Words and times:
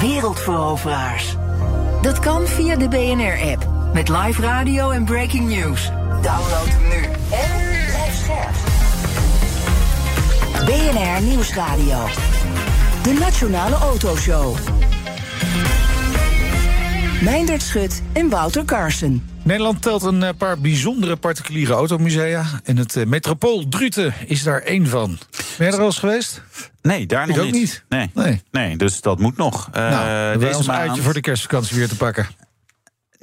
Wereldveroveraars. 0.00 1.36
Dat 2.02 2.18
kan 2.18 2.46
via 2.46 2.76
de 2.76 2.88
BNR-app. 2.88 3.66
Met 3.94 4.08
live 4.08 4.42
radio 4.42 4.90
en 4.90 5.04
breaking 5.04 5.48
news. 5.48 5.90
Download 6.22 6.68
hem 6.68 6.88
nu. 6.88 7.04
En 7.30 7.86
blijf 7.86 8.14
scherp. 8.14 8.54
BNR 10.66 11.22
Nieuwsradio. 11.22 12.06
De 13.02 13.12
Nationale 13.20 13.74
Autoshow. 13.74 14.56
Meindert 17.22 17.62
Schut 17.62 18.02
en 18.12 18.28
Wouter 18.28 18.64
Carson. 18.64 19.22
Nederland 19.42 19.82
telt 19.82 20.02
een 20.02 20.22
eh, 20.22 20.34
paar 20.38 20.58
bijzondere 20.58 21.16
particuliere 21.16 21.72
automusea. 21.72 22.44
En 22.64 22.76
het 22.76 22.96
eh, 22.96 23.06
Metropool 23.06 23.68
Druten 23.68 24.14
is 24.26 24.42
daar 24.42 24.60
één 24.60 24.86
van. 24.86 25.18
Ben 25.58 25.66
je 25.66 25.72
er 25.72 25.78
al 25.80 25.86
eens 25.86 25.98
geweest? 25.98 26.42
Nee, 26.82 27.06
daar 27.06 27.26
nog 27.26 27.38
ook 27.38 27.44
niet. 27.44 27.52
niet. 27.52 27.84
Nee. 27.88 28.10
Nee. 28.14 28.42
nee, 28.50 28.76
dus 28.76 29.00
dat 29.00 29.18
moet 29.18 29.36
nog. 29.36 29.68
Eh, 29.72 29.90
nou, 29.90 30.06
wij 30.06 30.36
deze 30.38 30.56
ons 30.56 30.66
maand- 30.66 30.80
uitje 30.80 31.02
voor 31.02 31.12
de 31.14 31.20
kerstvakantie 31.20 31.76
weer 31.76 31.88
te 31.88 31.96
pakken. 31.96 32.26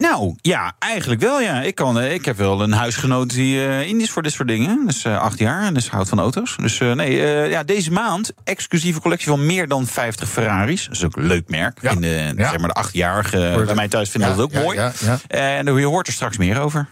Nou, 0.09 0.35
ja, 0.41 0.73
eigenlijk 0.79 1.21
wel, 1.21 1.41
ja. 1.41 1.61
Ik, 1.61 1.75
kan, 1.75 1.99
eh, 1.99 2.13
ik 2.13 2.25
heb 2.25 2.37
wel 2.37 2.61
een 2.61 2.71
huisgenoot 2.71 3.29
die 3.29 3.65
eh 3.65 3.87
in 3.87 4.01
is 4.01 4.11
voor 4.11 4.21
dit 4.21 4.31
soort 4.31 4.47
dingen. 4.47 4.85
Dus 4.87 5.03
eh, 5.03 5.19
acht 5.19 5.39
jaar 5.39 5.63
en 5.63 5.73
dus 5.73 5.89
houdt 5.89 6.09
van 6.09 6.19
auto's. 6.19 6.55
Dus 6.57 6.79
nee, 6.79 7.15
ja, 7.49 7.63
deze 7.63 7.91
maand 7.91 8.31
exclusieve 8.43 8.99
collectie 8.99 9.27
van 9.27 9.45
meer 9.45 9.67
dan 9.67 9.87
50 9.87 10.29
Ferraris. 10.29 10.85
Dat 10.85 10.95
is 10.95 11.03
ook 11.03 11.15
een 11.15 11.27
leuk 11.27 11.49
merk. 11.49 11.77
Ja. 11.81 11.91
In 11.91 12.01
de, 12.01 12.33
Ja. 12.37 12.49
zeg 12.49 12.59
maar 12.59 12.67
de 12.67 12.73
achtjarige 12.73 13.63
bij 13.65 13.75
mij 13.75 13.87
thuis 13.87 14.09
vinden 14.09 14.29
Ja, 14.29 14.35
dat 14.35 14.45
ook 14.45 14.53
mooi. 14.53 14.91
En 15.27 15.75
je 15.75 15.85
hoort 15.85 16.07
er 16.07 16.13
straks 16.13 16.37
meer 16.37 16.59
over. 16.59 16.87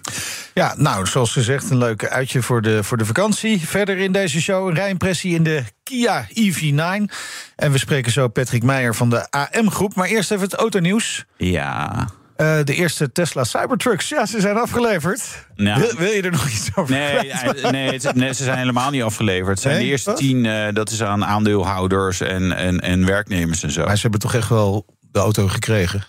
Ja, 0.53 0.73
nou, 0.77 1.07
zoals 1.07 1.31
gezegd, 1.31 1.69
een 1.69 1.77
leuk 1.77 2.07
uitje 2.07 2.41
voor 2.41 2.61
de, 2.61 2.83
voor 2.83 2.97
de 2.97 3.05
vakantie. 3.05 3.67
Verder 3.67 3.97
in 3.97 4.11
deze 4.11 4.41
show 4.41 4.67
een 4.67 4.75
rijimpressie 4.75 5.35
in 5.35 5.43
de 5.43 5.63
Kia 5.83 6.27
EV9. 6.29 7.13
En 7.55 7.71
we 7.71 7.77
spreken 7.77 8.11
zo 8.11 8.27
Patrick 8.27 8.63
Meijer 8.63 8.95
van 8.95 9.09
de 9.09 9.29
AM-groep. 9.29 9.95
Maar 9.95 10.07
eerst 10.07 10.31
even 10.31 10.43
het 10.43 10.53
autonieuws. 10.53 11.25
Ja. 11.37 12.07
Eh, 12.41 12.63
de 12.63 12.73
eerste 12.75 13.11
Tesla 13.11 13.43
Cybertrucks, 13.43 14.09
ja, 14.09 14.25
ze 14.25 14.39
zijn 14.41 14.57
afgeleverd. 14.57 15.47
Nou. 15.55 15.79
wil, 15.81 15.95
wil 15.97 16.11
je 16.11 16.21
er 16.21 16.31
nog 16.31 16.49
iets 16.49 16.69
over 16.75 16.95
Nee, 16.95 17.31
eh, 17.31 17.71
nee, 17.71 17.91
het- 17.99 18.15
nee, 18.15 18.33
ze 18.33 18.43
zijn 18.43 18.57
helemaal 18.57 18.89
niet 18.89 19.03
afgeleverd. 19.03 19.47
Het 19.49 19.59
zijn 19.59 19.73
Nee? 19.75 19.83
de 19.83 19.89
eerste 19.89 20.09
Wat? 20.09 20.19
tien, 20.19 20.45
eh, 20.45 20.67
dat 20.73 20.89
is 20.89 21.03
aan 21.03 21.25
aandeelhouders 21.25 22.21
en, 22.21 22.51
en, 22.55 22.79
en 22.79 23.05
werknemers 23.05 23.63
en 23.63 23.71
zo. 23.71 23.85
Maar 23.85 23.95
ze 23.95 24.01
hebben 24.01 24.19
toch 24.19 24.33
echt 24.33 24.49
wel 24.49 24.85
de 25.11 25.19
auto 25.19 25.47
gekregen? 25.47 26.03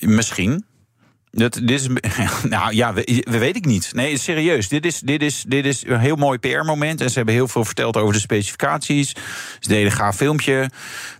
Misschien. 0.00 0.64
Dat, 1.30 1.52
dit 1.62 1.70
is, 1.70 1.86
nou 2.48 2.74
ja, 2.74 2.92
we, 2.94 3.22
we 3.30 3.38
weet 3.38 3.56
ik 3.56 3.64
niet. 3.64 3.90
Nee, 3.94 4.18
serieus. 4.18 4.68
Dit 4.68 4.86
is, 4.86 5.00
dit, 5.00 5.22
is, 5.22 5.44
dit 5.46 5.64
is 5.64 5.84
een 5.86 5.98
heel 6.00 6.16
mooi 6.16 6.38
PR-moment. 6.38 7.00
En 7.00 7.08
ze 7.10 7.16
hebben 7.16 7.34
heel 7.34 7.48
veel 7.48 7.64
verteld 7.64 7.96
over 7.96 8.12
de 8.12 8.20
specificaties. 8.20 9.08
Ze 9.60 9.68
deden 9.68 9.84
een 9.86 9.92
gaaf 9.92 10.16
filmpje. 10.16 10.70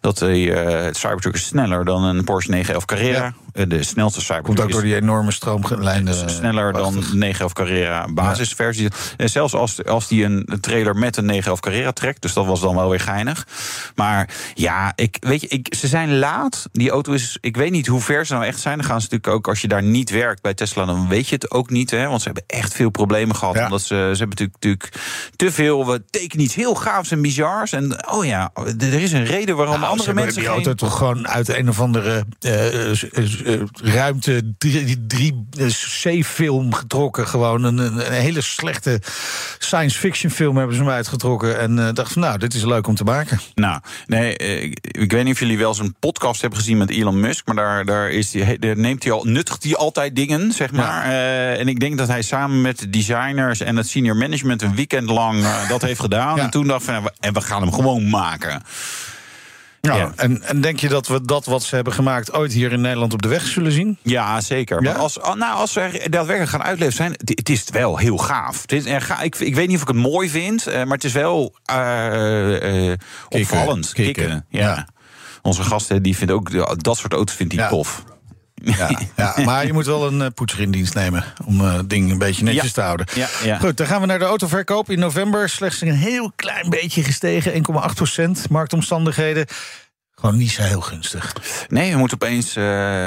Dat 0.00 0.18
de, 0.18 0.52
eh, 0.52 0.84
het 0.84 0.96
Cybertruck 0.96 1.34
is 1.34 1.46
sneller 1.46 1.84
dan 1.84 2.04
een 2.04 2.24
Porsche 2.24 2.50
911 2.50 2.84
Carrera. 2.84 3.34
Eh, 3.52 3.68
De 3.68 3.82
snelste 3.82 4.20
Cybertruck 4.20 4.44
Komt 4.56 4.60
ook 4.60 4.70
door 4.72 4.82
die 4.82 4.94
enorme 4.94 5.32
stroomlijnen. 5.32 6.26
is 6.26 6.36
sneller 6.36 6.72
dan 6.72 6.92
prachtig. 6.92 7.10
de 7.10 7.16
911 7.16 7.52
Carrera 7.52 8.06
basisversie. 8.12 8.88
En 9.16 9.30
zelfs 9.30 9.54
als, 9.54 9.84
als 9.84 10.08
die 10.08 10.24
een 10.24 10.58
trailer 10.60 10.96
met 10.96 11.16
een 11.16 11.24
911 11.24 11.60
Carrera 11.60 11.92
trekt. 11.92 12.22
Dus 12.22 12.32
dat 12.32 12.46
was 12.46 12.60
dan 12.60 12.74
wel 12.74 12.88
weer 12.90 13.00
geinig. 13.00 13.46
Maar 13.94 14.28
ja, 14.54 14.92
ik, 14.94 15.16
weet 15.20 15.40
je, 15.40 15.48
ik, 15.48 15.74
ze 15.78 15.86
zijn 15.86 16.18
laat. 16.18 16.68
Die 16.72 16.90
auto 16.90 17.12
is, 17.12 17.38
ik 17.40 17.56
weet 17.56 17.70
niet 17.70 17.86
hoe 17.86 18.00
ver 18.00 18.26
ze 18.26 18.32
nou 18.32 18.44
echt 18.44 18.60
zijn. 18.60 18.76
Dan 18.76 18.86
gaan 18.86 19.00
ze 19.00 19.06
natuurlijk 19.10 19.34
ook, 19.36 19.48
als 19.48 19.60
je 19.60 19.68
daar 19.68 19.82
niet 19.82 19.97
werkt 20.06 20.42
bij 20.42 20.54
Tesla, 20.54 20.84
dan 20.84 21.08
weet 21.08 21.28
je 21.28 21.34
het 21.34 21.50
ook 21.50 21.70
niet. 21.70 21.90
Hè, 21.90 22.06
want 22.06 22.20
ze 22.20 22.26
hebben 22.26 22.44
echt 22.46 22.74
veel 22.74 22.90
problemen 22.90 23.36
gehad. 23.36 23.54
Ja. 23.54 23.64
Omdat 23.64 23.80
ze, 23.80 23.86
ze 23.86 24.18
hebben 24.18 24.28
natuurlijk, 24.28 24.52
natuurlijk 24.52 24.92
te 25.36 25.52
veel. 25.52 25.86
We 25.86 26.02
tekenen 26.10 26.44
iets 26.44 26.54
heel 26.54 26.74
gaafs 26.74 27.10
en 27.10 27.22
bizars. 27.22 27.72
En 27.72 28.08
oh 28.10 28.24
ja, 28.24 28.50
er 28.78 28.92
is 28.92 29.12
een 29.12 29.24
reden 29.24 29.56
waarom 29.56 29.80
Nou, 29.80 29.84
ze 29.84 29.90
andere 29.90 30.04
hebben 30.06 30.24
mensen. 30.24 30.42
die 30.42 30.50
geen- 30.50 30.64
auto 30.64 30.74
toch 30.74 30.96
gewoon 30.98 31.28
uit 31.28 31.48
een 31.48 31.68
of 31.68 31.80
andere 31.80 32.24
eh, 32.40 33.94
ruimte 33.94 34.54
drie, 34.58 35.06
drie 35.06 35.46
eh, 35.58 35.66
C-film 36.20 36.74
getrokken. 36.74 37.28
Gewoon 37.28 37.64
een, 37.64 37.78
een, 37.78 38.12
hele 38.12 38.40
slechte 38.40 39.00
science 39.58 39.98
fiction 39.98 40.30
film 40.32 40.56
hebben 40.56 40.76
ze 40.76 40.82
hem 40.82 40.90
uitgetrokken. 40.92 41.58
En 41.58 41.94
dacht 41.94 42.12
van 42.12 42.22
nou, 42.22 42.38
dit 42.38 42.54
is 42.54 42.64
leuk 42.64 42.86
om 42.86 42.94
te 42.94 43.04
maken. 43.04 43.40
Nou, 43.54 43.80
nee, 44.06 44.36
ik, 44.36 44.78
ik 44.80 45.12
weet 45.12 45.24
niet 45.24 45.32
of 45.32 45.40
jullie 45.40 45.58
wel 45.58 45.68
eens 45.68 45.78
een 45.78 45.94
podcast 46.00 46.40
hebben 46.40 46.58
gezien 46.58 46.76
met 46.78 46.90
Elon 46.90 47.20
Musk, 47.20 47.46
maar 47.46 47.56
daar, 47.56 47.84
daar, 47.84 48.10
is 48.10 48.30
die, 48.30 48.58
daar 48.58 48.76
neemt 48.78 49.02
hij 49.02 49.12
al, 49.12 49.24
nuttigt 49.24 49.62
hij 49.64 49.74
altijd 49.88 50.16
dingen, 50.16 50.52
zeg 50.52 50.72
maar. 50.72 51.04
Eh, 51.04 51.60
en 51.60 51.68
ik 51.68 51.80
denk 51.80 51.98
dat 51.98 52.08
hij 52.08 52.22
samen 52.22 52.60
met 52.60 52.78
de 52.78 52.90
designers 52.90 53.60
en 53.60 53.76
het 53.76 53.88
senior 53.88 54.16
management 54.16 54.62
een 54.62 54.74
weekend 54.74 55.08
lang 55.10 55.44
eh, 55.44 55.68
dat 55.68 55.82
heeft 55.82 56.00
gedaan. 56.00 56.36
Ja. 56.36 56.42
En 56.42 56.50
toen 56.50 56.66
dacht 56.66 56.84
van, 56.84 57.10
en 57.20 57.32
we 57.32 57.40
gaan 57.40 57.62
hem 57.62 57.72
gewoon 57.72 58.08
maken. 58.08 58.62
Nou, 59.80 59.98
Ja. 59.98 60.12
en, 60.16 60.42
en 60.42 60.60
denk 60.60 60.80
je 60.80 60.88
dat 60.88 61.06
we 61.06 61.22
dat 61.22 61.44
wat 61.46 61.62
ze 61.62 61.74
hebben 61.74 61.92
gemaakt 61.92 62.32
ooit 62.32 62.52
hier 62.52 62.72
in 62.72 62.80
Nederland 62.80 63.12
op 63.12 63.22
de 63.22 63.28
weg 63.28 63.46
zullen 63.46 63.72
zien? 63.72 63.98
Ja, 64.02 64.40
zeker. 64.40 64.82
Ja? 64.82 64.92
Maar 64.92 65.00
als, 65.00 65.16
nou, 65.16 65.42
als 65.56 65.72
ze 65.72 65.80
er 65.80 66.10
daadwerkelijk 66.10 66.50
gaan 66.50 66.62
uitleveren 66.62 66.96
zijn, 66.96 67.12
het, 67.12 67.28
het 67.28 67.48
is 67.48 67.64
wel 67.70 67.96
heel 67.96 68.16
gaaf. 68.18 68.62
Het 68.62 68.72
is, 68.72 68.84
er 68.84 69.00
ga, 69.00 69.20
ik, 69.20 69.36
ik 69.38 69.54
weet 69.54 69.66
niet 69.66 69.76
of 69.76 69.82
ik 69.82 69.88
het 69.88 69.96
mooi 69.96 70.28
vind, 70.30 70.66
eh, 70.66 70.74
maar 70.84 70.94
het 70.94 71.04
is 71.04 71.12
wel 71.12 71.54
eh, 71.64 72.90
eh, 72.92 72.98
opvallend. 73.28 73.92
Kicken. 73.92 74.46
ja. 74.48 74.60
Ja. 74.60 74.86
Onze 75.42 75.62
gasten 75.62 76.02
die 76.02 76.16
vindt 76.16 76.32
ook 76.32 76.82
dat 76.82 76.96
soort 76.96 77.12
auto's 77.12 77.34
vindt 77.34 77.54
hij 77.54 77.68
tof. 77.68 78.04
Ja, 78.62 78.90
ja, 79.16 79.34
maar 79.44 79.66
je 79.66 79.72
moet 79.72 79.86
wel 79.86 80.06
een 80.06 80.22
eh, 80.22 80.28
poetser 80.34 80.60
in 80.60 80.70
dienst 80.70 80.94
nemen 80.94 81.24
om 81.44 81.60
eh, 81.60 81.76
het 81.76 81.90
ding 81.90 82.10
een 82.10 82.18
beetje 82.18 82.44
netjes 82.44 82.64
Ja. 82.64 82.70
te 82.70 82.80
houden. 82.80 83.06
Ja, 83.14 83.28
ja. 83.44 83.58
Goed, 83.58 83.76
dan 83.76 83.86
gaan 83.86 84.00
we 84.00 84.06
naar 84.06 84.18
de 84.18 84.24
autoverkoop. 84.24 84.90
In 84.90 84.98
november 84.98 85.48
slechts 85.48 85.80
een 85.80 85.92
heel 85.94 86.32
klein 86.36 86.68
beetje 86.70 87.02
gestegen, 87.04 87.52
1,8 87.52 87.94
procent. 87.94 88.48
Marktomstandigheden. 88.50 89.46
Gewoon 90.20 90.36
niet 90.36 90.50
zo 90.50 90.62
heel 90.62 90.80
gunstig. 90.80 91.32
Nee, 91.68 91.88
je 91.88 91.96
moet 91.96 92.14
opeens 92.14 92.56
eh, 92.56 92.64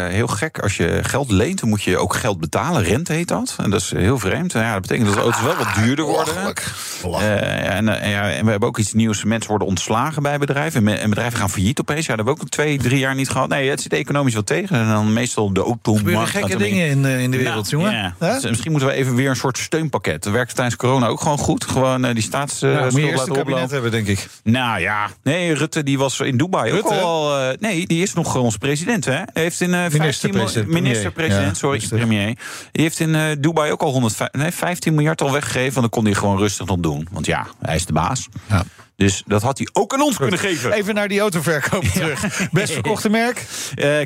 heel 0.07 0.27
gek. 0.27 0.59
Als 0.59 0.77
je 0.77 0.99
geld 1.03 1.31
leent, 1.31 1.59
dan 1.59 1.69
moet 1.69 1.83
je 1.83 1.97
ook 1.97 2.15
geld 2.15 2.39
betalen. 2.39 2.83
Rente 2.83 3.13
heet 3.13 3.27
dat. 3.27 3.55
En 3.57 3.69
dat 3.69 3.81
is 3.81 3.91
heel 3.91 4.19
vreemd. 4.19 4.51
Ja, 4.51 4.73
dat 4.73 4.81
betekent 4.81 5.05
dat 5.07 5.15
de 5.15 5.21
auto's 5.21 5.41
wel 5.41 5.55
wat 5.55 5.75
duurder 5.75 6.05
worden. 6.05 6.25
Belachelijk. 6.33 6.71
Belachelijk. 7.01 7.41
Eh, 7.41 7.75
en, 7.75 8.01
eh, 8.01 8.11
ja, 8.11 8.31
en 8.31 8.45
we 8.45 8.51
hebben 8.51 8.69
ook 8.69 8.77
iets 8.77 8.93
nieuws. 8.93 9.23
Mensen 9.23 9.49
worden 9.49 9.67
ontslagen 9.67 10.23
bij 10.23 10.37
bedrijven. 10.37 10.87
En 10.99 11.09
bedrijven 11.09 11.39
gaan 11.39 11.49
failliet 11.49 11.79
opeens. 11.79 12.05
Ja, 12.05 12.15
dat 12.15 12.25
hebben 12.25 12.33
we 12.35 12.41
ook 12.41 12.49
twee, 12.49 12.77
drie 12.77 12.99
jaar 12.99 13.15
niet 13.15 13.29
gehad. 13.29 13.49
Nee, 13.49 13.69
het 13.69 13.81
zit 13.81 13.93
economisch 13.93 14.33
wel 14.33 14.43
tegen. 14.43 14.75
En 14.79 14.87
dan 14.87 15.13
meestal 15.13 15.53
de 15.53 15.59
Er 15.59 15.65
automarkt. 15.65 15.99
gebeuren 16.07 16.27
gekke 16.27 16.57
dingen 16.57 16.87
in, 16.87 17.05
in 17.05 17.31
de 17.31 17.37
wereld, 17.37 17.71
Nou, 17.71 17.83
jongen. 17.83 17.91
ja. 17.97 18.15
Hè? 18.19 18.33
Dus 18.33 18.49
misschien 18.49 18.71
moeten 18.71 18.89
we 18.89 18.95
even 18.95 19.15
weer 19.15 19.29
een 19.29 19.35
soort 19.35 19.57
steunpakket. 19.57 20.23
Dat 20.23 20.33
werkte 20.33 20.53
tijdens 20.55 20.75
corona 20.75 21.07
ook 21.07 21.21
gewoon 21.21 21.37
goed. 21.37 21.65
Gewoon 21.65 22.13
die 22.13 22.23
staats. 22.23 22.59
Ja, 22.59 22.83
moet 22.83 22.93
je 22.93 23.01
eerst 23.01 23.27
een 23.27 23.33
kabinet 23.33 23.43
oplopen. 23.45 23.69
hebben, 23.73 23.91
denk 23.91 24.07
ik. 24.07 24.27
Nou 24.43 24.79
ja, 24.79 25.09
nee, 25.23 25.53
Rutte 25.53 25.83
die 25.83 25.97
was 25.97 26.19
in 26.19 26.37
Dubai 26.37 26.71
Rutte? 26.71 26.85
ook 26.85 26.91
al. 26.91 26.99
Eh, 27.01 27.57
nee, 27.59 27.87
die 27.87 28.01
is 28.01 28.13
nog 28.13 28.35
onze 28.35 28.57
president, 28.57 29.05
hè? 29.05 29.11
Hij 29.11 29.25
heeft 29.33 29.61
in 29.61 29.73
eh 29.73 29.79
15 29.79 29.99
Minister-president, 29.99 30.67
minister-president, 30.67 31.57
sorry, 31.57 31.87
premier. 31.89 32.25
Die 32.71 32.81
heeft 32.81 32.99
in 32.99 33.15
eh, 33.15 33.23
Dubai 33.39 33.71
ook 33.71 33.81
al 33.81 33.91
105, 33.91 34.31
nee, 34.31 34.51
15 34.51 34.93
miljard 34.93 35.21
al 35.21 35.31
weggegeven. 35.31 35.73
Want 35.73 35.81
dan 35.81 35.89
kon 35.89 36.05
hij 36.05 36.13
gewoon 36.13 36.37
rustig 36.37 36.65
nog 36.65 36.77
doen. 36.77 37.07
Want 37.11 37.25
ja, 37.25 37.47
hij 37.61 37.75
is 37.75 37.85
de 37.85 37.93
baas. 37.93 38.27
Ja. 38.49 38.63
Dus 38.95 39.23
dat 39.25 39.41
had 39.41 39.57
hij 39.57 39.67
ook 39.73 39.93
aan 39.93 40.01
ons 40.01 40.17
kunnen 40.17 40.39
geven. 40.39 40.71
Even 40.71 40.95
naar 40.95 41.07
die 41.07 41.19
autoverkoop 41.19 41.83
terug. 41.93 42.49
Best 42.51 42.73
verkochte 42.73 43.09
merk? 43.09 43.45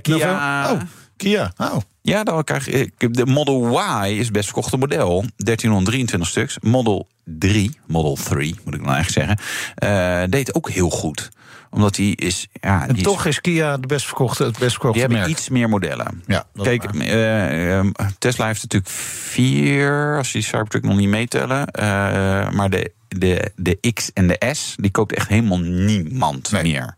Kia. 0.01 0.71
Oh, 0.71 0.79
Kia. 1.17 1.53
Oh. 1.57 1.77
Ja, 2.01 2.23
dan 2.23 2.43
krijg 2.43 2.67
ik. 2.67 3.15
De 3.15 3.25
Model 3.25 3.81
Y 4.05 4.09
is 4.11 4.23
het 4.23 4.31
best 4.31 4.45
verkochte 4.45 4.77
model. 4.77 5.23
1323 5.35 6.29
stuks. 6.29 6.57
Model 6.61 7.07
3, 7.23 7.71
Model 7.87 8.17
3 8.23 8.55
moet 8.63 8.73
ik 8.73 8.83
dan 8.83 8.93
eigenlijk 8.93 9.37
zeggen. 9.75 10.29
deed 10.29 10.53
ook 10.53 10.69
heel 10.69 10.89
goed. 10.89 11.29
Omdat 11.75 11.95
die 11.95 12.15
is. 12.15 12.47
Ja, 12.61 12.87
En 12.87 12.93
die 12.93 13.03
toch 13.03 13.25
is 13.25 13.41
Kia 13.41 13.77
de 13.77 13.87
best 13.87 14.05
verkochte, 14.05 14.43
het 14.43 14.57
best 14.59 14.71
verkochte 14.71 14.99
Die 15.07 15.07
hebben 15.07 15.29
iets 15.29 15.49
meer 15.49 15.69
modellen. 15.69 16.23
Ja, 16.25 16.45
Kijk, 16.61 16.83
eh, 16.83 17.79
eh, 17.79 17.85
Tesla 18.19 18.45
heeft 18.45 18.61
natuurlijk 18.61 18.91
vier, 18.93 20.15
als 20.17 20.27
je 20.31 20.33
die 20.33 20.47
Cybertruck 20.47 20.83
nog 20.83 20.95
niet 20.95 21.09
meetellen. 21.09 21.67
eh, 21.67 22.49
maar 22.51 22.69
de, 22.69 22.91
de, 23.07 23.51
de 23.55 23.77
X 23.93 24.13
en 24.13 24.27
de 24.27 24.51
S, 24.53 24.75
die 24.79 24.91
koopt 24.91 25.13
echt 25.13 25.27
helemaal 25.27 25.59
niemand 25.59 26.51
Nee. 26.51 26.63
meer. 26.63 26.95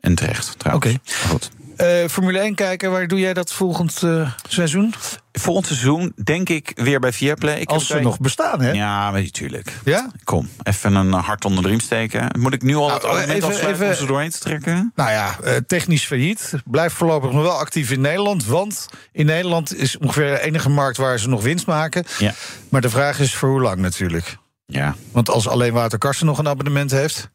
En 0.00 0.14
terecht, 0.14 0.58
trouwens. 0.58 0.86
Oké. 0.86 0.98
Goed. 1.28 1.50
Eh, 1.80 2.08
Formule 2.08 2.38
1 2.38 2.54
kijken, 2.54 2.90
waar 2.90 3.06
doe 3.08 3.18
jij 3.20 3.34
dat 3.34 3.52
volgend 3.52 4.02
eh, 4.02 4.32
seizoen? 4.48 4.94
Volgend 5.32 5.66
seizoen 5.66 6.12
denk 6.24 6.48
ik 6.48 6.72
weer 6.74 7.00
bij 7.00 7.12
Viaplay. 7.12 7.58
Ik 7.60 7.68
Als 7.70 7.86
ze 7.86 8.00
nog 8.00 8.18
bestaan, 8.20 8.60
hè? 8.60 8.70
Ja, 8.70 9.10
maar 9.10 9.22
natuurlijk. 9.22 9.72
Ja? 9.84 10.10
Kom, 10.24 10.48
even 10.62 10.94
een 10.94 11.12
hart 11.12 11.44
onder 11.44 11.62
de 11.62 11.68
riem 11.68 11.80
steken. 11.80 12.28
Moet 12.38 12.54
ik 12.54 12.62
nu 12.62 12.74
al 12.76 12.90
het 12.92 13.02
Nou, 13.02 13.14
argument 13.14 13.36
even- 13.38 13.48
afsluiten 13.48 13.82
om 13.84 13.90
even- 13.90 14.00
ze 14.02 14.06
doorheen 14.06 14.30
te 14.30 14.38
trekken? 14.38 14.92
Nou 14.94 15.10
ja, 15.10 15.36
eh, 15.44 15.56
technisch 15.66 16.04
failliet. 16.06 16.52
Blijft 16.64 16.94
voorlopig 16.94 17.32
nog 17.32 17.42
wel 17.42 17.58
actief 17.58 17.90
in 17.90 18.00
Nederland. 18.00 18.46
Want 18.46 18.88
in 19.12 19.26
Nederland 19.26 19.76
is 19.76 19.98
ongeveer 19.98 20.30
de 20.30 20.40
enige 20.40 20.68
markt 20.68 20.96
waar 20.96 21.18
ze 21.18 21.28
nog 21.28 21.42
winst 21.42 21.66
maken. 21.66 22.04
Ja. 22.18 22.34
Maar 22.68 22.80
de 22.80 22.90
vraag 22.90 23.18
is 23.20 23.34
voor 23.34 23.48
hoe 23.48 23.60
lang 23.60 23.78
natuurlijk. 23.78 24.36
Ja, 24.66 24.94
Want 25.12 25.30
als 25.30 25.48
alleen 25.48 25.72
Wouter 25.72 25.98
Karsen 25.98 26.26
nog 26.26 26.38
een 26.38 26.48
abonnement 26.48 26.90
heeft. 26.90 27.30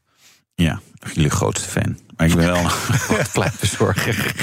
Ja. 0.56 0.80
Jullie 1.14 1.30
grootste 1.30 1.70
fan. 1.70 1.98
Maar 2.18 2.28
ik 2.28 2.36
ben 2.36 2.46
wel 2.46 2.58
een 3.18 3.26
pleitbezorger. 3.34 4.34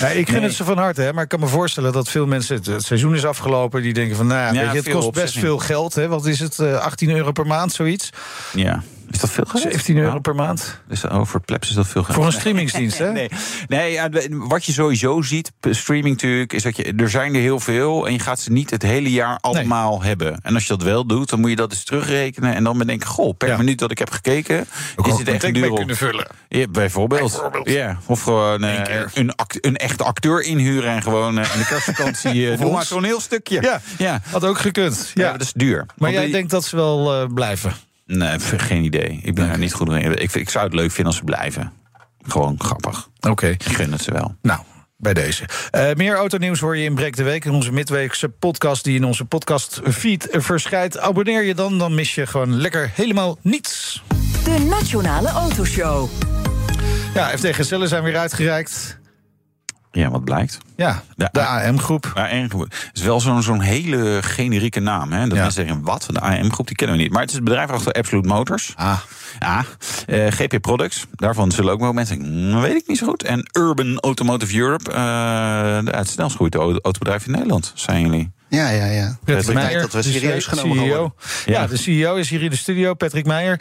Ja, 0.00 0.06
ik 0.08 0.26
gun 0.28 0.34
Nee. 0.38 0.44
het 0.48 0.54
ze 0.56 0.64
van 0.64 0.78
harte, 0.78 1.02
hè, 1.02 1.12
maar 1.12 1.22
ik 1.22 1.28
kan 1.28 1.40
me 1.40 1.46
voorstellen 1.46 1.92
dat 1.92 2.08
veel 2.08 2.26
mensen. 2.26 2.56
Het, 2.56 2.66
het 2.66 2.82
seizoen 2.84 3.14
is 3.14 3.24
afgelopen. 3.24 3.82
Die 3.82 3.92
denken 3.92 4.16
van, 4.16 4.26
nou 4.26 4.40
ja, 4.40 4.46
Ja, 4.62 4.72
weet 4.72 4.84
je, 4.84 4.90
het 4.90 4.98
kost 5.00 5.12
best 5.12 5.38
veel 5.38 5.58
geld. 5.58 5.94
Hè, 5.94 6.08
wat 6.08 6.26
is 6.26 6.38
het? 6.40 6.58
eh, 6.58 6.78
18 6.78 7.10
euro 7.10 7.32
per 7.32 7.46
maand, 7.46 7.72
zoiets? 7.72 8.10
Ja. 8.54 8.82
Is 9.10 9.18
dat 9.20 9.30
veel 9.30 9.44
geld? 9.44 9.62
17 9.62 9.96
euro 9.96 10.18
per 10.20 10.34
maand. 10.34 10.80
Dus 10.88 11.08
over 11.08 11.40
plebs 11.40 11.68
is 11.68 11.74
dat 11.74 11.86
veel 11.86 12.02
geld. 12.02 12.16
Voor 12.16 12.26
een 12.26 12.32
streamingsdienst, 12.32 12.98
hè? 12.98 13.12
Nee, 13.18 13.30
nee 13.68 14.00
wat 14.30 14.64
je 14.64 14.72
sowieso 14.72 15.22
ziet, 15.22 15.52
streaming 15.70 16.14
natuurlijk, 16.14 16.52
is 16.52 16.62
dat 16.62 16.76
je, 16.76 16.92
er 16.96 17.10
zijn 17.10 17.34
er 17.34 17.40
heel 17.40 17.60
veel 17.60 18.06
en 18.06 18.12
je 18.12 18.18
gaat 18.18 18.40
ze 18.40 18.52
niet 18.52 18.70
het 18.70 18.82
hele 18.82 19.10
jaar 19.10 19.38
allemaal 19.40 20.02
hebben. 20.02 20.38
En 20.42 20.54
als 20.54 20.62
je 20.62 20.68
dat 20.76 20.82
wel 20.82 21.06
doet, 21.06 21.28
dan 21.30 21.40
moet 21.40 21.50
je 21.50 21.56
dat 21.56 21.70
eens 21.72 21.84
terugrekenen 21.84 22.54
en 22.54 22.64
dan 22.64 22.78
bedenken, 22.78 23.08
goh, 23.08 23.36
per 23.36 23.48
Ja. 23.48 23.56
minuut 23.56 23.78
dat 23.78 23.90
ik 23.90 23.98
heb 23.98 24.10
gekeken, 24.10 24.66
is 25.06 25.18
het 25.18 25.28
echt 25.28 25.42
een 25.44 25.52
duur 25.52 25.72
kunnen 25.74 25.96
vullen. 25.96 26.26
Ja, 26.48 26.66
bijvoorbeeld. 26.68 27.30
Bijvoorbeeld. 27.30 27.70
Ja, 27.70 27.98
of 28.06 28.22
gewoon 28.22 28.64
eh, 28.64 29.00
een, 29.14 29.34
act- 29.34 29.64
een 29.66 29.76
echte 29.76 30.04
acteur 30.04 30.42
inhuren 30.42 30.90
en 30.90 31.02
gewoon 31.02 31.38
eh, 31.38 31.52
in 31.54 31.58
de 31.58 31.66
kerstvakantie 31.66 32.34
uh, 32.52 32.58
doe 32.60 32.72
maar 32.72 32.84
zo'n 32.84 33.04
heel 33.04 33.20
stukje. 33.20 33.62
Ja, 33.62 33.80
ja. 33.98 34.20
had 34.30 34.44
ook 34.44 34.58
gekund. 34.58 35.10
Ja, 35.14 35.24
Ja. 35.24 35.32
dat 35.32 35.40
is 35.40 35.52
duur. 35.52 35.76
maar 35.76 35.94
Want 35.96 36.12
jij 36.12 36.22
die- 36.24 36.32
denkt 36.32 36.50
dat 36.50 36.64
ze 36.64 36.76
wel 36.76 37.26
blijven? 37.34 37.72
Nee, 38.16 38.38
geen 38.40 38.84
idee. 38.84 39.20
Ik 39.22 39.34
ben 39.34 39.50
er 39.50 39.58
niet 39.58 39.72
goed 39.72 39.88
in. 39.88 40.22
Ik, 40.22 40.34
ik 40.34 40.50
zou 40.50 40.64
het 40.64 40.74
leuk 40.74 40.90
vinden 40.90 41.06
als 41.06 41.16
ze 41.16 41.24
blijven. 41.24 41.72
Gewoon 42.22 42.54
grappig. 42.58 43.08
Oké. 43.20 43.46
Ik 43.46 43.62
gun 43.62 43.92
het 43.92 44.02
ze 44.02 44.12
wel. 44.12 44.34
Nou, 44.42 44.60
bij 44.96 45.14
deze. 45.14 45.44
Eh, 45.70 45.94
meer 45.94 46.14
autonieuws 46.14 46.60
hoor 46.60 46.76
je 46.76 46.84
in 46.84 46.94
Breek 46.94 47.16
de 47.16 47.22
Week. 47.22 47.44
In 47.44 47.52
onze 47.52 47.72
midweekse 47.72 48.28
podcast 48.28 48.84
die 48.84 48.96
in 48.96 49.04
onze 49.04 49.24
podcastfeed 49.24 50.28
verschijnt. 50.30 50.98
Abonneer 50.98 51.42
je 51.42 51.54
dan, 51.54 51.78
dan 51.78 51.94
mis 51.94 52.14
je 52.14 52.26
gewoon 52.26 52.60
lekker 52.60 52.90
helemaal 52.94 53.38
niets. 53.42 54.02
De 54.44 54.58
Nationale 54.58 55.28
Autoshow. 55.28 56.08
Ja, 57.14 57.36
FD 57.36 57.54
Gezellen 57.54 57.88
zijn 57.88 58.02
weer 58.02 58.16
uitgereikt. 58.16 58.98
Ja, 59.98 60.10
wat 60.10 60.24
blijkt. 60.24 60.58
Ja, 60.76 61.02
De 61.16 61.46
AM-groep. 61.46 62.12
AM-groep. 62.14 62.60
Het 62.70 62.90
is 62.92 63.02
wel 63.02 63.20
zo'n 63.20 63.42
zo'n 63.42 63.60
hele 63.60 64.18
generieke 64.22 64.80
naam. 64.80 65.12
Hè? 65.12 65.20
Dat 65.26 65.36
Ja. 65.36 65.42
mensen 65.42 65.66
zeggen, 65.66 65.82
wat? 65.84 66.06
De 66.12 66.20
AM-groep, 66.20 66.66
die 66.66 66.76
kennen 66.76 66.96
we 66.96 67.02
niet. 67.02 67.10
Maar 67.12 67.20
het 67.20 67.30
is 67.30 67.36
het 67.36 67.44
bedrijf 67.44 67.70
achter 67.70 67.92
Absolute 67.92 68.28
Motors. 68.28 68.72
Ah, 68.76 68.98
Ja, 69.38 69.64
eh, 70.06 70.26
GP 70.30 70.60
Products. 70.60 71.06
Daarvan 71.14 71.50
zullen 71.52 71.72
ook 71.72 71.80
wel 71.80 71.92
mensen 71.92 72.18
denken, 72.18 72.48
"Mm, 72.50 72.60
weet 72.60 72.74
ik 72.74 72.86
niet 72.88 72.98
zo 72.98 73.06
goed. 73.06 73.22
En 73.22 73.48
Urban 73.52 73.98
Automotive 74.00 74.56
Europe. 74.58 74.90
eh 74.92 74.96
de 75.84 75.90
het 75.96 76.08
snelst 76.08 76.34
groeiende 76.34 76.58
auto- 76.58 76.80
autobedrijf 76.82 77.26
in 77.26 77.32
Nederland, 77.32 77.72
zijn 77.74 78.00
jullie. 78.00 78.30
Ja, 78.48 78.68
ja, 78.68 78.84
ja. 78.84 79.16
Patrick 79.24 79.48
Ik 79.48 79.54
Meijer, 79.54 79.70
denk 79.78 79.92
dat 79.92 80.04
we 80.04 80.10
de 80.12 80.18
serieus 80.18 80.46
genomen 80.46 80.76
CEO. 80.76 81.14
Ja. 81.44 81.60
Ja. 81.60 81.66
de 81.66 81.76
CEO 81.76 82.14
is 82.16 82.30
hier 82.30 82.42
in 82.42 82.50
de 82.50 82.56
studio, 82.56 82.94
Patrick 82.94 83.26
Meijer. 83.26 83.60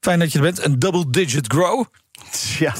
Fijn 0.00 0.18
dat 0.18 0.32
je 0.32 0.38
er 0.38 0.44
bent. 0.44 0.64
Een 0.64 0.78
double-digit 0.78 1.52
grow. 1.52 1.84
Ja, 2.58 2.72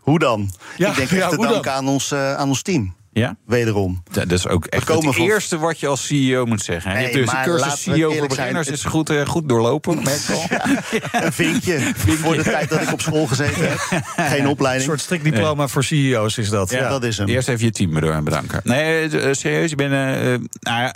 hoe 0.00 0.18
dan? 0.18 0.50
Ja, 0.76 0.88
ik 0.90 0.96
denk 0.96 1.10
ja, 1.10 1.16
echt 1.16 1.28
te 1.30 1.36
hoe 1.36 1.44
danken 1.46 1.62
dan? 1.64 1.72
aan 1.72 1.88
ons, 1.88 2.10
eh, 2.12 2.34
aan 2.34 2.48
ons 2.48 2.62
team. 2.62 2.94
Ja? 3.12 3.36
Wederom. 3.46 4.02
Dat 4.10 4.30
is 4.30 4.48
ook 4.48 4.64
echt 4.66 4.88
het 4.88 5.04
van- 5.04 5.14
eerste 5.24 5.58
wat 5.58 5.80
je 5.80 5.86
als 5.86 6.06
CEO 6.06 6.44
moet 6.46 6.62
zeggen. 6.62 6.90
hè. 6.90 6.96
Nee, 6.96 7.06
je 7.06 7.12
hebt 7.18 7.30
dus 7.30 7.38
een 7.38 7.44
cursus 7.44 7.82
CEO 7.82 8.12
voor 8.12 8.26
beginners. 8.28 8.66
het- 8.66 8.76
is 8.76 8.84
goed, 8.84 9.10
eh, 9.10 9.26
goed 9.26 9.48
doorlopen, 9.48 10.02
merk 10.02 10.20
al. 10.30 10.44
Een 11.24 11.32
vinkje. 11.32 11.78
Voor 11.96 12.36
de 12.36 12.42
tijd 12.42 12.68
dat 12.68 12.82
ik 12.82 12.92
op 12.92 13.00
school 13.00 13.26
gezeten 13.26 13.68
heb. 13.70 13.78
Geen 14.16 14.40
Een 14.40 14.48
opleiding. 14.48 14.84
soort 14.88 15.00
strikdiploma 15.00 15.68
voor 15.68 15.84
CEO's 15.84 16.38
is 16.38 16.48
dat. 16.48 16.70
Ja, 16.70 16.88
dat 16.88 17.04
is 17.04 17.18
hem. 17.18 17.28
Eerst 17.28 17.48
even 17.48 17.64
je 17.64 17.70
team 17.72 17.92
bedanken. 18.24 18.60
Nee, 18.64 19.08
eh, 19.08 19.32
serieus, 19.32 19.70
je 19.70 19.76
bent 19.76 19.90
nou 19.90 20.46
ja, 20.60 20.94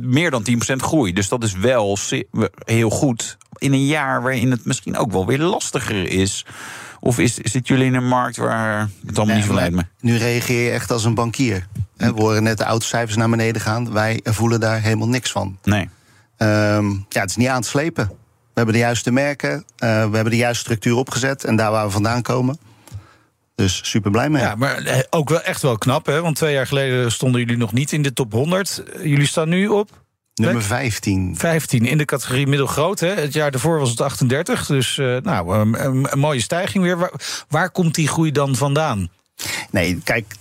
meer 0.00 0.30
dan 0.30 0.42
10% 0.42 0.82
groei. 0.82 1.12
Dus 1.12 1.28
dat 1.28 1.44
is 1.44 1.52
wel 1.52 1.98
heel 2.64 2.90
goed. 2.90 3.36
In 3.58 3.72
een 3.72 3.86
jaar 3.86 4.22
waarin 4.22 4.50
het 4.50 4.64
misschien 4.64 4.96
ook 4.96 5.12
wel 5.12 5.26
weer 5.26 5.38
lastiger 5.38 6.10
is. 6.10 6.44
Of 7.06 7.18
is, 7.18 7.34
zitten 7.34 7.62
jullie 7.64 7.86
in 7.86 7.94
een 7.94 8.08
markt 8.08 8.36
waar 8.36 8.88
het 9.06 9.16
allemaal 9.18 9.36
niet 9.36 9.44
verleidt 9.44 9.74
me? 9.74 9.82
Nu 10.00 10.16
reageer 10.16 10.64
je 10.64 10.70
echt 10.70 10.90
als 10.90 11.04
een 11.04 11.14
bankier. 11.14 11.66
Hè, 11.96 12.14
We 12.14 12.20
horen 12.20 12.42
net 12.42 12.58
de 12.58 12.64
autocijfers 12.64 13.16
naar 13.16 13.28
beneden 13.30 13.60
gaan. 13.62 13.92
Wij 13.92 14.20
voelen 14.24 14.60
daar 14.60 14.80
helemaal 14.80 15.08
niks 15.08 15.30
van. 15.32 15.58
Nee. 15.64 15.88
Ehm, 16.36 16.90
ja, 16.90 17.20
het 17.20 17.30
is 17.30 17.36
niet 17.36 17.48
aan 17.48 17.62
te 17.62 17.68
slepen. 17.68 18.06
We 18.08 18.62
hebben 18.62 18.74
de 18.74 18.80
juiste 18.80 19.10
merken. 19.10 19.52
eh, 19.76 19.88
we 19.88 20.14
hebben 20.14 20.30
de 20.30 20.36
juiste 20.36 20.62
structuur 20.64 20.94
opgezet. 20.96 21.44
En 21.44 21.56
daar 21.56 21.70
waar 21.70 21.86
we 21.86 21.92
vandaan 21.92 22.22
komen. 22.22 22.58
Dus 23.54 23.80
super 23.90 24.10
blij 24.10 24.30
mee. 24.30 24.42
Ja, 24.42 24.54
maar 24.54 24.76
eh, 24.76 24.98
ook 25.10 25.28
wel 25.28 25.42
echt 25.42 25.62
wel 25.62 25.78
knap, 25.78 26.06
hè? 26.06 26.20
Want 26.22 26.36
twee 26.36 26.52
jaar 26.52 26.66
geleden 26.66 27.12
stonden 27.12 27.40
jullie 27.40 27.56
nog 27.56 27.72
niet 27.72 27.92
in 27.92 28.02
de 28.02 28.12
top 28.12 28.32
100. 28.32 28.82
Jullie 29.02 29.26
staan 29.26 29.48
nu 29.48 29.66
op 29.68 29.90
Nummer 30.36 30.56
Leuk. 30.58 30.66
15. 30.66 31.34
15 31.36 31.84
in 31.86 31.98
de 31.98 32.04
categorie 32.04 32.46
middelgroot. 32.46 33.00
Hè? 33.00 33.08
Het 33.14 33.32
jaar 33.32 33.50
daarvoor 33.50 33.78
was 33.78 33.90
het 33.90 34.00
38. 34.00 34.66
Dus 34.66 34.98
eh, 34.98 35.16
nou, 35.22 35.58
een, 35.58 35.84
een- 35.86 36.06
een 36.12 36.18
mooie 36.18 36.40
stijging 36.40 36.84
weer. 36.84 36.98
Waar, 36.98 37.12
waar 37.48 37.70
komt 37.70 37.94
die 37.94 38.08
groei 38.08 38.32
dan 38.32 38.54
vandaan? 38.56 39.08
Nee, 39.70 40.00
kijk, 40.04 40.34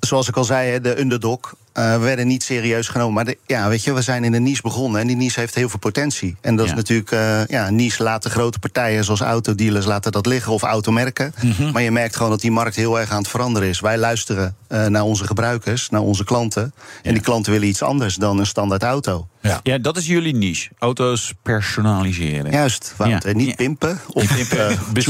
zoals 0.00 0.28
ik 0.28 0.36
al 0.36 0.44
zei, 0.44 0.80
de 0.80 1.00
underdog. 1.00 1.54
Eh, 1.72 1.92
we 1.92 1.98
werden 1.98 2.26
niet 2.26 2.42
serieus 2.42 2.88
genomen. 2.88 3.14
Maar 3.14 3.24
de- 3.24 3.38
ja, 3.46 3.68
weet 3.68 3.84
je, 3.84 3.92
we 3.92 4.02
zijn 4.02 4.24
in 4.24 4.34
een 4.34 4.42
niche 4.42 4.62
begonnen. 4.62 5.00
En 5.00 5.06
die 5.06 5.16
niche 5.16 5.40
heeft 5.40 5.54
heel 5.54 5.68
veel 5.68 5.78
potentie. 5.78 6.36
En 6.40 6.56
dat 6.56 6.64
Ja. 6.66 6.70
is 6.72 6.76
natuurlijk, 6.76 7.10
eh, 7.10 7.46
ja, 7.46 7.70
niche 7.70 8.02
laten 8.02 8.30
grote 8.30 8.58
partijen 8.58 9.04
zoals 9.04 9.20
autodealers 9.20 9.84
laten 9.86 10.12
dat 10.12 10.26
liggen 10.26 10.52
of 10.52 10.62
automerken. 10.62 11.34
Maar 11.72 11.82
je 11.82 11.90
merkt 11.90 12.16
gewoon 12.16 12.30
dat 12.30 12.40
die 12.40 12.50
markt 12.50 12.76
heel 12.76 13.00
erg 13.00 13.10
aan 13.10 13.18
het 13.18 13.28
veranderen 13.28 13.68
is. 13.68 13.80
Wij 13.80 13.98
luisteren 13.98 14.56
eh, 14.68 14.86
naar 14.86 15.02
onze 15.02 15.24
gebruikers, 15.26 15.88
naar 15.90 16.00
onze 16.00 16.24
klanten. 16.24 16.74
En 17.02 17.12
die 17.12 17.22
klanten 17.22 17.52
willen 17.52 17.68
iets 17.68 17.82
anders 17.82 18.14
dan 18.14 18.38
een 18.38 18.46
standaard 18.46 18.82
auto. 18.82 19.26
Ja, 19.62 19.78
dat 19.78 19.96
is 19.96 20.06
jullie 20.06 20.34
niche. 20.34 20.70
Auto's 20.78 21.32
personaliseren. 21.42 22.50
Juist. 22.50 22.94
Ja. 22.98 23.20
Niet 23.32 23.48
Ja. 23.48 23.54
pimpen 23.54 24.00
of 24.12 24.50
eh, 24.50 24.66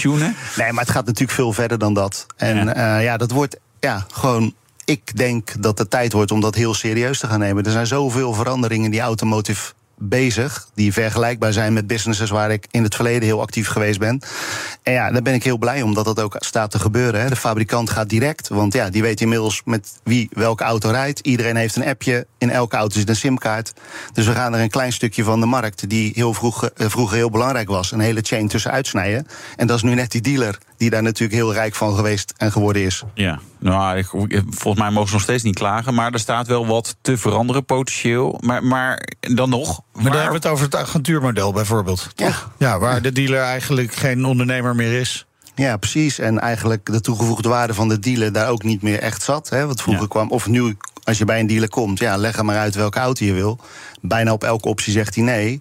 tunen. 0.00 0.36
Nee, 0.56 0.72
maar 0.72 0.82
het 0.84 0.90
gaat 0.92 1.06
natuurlijk 1.06 1.30
veel 1.32 1.52
verder 1.52 1.78
dan 1.78 1.94
dat. 1.94 2.26
En 2.36 2.66
ja 3.02 3.16
dat 3.16 3.30
wordt 3.30 3.56
ja, 3.80 4.06
gewoon. 4.12 4.54
Ik 4.84 5.16
denk 5.16 5.62
dat 5.62 5.78
het 5.78 5.90
tijd 5.90 6.12
wordt 6.12 6.30
om 6.30 6.40
dat 6.40 6.54
heel 6.54 6.74
serieus 6.74 7.18
te 7.18 7.26
gaan 7.26 7.38
nemen. 7.38 7.64
Er 7.64 7.70
zijn 7.70 7.86
zoveel 7.86 8.32
veranderingen 8.32 8.84
in 8.84 8.90
die 8.90 9.00
automotive 9.00 9.72
bezig. 9.98 10.68
Die 10.74 10.92
vergelijkbaar 10.92 11.52
zijn 11.52 11.72
met 11.72 11.86
businesses 11.86 12.30
waar 12.30 12.50
ik 12.50 12.66
in 12.70 12.82
het 12.82 12.94
verleden 12.94 13.22
heel 13.22 13.40
actief 13.40 13.68
geweest 13.68 13.98
ben. 13.98 14.20
En 14.82 14.92
ja, 14.92 15.10
daar 15.10 15.22
ben 15.22 15.34
ik 15.34 15.44
heel 15.44 15.58
blij 15.58 15.82
om 15.82 15.94
dat 15.94 16.04
dat 16.04 16.20
ook 16.20 16.36
staat 16.38 16.70
te 16.70 16.78
gebeuren. 16.78 17.20
Hè. 17.20 17.28
De 17.28 17.36
fabrikant 17.36 17.90
gaat 17.90 18.08
direct, 18.08 18.48
want 18.48 18.72
ja, 18.72 18.90
die 18.90 19.02
weet 19.02 19.20
inmiddels 19.20 19.62
met 19.64 20.00
wie 20.02 20.28
welke 20.32 20.64
auto 20.64 20.90
rijdt. 20.90 21.20
Iedereen 21.20 21.56
heeft 21.56 21.76
een 21.76 21.86
appje. 21.86 22.26
In 22.38 22.50
elke 22.50 22.76
auto 22.76 22.98
zit 22.98 23.08
een 23.08 23.16
simkaart. 23.16 23.72
Dus 24.12 24.26
we 24.26 24.32
gaan 24.32 24.54
er 24.54 24.60
een 24.60 24.70
klein 24.70 24.92
stukje 24.92 25.24
van 25.24 25.40
de 25.40 25.46
markt, 25.46 25.88
die 25.88 26.12
heel 26.14 26.34
vroeg, 26.34 26.64
eh, 26.64 26.88
vroeger 26.88 27.16
heel 27.16 27.30
belangrijk 27.30 27.68
was, 27.68 27.92
een 27.92 28.00
hele 28.00 28.20
chain 28.22 28.48
tussen 28.48 28.70
uitsnijden. 28.70 29.26
En 29.56 29.66
dat 29.66 29.76
is 29.76 29.82
nu 29.82 29.94
net 29.94 30.10
die 30.10 30.20
dealer, 30.20 30.58
die 30.76 30.90
daar 30.90 31.02
natuurlijk 31.02 31.32
heel 31.38 31.52
rijk 31.52 31.74
van 31.74 31.94
geweest 31.94 32.34
en 32.36 32.52
geworden 32.52 32.82
is. 32.82 33.02
Ja, 33.14 33.40
nou, 33.58 33.96
ik, 33.98 34.06
volgens 34.50 34.82
mij 34.82 34.90
mogen 34.90 35.08
ze 35.08 35.14
nog 35.14 35.22
steeds 35.22 35.42
niet 35.42 35.54
klagen. 35.54 35.94
Maar 35.94 36.12
er 36.12 36.18
staat 36.18 36.46
wel 36.46 36.66
wat 36.66 36.96
te 37.00 37.16
veranderen 37.18 37.64
potentieel. 37.64 38.38
Maar, 38.44 38.64
maar 38.64 39.06
dan 39.20 39.48
nog. 39.48 39.66
Maar 39.92 40.02
dan 40.02 40.12
waar- 40.12 40.12
hebben 40.22 40.40
we 40.40 40.46
het 40.48 40.54
over 40.56 40.64
het 40.64 40.76
agentuurmodel 40.76 41.52
bijvoorbeeld. 41.52 42.08
Ja. 42.14 42.26
toch? 42.26 42.50
ja, 42.58 42.78
waar 42.78 43.02
de 43.02 43.12
dealer 43.12 43.40
eigenlijk 43.40 43.94
geen 43.94 44.24
ondernemer 44.24 44.74
meer 44.74 45.00
is. 45.00 45.26
Ja, 45.54 45.76
precies. 45.76 46.18
En 46.18 46.38
eigenlijk 46.38 46.92
de 46.92 47.00
toegevoegde 47.00 47.48
waarde 47.48 47.74
van 47.74 47.88
de 47.88 47.98
dealer 47.98 48.32
daar 48.32 48.48
ook 48.48 48.62
niet 48.62 48.82
meer 48.82 48.98
echt 48.98 49.22
zat. 49.22 49.48
Hè? 49.48 49.66
Want 49.66 49.80
vroeger 49.82 50.02
Ja. 50.02 50.08
kwam, 50.08 50.30
of 50.30 50.46
nu, 50.46 50.76
als 51.04 51.18
je 51.18 51.24
bij 51.24 51.40
een 51.40 51.46
dealer 51.46 51.68
komt, 51.68 51.98
ja, 51.98 52.16
leg 52.16 52.36
er 52.38 52.44
maar 52.44 52.56
uit 52.58 52.74
welke 52.74 52.98
auto 52.98 53.24
je 53.24 53.32
wil. 53.32 53.58
Bijna 54.00 54.32
op 54.32 54.44
elke 54.44 54.68
optie 54.68 54.92
zegt 54.92 55.14
hij 55.14 55.24
nee. 55.24 55.60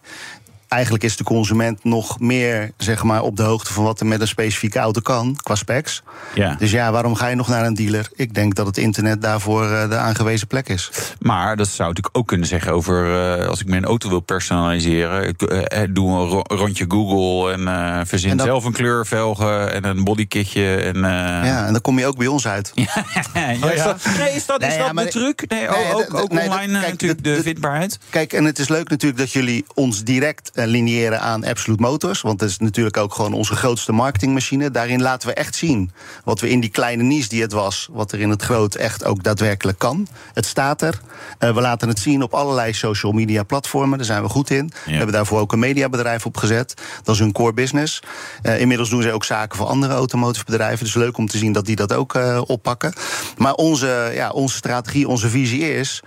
Eigenlijk 0.74 1.04
is 1.04 1.18
de 1.18 1.24
consument 1.24 1.84
nog 1.84 2.20
meer 2.20 2.72
zeg 2.78 3.04
maar, 3.04 3.22
op 3.22 3.36
de 3.38 3.44
hoogte 3.44 3.74
van 3.74 3.84
wat 3.84 4.00
er 4.00 4.06
met 4.06 4.22
een 4.22 4.28
specifieke 4.28 4.80
auto 4.80 5.02
kan, 5.02 5.36
qua 5.44 5.56
specs. 5.56 6.02
Ja. 6.34 6.56
Dus 6.60 6.72
ja, 6.72 6.92
waarom 6.92 7.16
ga 7.16 7.28
je 7.28 7.36
nog 7.36 7.48
naar 7.48 7.66
een 7.66 7.74
dealer? 7.74 8.10
Ik 8.16 8.34
denk 8.34 8.56
dat 8.56 8.66
het 8.66 8.78
internet 8.78 9.22
daarvoor 9.22 9.70
eh, 9.72 9.90
de 9.90 9.96
aangewezen 9.98 10.48
plek 10.48 10.70
is. 10.70 10.92
Maar 11.20 11.56
dat 11.56 11.68
zou 11.68 11.88
natuurlijk 11.88 12.18
ook 12.18 12.28
kunnen 12.28 12.48
zeggen 12.48 12.72
over 12.72 13.16
eh, 13.40 13.48
als 13.48 13.60
ik 13.62 13.68
mijn 13.68 13.86
auto 13.86 14.10
wil 14.10 14.20
personaliseren. 14.20 15.28
Ik 15.28 15.42
eh, 15.42 15.82
doe 15.90 16.10
een 16.20 16.28
ro- 16.28 16.42
rondje 16.56 16.86
Google 16.88 17.52
en 17.54 18.08
verzin 18.08 18.30
En 18.32 18.38
dat- 18.38 18.46
zelf 18.46 18.64
een 18.64 18.72
kleurvelgen 18.74 19.74
en 19.74 19.84
een 19.86 20.04
bodykitje. 20.04 20.76
En, 20.76 21.00
Ja, 21.00 21.66
en 21.66 21.72
dan 21.72 21.82
kom 21.82 22.00
je 22.00 22.06
ook 22.06 22.18
bij 22.18 22.28
ons 22.28 22.48
uit. 22.48 22.72
Ja, 23.34 23.50
is 23.72 23.84
dat, 23.84 24.06
nee, 24.18 24.36
is 24.36 24.46
dat, 24.46 24.62
is 24.62 24.68
Nee, 24.68 24.78
dat 24.78 24.96
de 24.98 25.08
truc? 25.08 25.44
Nee, 25.50 25.60
nee, 25.60 25.94
ook, 25.94 26.14
ook 26.14 26.32
online 26.32 26.80
kijk, 26.80 26.92
natuurlijk 26.92 27.24
de- 27.24 27.30
de, 27.30 27.36
de- 27.36 27.42
vindbaarheid. 27.42 28.00
Kijk, 28.10 28.34
en 28.34 28.44
het 28.46 28.60
is 28.60 28.68
leuk 28.68 28.90
natuurlijk 28.90 29.20
dat 29.22 29.32
jullie 29.32 29.66
ons 29.74 30.04
direct 30.04 30.50
eh, 30.64 30.70
lineëren 30.70 31.22
aan 31.22 31.46
Absolute 31.46 31.82
Motors. 31.82 32.22
Want 32.22 32.40
dat 32.40 32.50
is 32.50 32.58
natuurlijk 32.58 32.98
ook 32.98 33.14
gewoon 33.14 33.34
onze 33.34 33.56
grootste 33.56 33.92
marketingmachine. 33.92 34.72
Daarin 34.72 35.02
laten 35.02 35.28
we 35.28 35.34
echt 35.34 35.56
zien 35.56 35.92
wat 36.24 36.40
we 36.40 36.50
in 36.50 36.60
die 36.60 36.70
kleine 36.70 37.04
niche 37.04 37.30
die 37.30 37.42
het 37.42 37.52
was, 37.52 37.90
wat 37.92 38.12
er 38.12 38.20
in 38.20 38.30
het 38.30 38.42
groot 38.42 38.76
echt 38.76 39.06
ook 39.06 39.24
daadwerkelijk 39.24 39.80
kan. 39.80 40.08
Het 40.34 40.46
staat 40.46 40.82
er. 40.82 41.02
Eh, 41.38 41.54
we 41.54 41.62
laten 41.62 41.88
het 41.88 42.00
zien 42.00 42.24
op 42.24 42.34
allerlei 42.34 42.74
social 42.74 43.12
media 43.12 43.44
platformen. 43.44 43.98
Daar 43.98 44.08
zijn 44.08 44.24
we 44.24 44.30
goed 44.30 44.50
in. 44.50 44.72
We 44.86 44.92
hebben 44.92 45.14
daarvoor 45.14 45.40
ook 45.40 45.52
een 45.52 45.60
mediabedrijf 45.60 46.26
opgezet. 46.26 46.74
Dat 47.04 47.16
is 47.16 47.22
hun 47.22 47.32
core 47.32 47.54
business. 47.54 48.02
Eh, 48.42 48.60
inmiddels 48.60 48.90
doen 48.90 49.02
ze 49.02 49.12
ook 49.12 49.26
zaken 49.26 49.58
voor 49.58 49.68
andere 49.68 49.94
automotive 49.94 50.46
bedrijven. 50.46 50.86
Dus 50.86 50.94
leuk 50.94 51.18
om 51.18 51.28
te 51.28 51.38
zien 51.38 51.54
dat 51.54 51.66
die 51.66 51.76
dat 51.76 51.94
ook 51.94 52.18
oppakken. 52.48 52.94
Maar 53.38 53.54
onze, 53.54 54.12
ja, 54.14 54.30
onze 54.30 54.56
strategie, 54.56 55.08
onze 55.08 55.30
visie 55.30 55.76
is 55.76 56.02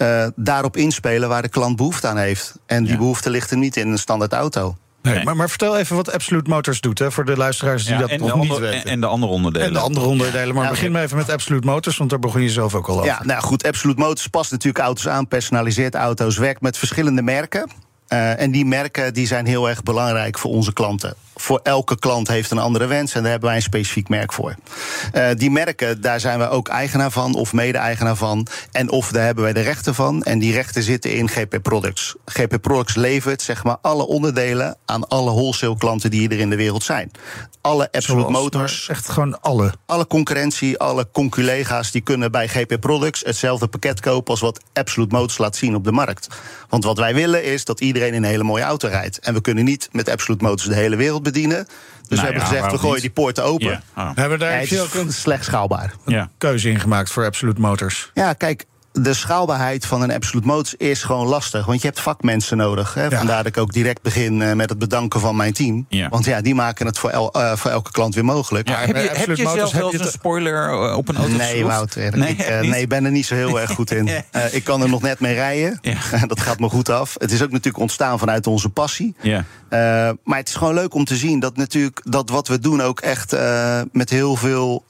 eh, 0.00 0.26
daarop 0.36 0.76
inspelen 0.76 1.28
waar 1.28 1.42
de 1.42 1.48
klant 1.48 1.76
behoefte 1.76 2.06
aan 2.06 2.16
heeft. 2.16 2.54
En 2.66 2.84
die 2.84 2.96
behoefte 2.96 3.30
ligt 3.30 3.50
er 3.50 3.56
niet 3.56 3.76
in 3.76 3.88
een 3.88 3.98
standaard 3.98 4.32
auto. 4.32 4.76
Nee, 5.02 5.24
maar, 5.24 5.36
maar 5.36 5.48
vertel 5.48 5.78
even 5.78 5.96
wat 5.96 6.12
Absolute 6.12 6.50
Motors 6.50 6.80
doet 6.80 6.98
hè, 6.98 7.10
voor 7.10 7.24
de 7.24 7.36
luisteraars 7.36 7.84
die 7.84 7.94
Ja, 7.94 8.00
dat 8.00 8.18
nog 8.18 8.36
niet 8.36 8.58
weten. 8.58 8.72
en, 8.72 8.84
en 8.84 9.00
de 9.00 9.06
andere 9.06 9.32
onderdelen. 9.32 9.66
En 9.66 9.72
de 9.72 9.78
andere 9.78 10.06
onderdelen. 10.06 10.54
Maar 10.54 10.64
Ja, 10.64 10.70
begin 10.70 10.92
maar 10.92 11.02
even 11.02 11.16
met 11.16 11.30
Absolute 11.30 11.66
Motors, 11.66 11.96
want 11.96 12.10
daar 12.10 12.18
begon 12.18 12.42
je 12.42 12.48
zelf 12.50 12.74
ook 12.74 12.88
al 12.88 12.94
over. 12.94 13.06
Ja, 13.06 13.20
nou 13.24 13.42
goed, 13.42 13.66
Absolute 13.66 14.00
Motors 14.00 14.26
past 14.26 14.50
natuurlijk 14.50 14.84
auto's 14.84 15.08
aan, 15.08 15.28
personaliseert 15.28 15.94
auto's, 15.94 16.36
werkt 16.36 16.60
met 16.60 16.78
verschillende 16.78 17.22
merken. 17.22 17.70
Eh, 18.06 18.40
en 18.40 18.50
die 18.50 18.64
merken 18.64 19.14
die 19.14 19.26
zijn 19.26 19.46
heel 19.46 19.68
erg 19.68 19.82
belangrijk 19.82 20.38
voor 20.38 20.50
onze 20.50 20.72
klanten. 20.72 21.14
Voor 21.40 21.60
elke 21.62 21.98
klant 21.98 22.28
heeft 22.28 22.50
een 22.50 22.58
andere 22.58 22.86
wens 22.86 23.14
en 23.14 23.20
daar 23.22 23.30
hebben 23.30 23.48
wij 23.48 23.58
een 23.58 23.64
specifiek 23.64 24.08
merk 24.08 24.32
voor. 24.32 24.54
Eh, 25.12 25.28
die 25.36 25.50
merken, 25.50 26.00
daar 26.00 26.20
zijn 26.20 26.38
we 26.38 26.48
ook 26.48 26.68
eigenaar 26.68 27.10
van 27.10 27.34
of 27.34 27.52
mede-eigenaar 27.52 28.16
van. 28.16 28.46
En 28.72 28.90
of 28.90 29.10
daar 29.10 29.24
hebben 29.24 29.44
wij 29.44 29.52
de 29.52 29.60
rechten 29.60 29.94
van. 29.94 30.22
En 30.22 30.38
die 30.38 30.52
rechten 30.52 30.82
zitten 30.82 31.14
in 31.14 31.28
GP 31.28 31.58
Products. 31.62 32.14
GP 32.24 32.60
Products 32.60 32.94
levert 32.94 33.42
zeg 33.42 33.64
maar 33.64 33.76
alle 33.82 34.06
onderdelen 34.06 34.76
aan 34.84 35.08
alle 35.08 35.30
wholesale 35.30 35.76
klanten 35.76 36.10
die 36.10 36.28
er 36.28 36.38
in 36.38 36.50
de 36.50 36.56
wereld 36.56 36.82
zijn. 36.84 37.10
Alle 37.60 37.92
Absolute 37.92 38.30
Zoals, 38.30 38.42
Motors, 38.42 38.88
Echt 38.88 39.08
gewoon 39.08 39.40
alle. 39.40 39.72
alle 39.86 40.06
concurrentie, 40.06 40.78
alle 40.78 41.08
conculega's, 41.12 41.90
die 41.90 42.00
kunnen 42.00 42.30
bij 42.30 42.48
GP 42.48 42.80
Products 42.80 43.22
hetzelfde 43.24 43.66
pakket 43.66 44.00
kopen 44.00 44.30
als 44.30 44.40
wat 44.40 44.60
Absolute 44.72 45.14
Motors 45.14 45.38
laat 45.38 45.56
zien 45.56 45.74
op 45.74 45.84
de 45.84 45.92
markt. 45.92 46.26
Want 46.68 46.84
wat 46.84 46.98
wij 46.98 47.14
willen 47.14 47.44
is 47.44 47.64
dat 47.64 47.80
iedereen 47.80 48.14
in 48.14 48.22
een 48.22 48.30
hele 48.30 48.42
mooie 48.42 48.62
auto 48.62 48.88
rijdt. 48.88 49.18
En 49.18 49.34
we 49.34 49.40
kunnen 49.40 49.64
niet 49.64 49.88
met 49.92 50.08
Absolute 50.08 50.44
Motors 50.44 50.68
de 50.68 50.74
hele 50.74 50.96
wereld 50.96 51.24
bedienen. 51.32 51.64
Dus 51.64 51.68
we 52.08 52.14
Nou 52.14 52.20
hebben 52.26 52.42
ja, 52.42 52.48
gezegd, 52.48 52.72
we 52.72 52.78
gooien 52.78 52.92
niet? 52.94 53.02
die 53.02 53.10
poorten 53.10 53.44
open. 53.44 53.66
Ja. 53.66 53.82
Oh. 53.96 54.10
Hebben 54.14 54.38
we 54.38 54.44
daar 54.44 54.52
Ja, 54.54 54.58
het 54.60 54.72
is 54.72 54.80
ook 54.80 54.94
een 54.94 55.12
slecht 55.12 55.44
schaalbaar. 55.44 55.92
Ja. 56.06 56.30
keuze 56.38 56.70
in 56.70 56.80
gemaakt 56.80 57.10
voor 57.10 57.24
Absolute 57.24 57.60
Motors? 57.60 58.10
Ja, 58.14 58.32
kijk, 58.32 58.64
de 58.92 59.14
schaalbaarheid 59.14 59.86
van 59.86 60.02
een 60.02 60.12
Absolute 60.12 60.46
Motors 60.46 60.74
is 60.74 61.02
gewoon 61.02 61.26
lastig. 61.26 61.66
Want 61.66 61.80
je 61.80 61.86
hebt 61.86 62.00
vakmensen 62.00 62.56
nodig. 62.56 62.94
Hè. 62.94 63.02
Ja. 63.04 63.16
Vandaar 63.16 63.36
dat 63.36 63.46
ik 63.46 63.58
ook 63.58 63.72
direct 63.72 64.02
begin 64.02 64.42
eh, 64.42 64.52
met 64.52 64.68
het 64.68 64.78
bedanken 64.78 65.20
van 65.20 65.36
mijn 65.36 65.52
team. 65.52 65.86
Ja. 65.88 66.08
Want 66.08 66.24
ja, 66.24 66.40
die 66.40 66.54
maken 66.54 66.86
het 66.86 66.98
voor, 66.98 67.10
el- 67.10 67.32
eh, 67.32 67.56
voor 67.56 67.70
elke 67.70 67.90
klant 67.90 68.14
weer 68.14 68.24
mogelijk. 68.24 68.68
Ja, 68.68 68.78
heb 68.78 68.88
je, 68.88 69.02
heb 69.02 69.10
Absolute 69.10 69.36
je 69.36 69.42
Motors 69.42 69.58
zelf 69.60 69.72
heb 69.72 69.80
wel 69.80 69.92
je 69.92 69.98
een 69.98 70.10
spoiler 70.10 70.68
eh, 70.68 70.96
op 70.96 71.08
een 71.08 71.16
auto 71.16 71.36
Nee? 71.36 71.64
Wouter. 71.64 72.18
Nee, 72.18 72.30
ik, 72.30 72.38
eh, 72.38 72.60
nee, 72.60 72.80
ik 72.80 72.88
ben 72.88 73.04
er 73.04 73.10
niet 73.10 73.26
zo 73.26 73.34
heel 73.34 73.60
erg 73.60 73.70
goed 73.70 73.90
in. 73.90 74.08
Eh, 74.30 74.54
ik 74.54 74.64
kan 74.64 74.82
er 74.82 74.88
nog 74.88 75.02
net 75.02 75.20
mee 75.20 75.34
rijden. 75.34 75.78
Ja. 75.80 75.96
dat 76.26 76.40
gaat 76.40 76.58
me 76.58 76.68
goed 76.68 76.88
af. 76.88 77.14
Het 77.18 77.30
is 77.32 77.42
ook 77.42 77.50
natuurlijk 77.50 77.78
ontstaan 77.78 78.18
vanuit 78.18 78.46
onze 78.46 78.68
passie. 78.68 79.14
Ja. 79.20 79.44
Eh, 79.68 79.78
maar 80.24 80.38
het 80.38 80.48
is 80.48 80.54
gewoon 80.54 80.74
leuk 80.74 80.94
om 80.94 81.04
te 81.04 81.16
zien 81.16 81.40
dat 81.40 81.56
natuurlijk 81.56 82.00
dat 82.04 82.28
wat 82.28 82.48
we 82.48 82.58
doen 82.58 82.82
ook 82.82 83.00
echt 83.00 83.32
eh, 83.32 83.80
met 83.92 84.10
heel 84.10 84.36
veel 84.36 84.84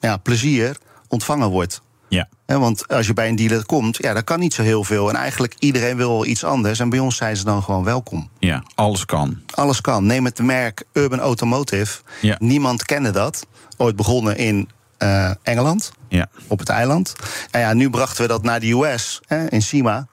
ja, 0.00 0.16
plezier 0.16 0.76
ontvangen 1.08 1.48
wordt. 1.48 1.82
Ja. 2.12 2.28
Want 2.46 2.88
als 2.88 3.06
je 3.06 3.12
bij 3.12 3.28
een 3.28 3.36
dealer 3.36 3.66
komt, 3.66 3.96
ja, 3.96 4.12
dat 4.12 4.24
kan 4.24 4.40
niet 4.40 4.54
zo 4.54 4.62
heel 4.62 4.84
veel. 4.84 5.08
En 5.08 5.14
eigenlijk 5.14 5.54
iedereen 5.58 5.96
wil 5.96 6.08
wel 6.08 6.26
iets 6.26 6.44
anders. 6.44 6.78
En 6.78 6.88
bij 6.88 6.98
ons 6.98 7.16
zijn 7.16 7.36
ze 7.36 7.44
dan 7.44 7.62
gewoon 7.62 7.84
welkom. 7.84 8.28
ja, 8.38 8.62
alles 8.74 9.04
kan. 9.04 9.40
Alles 9.54 9.80
kan. 9.80 10.06
Neem 10.06 10.24
het 10.24 10.38
merk 10.42 10.84
Urban 10.92 11.20
Automotive. 11.20 12.00
Ja. 12.20 12.36
Niemand 12.38 12.84
kende 12.84 13.10
dat. 13.10 13.46
Ooit 13.76 13.96
begonnen 13.96 14.36
in 14.36 14.68
eh, 14.98 15.30
Engeland 15.42 15.92
Ja. 16.08 16.26
op 16.46 16.58
het 16.58 16.68
eiland. 16.68 17.14
En 17.50 17.60
ja, 17.60 17.72
nu 17.72 17.90
brachten 17.90 18.22
we 18.22 18.28
dat 18.28 18.42
naar 18.42 18.60
de 18.60 18.70
US, 18.72 19.20
hè, 19.26 19.46
in 19.50 19.62
Sima. 19.62 20.06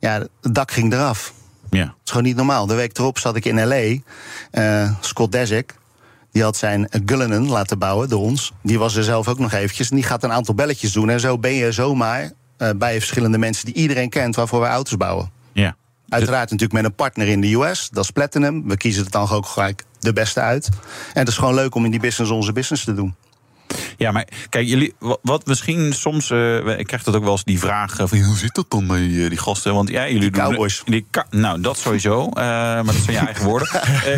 Ja, 0.00 0.12
het 0.42 0.54
dak 0.54 0.70
ging 0.70 0.92
eraf. 0.92 1.32
Ja. 1.70 1.80
Het 1.80 1.90
is 2.04 2.10
gewoon 2.10 2.26
niet 2.26 2.36
normaal. 2.36 2.66
De 2.66 2.74
week 2.74 2.98
erop 2.98 3.18
zat 3.18 3.36
ik 3.36 3.44
in 3.44 3.66
L.A. 3.68 3.96
Eh, 4.50 4.90
Scott 5.00 5.32
Desick, 5.32 5.74
die 6.36 6.44
had 6.44 6.56
zijn 6.56 6.88
Cullinan 7.04 7.48
laten 7.48 7.78
bouwen 7.78 8.08
door 8.08 8.20
ons. 8.20 8.52
Die 8.62 8.78
was 8.78 8.96
er 8.96 9.04
zelf 9.04 9.28
ook 9.28 9.38
nog 9.38 9.52
eventjes. 9.52 9.90
En 9.90 9.96
die 9.96 10.04
gaat 10.04 10.22
een 10.22 10.32
aantal 10.32 10.54
belletjes 10.54 10.92
doen. 10.92 11.08
En 11.08 11.20
zo 11.20 11.38
ben 11.38 11.52
je 11.52 11.72
zomaar 11.72 12.32
eh, 12.56 12.70
bij 12.76 12.98
verschillende 12.98 13.38
mensen 13.38 13.66
die 13.66 13.74
iedereen 13.74 14.08
kent... 14.08 14.36
waarvoor 14.36 14.60
wij 14.60 14.70
auto's 14.70 14.96
bouwen. 14.96 15.30
Ja. 15.52 15.76
Uiteraard 16.08 16.50
natuurlijk 16.50 16.72
met 16.72 16.84
een 16.84 16.94
partner 16.94 17.28
in 17.28 17.40
de 17.40 17.54
US. 17.54 17.88
Dat 17.92 18.04
is 18.04 18.10
Platinum. 18.10 18.68
We 18.68 18.76
kiezen 18.76 19.02
het 19.02 19.12
dan 19.12 19.30
ook 19.30 19.46
gelijk 19.46 19.84
de 19.98 20.12
beste 20.12 20.40
uit. 20.40 20.68
En 21.12 21.20
het 21.20 21.28
is 21.28 21.36
gewoon 21.36 21.54
leuk 21.54 21.74
om 21.74 21.84
in 21.84 21.90
die 21.90 22.00
business 22.00 22.30
onze 22.30 22.52
business 22.52 22.84
te 22.84 22.94
doen. 22.94 23.14
Ja, 23.96 24.10
maar 24.12 24.26
kijk, 24.48 24.66
jullie, 24.66 24.94
wat, 25.22 25.46
misschien 25.46 25.92
soms, 25.92 26.30
eh, 26.30 26.78
ik 26.78 26.86
krijg 26.86 27.02
dat 27.02 27.14
ook 27.16 27.22
wel 27.22 27.32
eens 27.32 27.44
die 27.44 27.58
vraag 27.58 27.98
eh, 27.98 28.06
van 28.06 28.18
hoe 28.18 28.36
zit 28.36 28.54
dat 28.54 28.70
dan 28.70 28.86
met 28.86 28.96
die, 28.98 29.28
die 29.28 29.38
gasten? 29.38 29.74
Want 29.74 29.88
ja, 29.88 30.08
jullie 30.08 30.30
doen 30.30 30.42
cowboys. 30.44 30.82
Die, 30.84 31.06
nou, 31.30 31.60
dat 31.60 31.78
sowieso, 31.78 32.24
eh, 32.28 32.34
maar 32.34 32.84
dat 32.84 32.94
zijn 32.94 33.16
je 33.16 33.24
eigen 33.24 33.44
woorden. 33.44 33.68
Eh, 34.06 34.12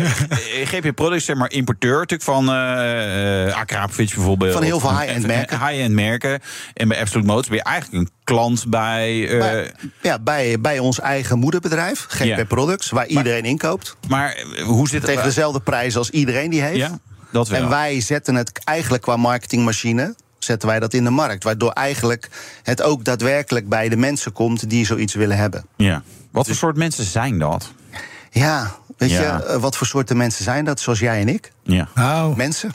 eh, 0.61 0.67
GP 0.67 0.95
Products, 0.95 1.25
zeg 1.25 1.35
maar, 1.35 1.51
importeur 1.51 1.91
natuurlijk 1.99 2.21
van 2.23 2.49
eh 2.49 3.45
uh, 3.47 3.55
Akrapovic 3.55 4.13
bijvoorbeeld. 4.15 4.53
Van 4.53 4.63
heel 4.63 4.79
veel 4.79 4.99
high-end 4.99 5.23
eh, 5.23 5.27
merken. 5.35 5.67
High-end 5.67 5.93
merken. 5.93 6.39
En 6.73 6.87
bij 6.87 7.01
Absolute 7.01 7.27
Motors 7.27 7.47
ben 7.47 7.57
je 7.57 7.63
eigenlijk 7.63 8.03
een 8.03 8.09
klant 8.23 8.65
bij. 8.67 9.29
eh, 9.29 9.39
Maar, 9.39 9.71
ja, 10.01 10.19
bij, 10.19 10.59
bij 10.59 10.79
ons 10.79 10.99
eigen 10.99 11.39
moederbedrijf, 11.39 12.05
GP. 12.09 12.47
Products, 12.47 12.89
waar 12.89 13.07
iedereen 13.07 13.45
inkoopt. 13.45 13.95
maar 14.07 14.33
eh, 14.33 14.63
hoe 14.63 14.87
zit 14.87 15.01
het? 15.01 15.09
Tegen 15.09 15.23
dezelfde 15.23 15.59
prijs 15.59 15.95
als 15.97 16.09
iedereen 16.09 16.49
die 16.49 16.61
heeft. 16.61 16.75
Ja, 16.77 16.99
dat 17.31 17.47
wel. 17.47 17.61
En 17.61 17.69
wij 17.69 18.01
zetten 18.01 18.35
het 18.35 18.59
eigenlijk 18.63 19.03
qua 19.03 19.15
marketingmachine. 19.17 20.15
Zetten 20.39 20.67
wij 20.69 20.79
dat 20.79 20.93
in 20.93 21.03
de 21.03 21.09
markt. 21.09 21.43
Waardoor 21.43 21.71
eigenlijk 21.71 22.29
het 22.63 22.81
ook 22.81 23.03
daadwerkelijk 23.03 23.69
bij 23.69 23.89
de 23.89 23.97
mensen 23.97 24.31
komt 24.31 24.69
die 24.69 24.85
zoiets 24.85 25.13
willen 25.13 25.37
hebben. 25.37 25.65
Ja. 25.75 26.03
Wat 26.31 26.45
voor 26.45 26.55
soort 26.55 26.77
mensen 26.77 27.03
zijn 27.05 27.39
dat? 27.39 27.71
Ja, 28.31 28.75
weet 28.97 29.09
Ja. 29.09 29.21
je, 29.37 29.43
eh, 29.43 29.55
wat 29.61 29.77
voor 29.77 29.87
soorten 29.87 30.17
mensen 30.17 30.43
zijn 30.43 30.65
dat? 30.65 30.79
Zoals 30.79 30.99
jij 30.99 31.21
en 31.21 31.27
ik. 31.27 31.51
Ja. 31.63 31.87
Nou, 31.95 32.35
Mensen. 32.35 32.73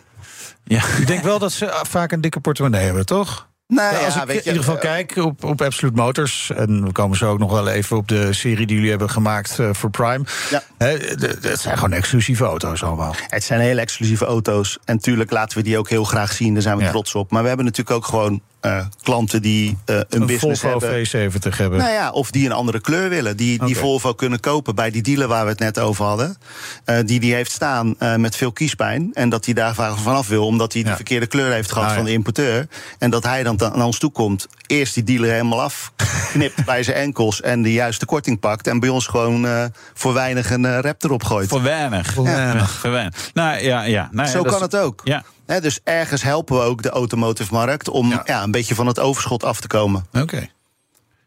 ja. 0.64 0.82
ik 0.98 1.06
denk 1.06 1.22
wel 1.22 1.38
dat 1.38 1.52
ze 1.52 1.70
ah, 1.70 1.84
vaak 1.84 2.12
een 2.12 2.20
dikke 2.20 2.40
portemonnee 2.40 2.84
hebben, 2.84 3.06
toch? 3.06 3.48
Nou, 3.66 3.94
Ja, 3.94 4.04
als 4.04 4.14
ja, 4.14 4.20
ik 4.20 4.26
weet 4.26 4.36
in 4.36 4.42
je, 4.42 4.48
ieder 4.48 4.64
geval 4.64 4.80
eh, 4.80 4.82
kijk 4.82 5.16
op, 5.16 5.44
op 5.44 5.62
Absolute 5.62 5.96
Motors... 5.96 6.50
en 6.50 6.84
we 6.84 6.92
komen 6.92 7.16
zo 7.16 7.30
ook 7.30 7.38
nog 7.38 7.50
wel 7.50 7.68
even 7.68 7.96
op 7.96 8.08
de 8.08 8.32
serie 8.32 8.66
die 8.66 8.74
jullie 8.74 8.90
hebben 8.90 9.10
gemaakt 9.10 9.58
eh, 9.58 9.68
voor 9.72 9.90
Prime... 9.90 10.24
Ja. 10.50 10.62
Het 10.78 11.60
zijn 11.60 11.74
gewoon 11.74 11.92
exclusieve 11.92 12.44
auto's 12.44 12.82
allemaal. 12.82 13.14
Het 13.28 13.44
zijn 13.44 13.60
hele 13.60 13.80
exclusieve 13.80 14.24
auto's. 14.24 14.78
En 14.84 14.94
natuurlijk 14.94 15.30
laten 15.30 15.58
we 15.58 15.64
die 15.64 15.78
ook 15.78 15.88
heel 15.88 16.04
graag 16.04 16.32
zien. 16.32 16.52
Daar 16.52 16.62
zijn 16.62 16.78
we 16.78 16.88
trots 16.88 17.14
op. 17.14 17.30
Maar 17.30 17.42
we 17.42 17.48
hebben 17.48 17.66
natuurlijk 17.66 17.96
ook 17.96 18.04
gewoon 18.04 18.40
eh, 18.64 18.86
klanten 19.02 19.42
die 19.42 19.78
eh, 19.84 19.96
een, 19.96 20.04
Een 20.08 20.26
business 20.26 20.60
Volvo 20.60 20.86
hebben. 20.90 21.06
V70 21.32 21.56
hebben. 21.56 21.78
Nou 21.78 21.92
ja, 21.92 22.10
of 22.10 22.30
die 22.30 22.46
een 22.46 22.52
andere 22.52 22.80
kleur 22.80 23.08
willen. 23.08 23.36
Die, 23.36 23.64
die. 23.64 23.76
Volvo 23.76 24.14
kunnen 24.14 24.40
kopen 24.40 24.74
bij 24.74 24.90
die 24.90 25.02
dealer 25.02 25.28
waar 25.28 25.44
we 25.44 25.50
het 25.50 25.58
net 25.58 25.78
over 25.78 26.04
hadden. 26.04 26.36
Eh, 26.84 26.96
die 27.04 27.20
die 27.20 27.34
heeft 27.34 27.50
staan 27.52 27.94
eh, 27.98 28.14
met 28.14 28.36
veel 28.36 28.52
kiespijn. 28.52 29.10
En 29.14 29.28
dat 29.28 29.44
hij 29.44 29.54
daar 29.54 29.74
va- 29.74 29.94
vanaf 29.96 30.28
wil, 30.28 30.46
omdat 30.46 30.72
hij 30.72 30.82
de 30.82 30.94
verkeerde 30.94 31.26
kleur 31.26 31.52
heeft 31.52 31.68
gehad 31.72 31.84
Ah, 31.84 31.90
ja. 31.90 31.96
van 31.96 32.04
de 32.06 32.12
importeur. 32.12 32.66
En 32.98 33.10
dat 33.10 33.24
hij 33.24 33.42
dan 33.42 33.56
naar 33.58 33.86
ons 33.86 33.98
toe 33.98 34.10
komt. 34.10 34.46
Eerst 34.66 34.94
die 34.94 35.02
dealer 35.04 35.30
helemaal 35.30 35.62
afknipt 35.62 36.64
bij 36.72 36.82
zijn 36.82 36.96
enkels. 36.96 37.40
En 37.40 37.62
de 37.62 37.72
juiste 37.72 38.06
korting 38.06 38.40
pakt. 38.40 38.66
En 38.66 38.80
bij 38.80 38.88
ons 38.88 39.06
gewoon 39.06 39.46
eh, 39.46 39.64
voor 39.94 40.12
weinig 40.14 40.50
een 40.50 40.80
rap 40.80 41.04
erop 41.04 41.24
gooit. 41.24 41.48
Voor 41.48 41.62
weinig. 41.62 42.12
Voor 42.12 42.24
weinig. 42.24 42.70
Voor 42.70 42.90
weinig. 42.90 43.30
Nou 43.34 43.62
ja, 43.62 43.82
ja. 43.82 44.08
Nou, 44.12 44.26
ja, 44.26 44.32
Zo 44.32 44.42
kan 44.42 44.62
het 44.62 44.76
ook. 44.76 45.00
Ja. 45.04 45.24
Dus 45.46 45.80
ergens 45.84 46.22
helpen 46.22 46.56
we 46.56 46.62
ook 46.62 46.82
de 46.82 46.90
automotive 46.90 47.52
markt 47.54 47.88
om 47.88 48.10
Ja. 48.10 48.22
ja. 48.24 48.42
een 48.42 48.50
beetje 48.50 48.74
van 48.74 48.86
het 48.86 48.98
overschot 49.00 49.44
af 49.44 49.60
te 49.60 49.66
komen. 49.66 50.06
Oké. 50.12 50.48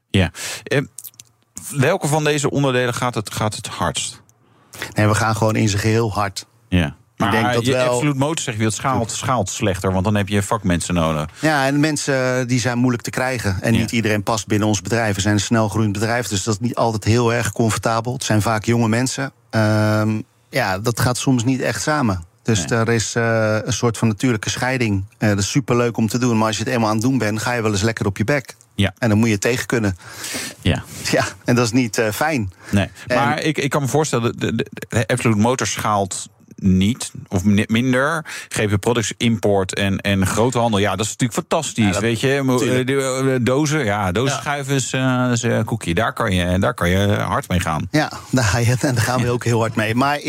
ja. 0.09 0.31
Eh, 0.63 0.81
welke 1.75 2.07
van 2.07 2.23
deze 2.23 2.49
onderdelen 2.49 2.93
gaat 2.93 3.15
het, 3.15 3.33
gaat 3.33 3.55
het 3.55 3.67
hardst? 3.67 4.21
En 4.93 5.07
we 5.07 5.15
gaan 5.15 5.35
gewoon 5.35 5.55
in 5.55 5.69
zijn 5.69 5.81
geheel 5.81 6.13
hard. 6.13 6.45
Ja. 6.69 6.95
Maar 7.17 7.31
denk 7.31 7.53
dat 7.53 7.65
je 7.65 7.71
wel- 7.71 7.89
Absolute 7.93 8.17
Motors 8.19 8.43
zeg 8.43 8.57
je, 8.57 8.63
het 8.63 8.73
schaalt, 8.73 9.11
schaalt 9.11 9.49
slechter, 9.49 9.91
want 9.91 10.03
dan 10.03 10.15
heb 10.15 10.27
je 10.27 10.43
vakmensen 10.43 10.93
nodig. 10.93 11.29
Ja, 11.39 11.65
en 11.65 11.79
mensen 11.79 12.47
die 12.47 12.59
zijn 12.59 12.77
moeilijk 12.77 13.03
te 13.03 13.09
krijgen. 13.09 13.57
En 13.61 13.73
Ja. 13.73 13.79
niet 13.79 13.91
iedereen 13.91 14.23
past 14.23 14.47
binnen 14.47 14.67
ons 14.67 14.81
bedrijf. 14.81 15.15
We 15.15 15.21
zijn 15.21 15.33
een 15.33 15.39
snelgroeiend 15.39 15.93
bedrijf, 15.93 16.27
dus 16.27 16.43
dat 16.43 16.53
is 16.53 16.59
niet 16.59 16.75
altijd 16.75 17.03
heel 17.03 17.33
erg 17.33 17.51
comfortabel. 17.51 18.13
Het 18.13 18.23
zijn 18.23 18.41
vaak 18.41 18.65
jonge 18.65 18.87
mensen. 18.87 19.31
Ehm, 19.49 20.21
ja, 20.49 20.79
dat 20.79 20.99
gaat 20.99 21.17
soms 21.17 21.43
niet 21.43 21.61
echt 21.61 21.81
samen. 21.81 22.23
Dus 22.47 22.65
Nee. 22.65 22.79
er 22.79 22.89
is 22.89 23.15
eh, 23.15 23.57
een 23.63 23.73
soort 23.73 23.97
van 23.97 24.07
natuurlijke 24.07 24.49
scheiding. 24.49 25.03
Eh, 25.17 25.29
dat 25.29 25.37
is 25.37 25.49
superleuk 25.49 25.97
om 25.97 26.07
te 26.07 26.17
doen, 26.17 26.37
maar 26.37 26.47
als 26.47 26.57
je 26.57 26.63
het 26.63 26.73
eenmaal 26.73 26.87
aan 26.89 26.95
het 26.95 27.03
doen 27.03 27.17
bent... 27.17 27.41
ga 27.41 27.53
je 27.53 27.61
wel 27.61 27.71
eens 27.71 27.81
lekker 27.81 28.05
op 28.05 28.17
je 28.17 28.23
bek. 28.23 28.55
Ja. 28.75 28.93
En 28.97 29.09
dan 29.09 29.17
moet 29.17 29.29
je 29.29 29.37
tegen 29.37 29.65
kunnen. 29.65 29.97
Ja. 30.61 30.83
Ja, 31.11 31.25
en 31.45 31.55
dat 31.55 31.65
is 31.65 31.71
niet 31.71 31.97
eh, 31.97 32.11
fijn. 32.11 32.51
Nee. 32.71 32.89
En- 33.07 33.15
Maar 33.17 33.41
ik, 33.41 33.57
ik 33.57 33.69
kan 33.69 33.81
me 33.81 33.87
voorstellen, 33.87 34.37
de, 34.39 34.55
de, 34.55 34.65
de 34.89 35.07
Absolute 35.07 35.39
Motors 35.41 35.71
schaalt 35.71 36.29
niet, 36.61 37.11
of 37.27 37.43
mi- 37.43 37.65
minder. 37.67 38.25
GP 38.49 38.79
Products 38.79 39.13
import 39.17 39.73
en, 39.73 39.97
en 40.01 40.25
groothandel, 40.27 40.79
ja, 40.79 40.95
dat 40.95 41.05
is 41.05 41.11
natuurlijk 41.11 41.39
fantastisch. 41.39 41.99
weet 41.99 42.19
je, 42.19 42.27
eh, 42.27 43.33
eh, 43.35 43.39
dozen, 43.41 43.85
ja, 43.85 44.11
dozen 44.11 44.37
schuiven 44.37 44.75
is, 44.75 44.93
eh, 44.93 45.29
is 45.31 45.41
een 45.41 45.65
koekje. 45.65 45.93
Daar 45.93 46.13
kan, 46.13 46.33
je, 46.33 46.59
daar 46.59 46.73
kan 46.73 46.89
je 46.89 47.07
hard 47.07 47.49
mee 47.49 47.59
gaan. 47.59 47.87
Ja, 47.91 48.11
daar, 48.31 48.43
ga 48.43 48.57
je, 48.57 48.75
en 48.79 48.95
daar 48.95 49.03
gaan 49.03 49.21
we 49.21 49.29
ook 49.29 49.43
heel 49.43 49.59
hard 49.59 49.75
mee. 49.75 49.95
Maar 49.95 50.19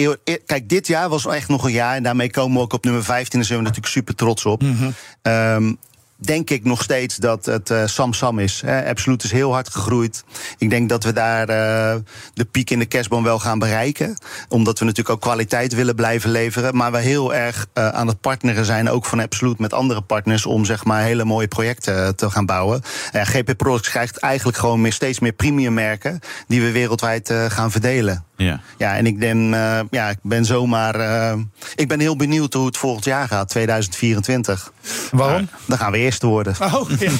kijk, 0.47 0.69
dit 0.69 0.87
jaar 0.87 1.09
was 1.09 1.27
echt 1.27 1.49
nog 1.49 1.65
een 1.65 1.73
jaar. 1.73 1.97
En 1.97 2.03
daarmee 2.03 2.31
komen 2.31 2.57
we 2.57 2.63
ook 2.63 2.73
op 2.73 2.85
nummer 2.85 3.05
15. 3.05 3.39
Daar 3.39 3.49
zijn 3.49 3.59
we 3.59 3.65
natuurlijk 3.65 3.93
super 3.95 4.15
trots 4.15 4.45
op. 4.45 4.63
Ehm, 5.23 5.73
denk 6.21 6.51
ik 6.51 6.65
nog 6.65 6.83
steeds 6.83 7.17
dat 7.17 7.47
het 7.47 7.71
eh 7.71 7.83
Sam 7.87 8.13
Sam 8.13 8.39
is. 8.39 8.63
Hè. 8.67 8.89
Absolute 8.89 9.25
is 9.25 9.33
heel 9.33 9.53
hard 9.53 9.69
gegroeid. 9.69 10.25
Ik 10.59 10.71
denk 10.71 10.89
dat 10.89 11.05
we 11.05 11.13
daar 11.13 11.49
eh, 11.49 12.01
de 12.35 12.45
piek 12.45 12.71
in 12.71 12.79
de 12.79 12.87
kerstboom 12.87 13.23
wel 13.23 13.39
gaan 13.39 13.59
bereiken. 13.59 14.17
Omdat 14.49 14.79
we 14.79 14.85
natuurlijk 14.85 15.15
ook 15.15 15.21
kwaliteit 15.21 15.75
willen 15.75 15.95
blijven 15.95 16.31
leveren. 16.31 16.77
Maar 16.77 16.93
we 16.93 16.99
heel 16.99 17.35
erg 17.35 17.67
eh, 17.73 17.89
aan 17.89 18.07
het 18.07 18.21
partneren 18.21 18.65
zijn, 18.65 18.91
ook 18.91 19.05
van 19.05 19.21
Absolute 19.21 19.63
met 19.63 19.73
andere 19.73 20.01
partners, 20.01 20.47
om 20.47 20.65
zeg 20.65 20.85
maar 20.85 21.03
hele 21.03 21.25
mooie 21.25 21.49
projecten 21.49 22.17
te 22.17 22.31
gaan 22.31 22.47
bouwen. 22.47 22.83
Eh, 23.13 23.23
GP 23.23 23.57
Products 23.57 23.89
krijgt 23.89 24.17
eigenlijk 24.19 24.59
gewoon 24.59 24.81
meer, 24.81 24.93
steeds 24.93 25.19
meer 25.21 25.33
premium 25.33 25.75
merken 25.75 26.21
die 26.47 26.61
we 26.61 26.71
wereldwijd 26.73 27.31
eh, 27.31 27.45
gaan 27.49 27.71
verdelen. 27.71 28.23
Ja. 28.37 28.61
Ja, 28.77 28.97
en 28.97 29.07
ik 29.07 29.19
ben, 29.19 29.55
eh, 29.55 29.81
ja, 29.91 30.09
ik 30.09 30.19
ben 30.23 30.45
zomaar. 30.45 30.95
eh, 30.95 31.39
ik 31.75 31.89
ben 31.89 32.01
heel 32.01 32.17
benieuwd 32.17 32.53
hoe 32.53 32.67
het 32.67 32.77
volgend 32.77 33.05
jaar 33.05 33.29
gaat, 33.29 33.49
2024. 33.49 34.73
Waarom? 35.11 35.49
Dan 35.67 35.79
gaan 35.79 35.93
we 35.93 35.99
eerste 36.09 36.27
worden. 36.27 36.55
Oh, 36.61 36.91
ja. 36.99 37.11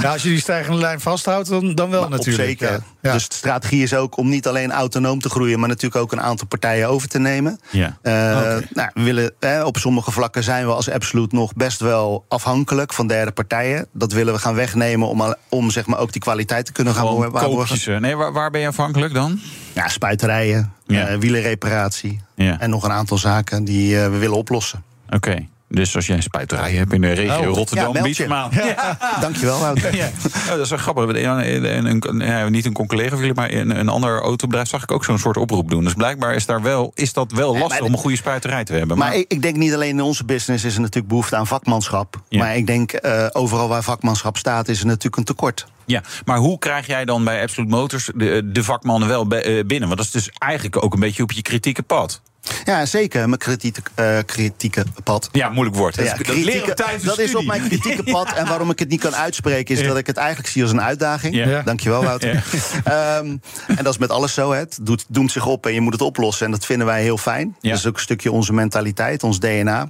ja. 0.00 0.12
Als 0.12 0.22
je 0.22 0.28
die 0.28 0.40
stijgende 0.40 0.78
lijn 0.78 1.00
vasthoudt, 1.00 1.48
dan, 1.48 1.74
dan 1.74 1.90
wel 1.90 2.00
Maar 2.00 2.08
op 2.10 2.16
natuurlijk. 2.16 2.48
zeker. 2.48 2.70
Ja. 2.72 2.80
Ja. 3.02 3.12
Dus 3.12 3.28
de 3.28 3.34
strategie 3.34 3.82
is 3.82 3.94
ook 3.94 4.16
om 4.16 4.28
niet 4.28 4.46
alleen 4.46 4.72
autonoom 4.72 5.20
te 5.20 5.28
groeien, 5.28 5.58
maar 5.60 5.68
natuurlijk 5.68 6.02
ook 6.02 6.12
een 6.12 6.20
aantal 6.20 6.46
partijen 6.46 6.88
over 6.88 7.08
te 7.08 7.18
nemen. 7.18 7.60
Ja. 7.70 7.96
Eh, 8.02 8.12
Oké. 8.36 8.66
nou, 8.72 8.90
we 8.94 9.02
willen, 9.02 9.32
eh, 9.38 9.62
op 9.64 9.76
sommige 9.76 10.10
vlakken 10.10 10.42
zijn 10.44 10.66
we 10.66 10.72
als 10.72 10.90
Absolute 10.90 11.34
nog 11.34 11.52
best 11.54 11.80
wel 11.80 12.24
afhankelijk 12.28 12.92
van 12.92 13.06
derde 13.06 13.30
partijen. 13.32 13.86
Dat 13.92 14.12
willen 14.12 14.34
we 14.34 14.40
gaan 14.40 14.54
wegnemen 14.54 15.08
om, 15.08 15.20
al- 15.20 15.34
om 15.48 15.70
zeg 15.70 15.86
maar 15.86 15.98
ook 15.98 16.12
die 16.12 16.20
kwaliteit 16.20 16.66
te 16.66 16.72
kunnen 16.72 16.94
gaan 16.94 17.30
waarborgen. 17.30 17.76
ze. 17.78 17.90
Nee, 17.90 18.16
waar, 18.16 18.32
waar 18.32 18.50
ben 18.50 18.60
je 18.60 18.66
afhankelijk 18.66 19.14
dan? 19.14 19.40
Ja, 19.72 19.88
spuiterijen, 19.88 20.72
Ja. 20.86 21.06
eh, 21.06 21.18
wielenreparatie 21.18 22.20
Ja. 22.34 22.60
en 22.60 22.70
nog 22.70 22.84
een 22.84 22.92
aantal 22.92 23.18
zaken 23.18 23.64
die 23.64 24.00
eh, 24.00 24.10
we 24.10 24.16
willen 24.18 24.36
oplossen. 24.36 24.82
Oké. 25.10 25.46
Dus 25.72 25.96
als 25.96 26.06
jij 26.06 26.16
een 26.16 26.22
spuiterij 26.22 26.72
hebt 26.72 26.92
in 26.92 27.00
de 27.00 27.12
regio 27.12 27.48
Oh, 27.50 27.56
Rotterdam, 27.56 27.94
ja, 27.94 28.02
bied 28.02 28.16
je. 28.16 28.22
hem 28.22 28.32
aan. 28.32 28.50
Dankjewel, 29.20 29.60
Wouter. 29.60 29.96
Ja. 29.96 30.10
Oh, 30.36 30.48
dat 30.48 30.58
is 30.60 30.68
wel 30.70 30.78
grappig. 30.78 31.20
Ja, 31.20 31.44
een, 31.44 31.86
een, 31.86 32.02
een- 32.08 32.20
ja, 32.20 32.48
niet 32.48 32.64
een 32.66 32.72
collega 32.72 33.08
van 33.08 33.18
jullie, 33.18 33.34
maar 33.34 33.52
een, 33.52 33.78
een 33.78 33.88
ander 33.88 34.20
autobedrijf 34.20 34.68
zag 34.68 34.82
ik 34.82 34.90
ook 34.90 35.04
zo'n 35.04 35.18
soort 35.18 35.36
oproep 35.36 35.70
doen. 35.70 35.84
Dus 35.84 35.94
blijkbaar 35.94 36.34
is, 36.34 36.46
daar 36.46 36.62
wel, 36.62 36.92
is 36.94 37.12
dat 37.12 37.32
wel 37.32 37.58
lastig 37.58 37.80
om 37.86 37.92
een 37.92 37.98
goede 37.98 38.16
spuiterij 38.16 38.64
te 38.64 38.72
hebben. 38.72 38.98
Maar 38.98 39.16
ik, 39.16 39.24
ik 39.28 39.42
denk 39.42 39.56
niet 39.56 39.74
alleen 39.74 39.88
in 39.88 40.00
onze 40.00 40.24
business 40.24 40.64
is 40.64 40.74
er 40.74 40.80
natuurlijk 40.80 41.08
behoefte 41.08 41.36
aan 41.36 41.46
vakmanschap. 41.46 42.20
Ja. 42.28 42.38
Maar 42.38 42.56
ik 42.56 42.66
denk 42.66 42.92
eh, 42.92 43.26
overal 43.32 43.68
waar 43.68 43.82
vakmanschap 43.82 44.36
staat 44.36 44.68
is 44.68 44.80
er 44.80 44.86
natuurlijk 44.86 45.16
een 45.16 45.24
tekort. 45.24 45.66
Ja, 45.86 46.02
maar 46.24 46.38
hoe 46.38 46.58
krijg 46.58 46.86
jij 46.86 47.04
dan 47.04 47.24
bij 47.24 47.42
Absolute 47.42 47.74
Motors 47.74 48.10
de, 48.14 48.50
de 48.52 48.64
vakmannen 48.64 49.08
wel 49.08 49.28
eh, 49.28 49.64
binnen? 49.66 49.88
Want 49.88 49.96
dat 50.00 50.06
is 50.06 50.10
dus 50.12 50.30
eigenlijk 50.38 50.84
ook 50.84 50.94
een 50.94 51.00
beetje 51.00 51.22
op 51.22 51.32
je 51.32 51.42
kritieke 51.42 51.82
pad. 51.82 52.20
Ja, 52.64 52.86
zeker. 52.86 53.26
Mijn 53.28 53.38
kritieke, 53.40 53.80
eh, 53.94 54.18
kritieke 54.26 54.84
pad. 55.04 55.28
Ja, 55.32 55.48
moeilijk 55.48 55.76
woord. 55.76 55.94
Ja, 55.94 56.02
dat, 56.02 56.12
kritieke- 56.22 56.74
dat 57.04 57.18
is 57.18 57.34
op 57.34 57.44
mijn 57.44 57.68
kritieke 57.68 58.02
pad. 58.02 58.32
En 58.32 58.46
waarom 58.46 58.70
ik 58.70 58.78
het 58.78 58.88
niet 58.88 59.00
kan 59.00 59.14
uitspreken, 59.14 59.74
is 59.76 59.86
dat 59.86 59.96
ik 59.96 60.06
het 60.06 60.16
eigenlijk 60.16 60.48
zie 60.48 60.62
als 60.62 60.70
een 60.70 60.80
uitdaging. 60.82 61.34
Ja. 61.34 61.62
Dankjewel, 61.62 62.02
Wouter. 62.04 62.44
Ehm, 62.84 63.36
en 63.66 63.76
dat 63.84 63.92
is 63.92 63.98
met 63.98 64.10
alles 64.10 64.34
zo. 64.34 64.50
hè. 64.52 64.58
Het 64.58 64.78
doet, 64.82 65.04
doemt 65.08 65.32
zich 65.32 65.46
op 65.46 65.66
en 65.66 65.74
je 65.74 65.80
moet 65.80 65.92
het 65.92 66.02
oplossen. 66.02 66.46
En 66.46 66.52
dat 66.52 66.66
vinden 66.66 66.86
wij 66.86 67.02
heel 67.02 67.18
fijn. 67.18 67.56
Dat 67.60 67.78
is 67.78 67.86
ook 67.86 67.94
een 67.94 68.00
stukje 68.00 68.32
onze 68.32 68.52
mentaliteit, 68.52 69.22
ons 69.22 69.38
DNA. 69.40 69.88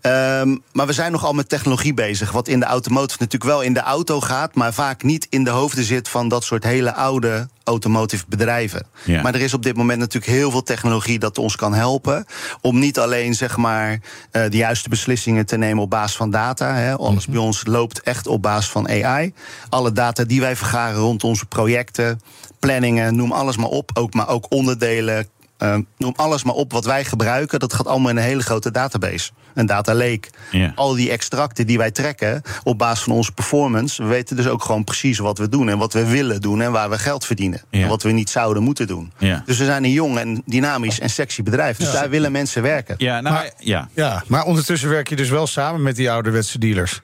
Ehm, 0.00 0.56
maar 0.72 0.86
we 0.86 0.92
zijn 0.92 1.12
nogal 1.12 1.32
met 1.32 1.48
technologie 1.48 1.94
bezig. 1.94 2.30
Wat 2.32 2.48
in 2.48 2.60
de 2.60 2.66
automotive 2.66 3.16
natuurlijk 3.18 3.50
wel 3.50 3.62
in 3.62 3.72
de 3.72 3.80
auto 3.80 4.20
gaat. 4.20 4.54
Maar 4.54 4.72
vaak 4.74 5.02
niet 5.02 5.26
in 5.30 5.44
de 5.44 5.50
hoofden 5.50 5.84
zit 5.84 6.08
van 6.08 6.28
dat 6.28 6.44
soort 6.44 6.64
hele 6.64 6.94
oude 6.94 7.48
automotive 7.66 8.24
bedrijven. 8.28 8.86
Ja. 9.04 9.22
Maar 9.22 9.34
er 9.34 9.40
is 9.40 9.54
op 9.54 9.62
dit 9.62 9.76
moment 9.76 9.98
natuurlijk 9.98 10.32
heel 10.32 10.50
veel 10.50 10.62
technologie 10.62 11.18
dat 11.18 11.38
ons 11.38 11.56
kan 11.56 11.74
helpen. 11.74 12.24
Om 12.60 12.78
niet 12.78 12.98
alleen 12.98 13.34
zeg 13.34 13.56
maar, 13.56 14.00
eh, 14.30 14.50
de 14.50 14.56
juiste 14.56 14.88
beslissingen 14.88 15.46
te 15.46 15.56
nemen 15.56 15.82
op 15.82 15.90
basis 15.90 16.16
van 16.16 16.30
data. 16.30 16.74
Hè. 16.74 16.96
Alles 16.96 17.26
bij 17.26 17.40
ons 17.40 17.66
loopt 17.66 18.00
echt 18.00 18.26
op 18.26 18.42
basis 18.42 18.70
van 18.70 18.88
AI. 18.88 19.32
Alle 19.68 19.92
data 19.92 20.24
die 20.24 20.40
wij 20.40 20.56
vergaren 20.56 21.00
rond 21.00 21.24
onze 21.24 21.46
projecten, 21.46 22.20
planningen, 22.58 23.16
noem 23.16 23.32
alles 23.32 23.56
maar 23.56 23.68
op. 23.68 23.90
Ook, 23.94 24.14
maar 24.14 24.28
ook 24.28 24.46
onderdelen. 24.48 25.28
Eh, 25.58 25.76
noem 25.98 26.12
alles 26.16 26.42
maar 26.44 26.54
op 26.54 26.72
wat 26.72 26.84
wij 26.84 27.04
gebruiken. 27.04 27.58
Dat 27.58 27.72
gaat 27.72 27.86
allemaal 27.86 28.10
in 28.10 28.16
een 28.16 28.22
hele 28.22 28.42
grote 28.42 28.70
database. 28.70 29.30
Een 29.54 29.66
data 29.66 29.94
lake. 29.94 30.28
Ja. 30.50 30.72
Al 30.74 30.94
die 30.94 31.10
extracten 31.10 31.66
die 31.66 31.78
wij 31.78 31.90
trekken 31.90 32.42
op 32.62 32.78
basis 32.78 33.04
van 33.04 33.12
onze 33.12 33.32
performance. 33.32 34.02
We 34.02 34.08
weten 34.08 34.36
dus 34.36 34.46
ook 34.48 34.62
gewoon 34.62 34.84
precies 34.84 35.18
wat 35.18 35.38
we 35.38 35.48
doen 35.48 35.68
en 35.68 35.78
wat 35.78 35.92
we 35.92 36.06
willen 36.06 36.40
doen 36.40 36.60
en 36.62 36.72
waar 36.72 36.90
we 36.90 36.98
geld 36.98 37.24
verdienen. 37.24 37.60
En 37.70 37.88
wat 37.88 38.02
we 38.02 38.10
niet 38.12 38.30
zouden 38.30 38.62
moeten 38.62 38.86
doen. 38.86 39.12
Dus 39.44 39.58
we 39.58 39.64
zijn 39.64 39.84
een 39.84 39.90
jong 39.90 40.18
en 40.18 40.42
dynamisch 40.46 41.00
en 41.00 41.10
sexy 41.10 41.42
bedrijf. 41.42 41.76
Dus 41.76 41.90
daar 41.92 42.10
willen 42.10 42.32
mensen 42.32 42.62
werken. 42.62 42.94
Ja, 42.98 43.20
nou, 43.20 43.34
Maar- 43.34 43.50
ja. 43.58 43.88
Ja, 43.94 44.22
maar 44.26 44.44
ondertussen 44.44 44.88
werk 44.88 45.08
je 45.08 45.16
dus 45.16 45.28
wel 45.28 45.46
samen 45.46 45.82
met 45.82 45.96
die 45.96 46.10
ouderwetse 46.10 46.58
dealers. 46.58 47.00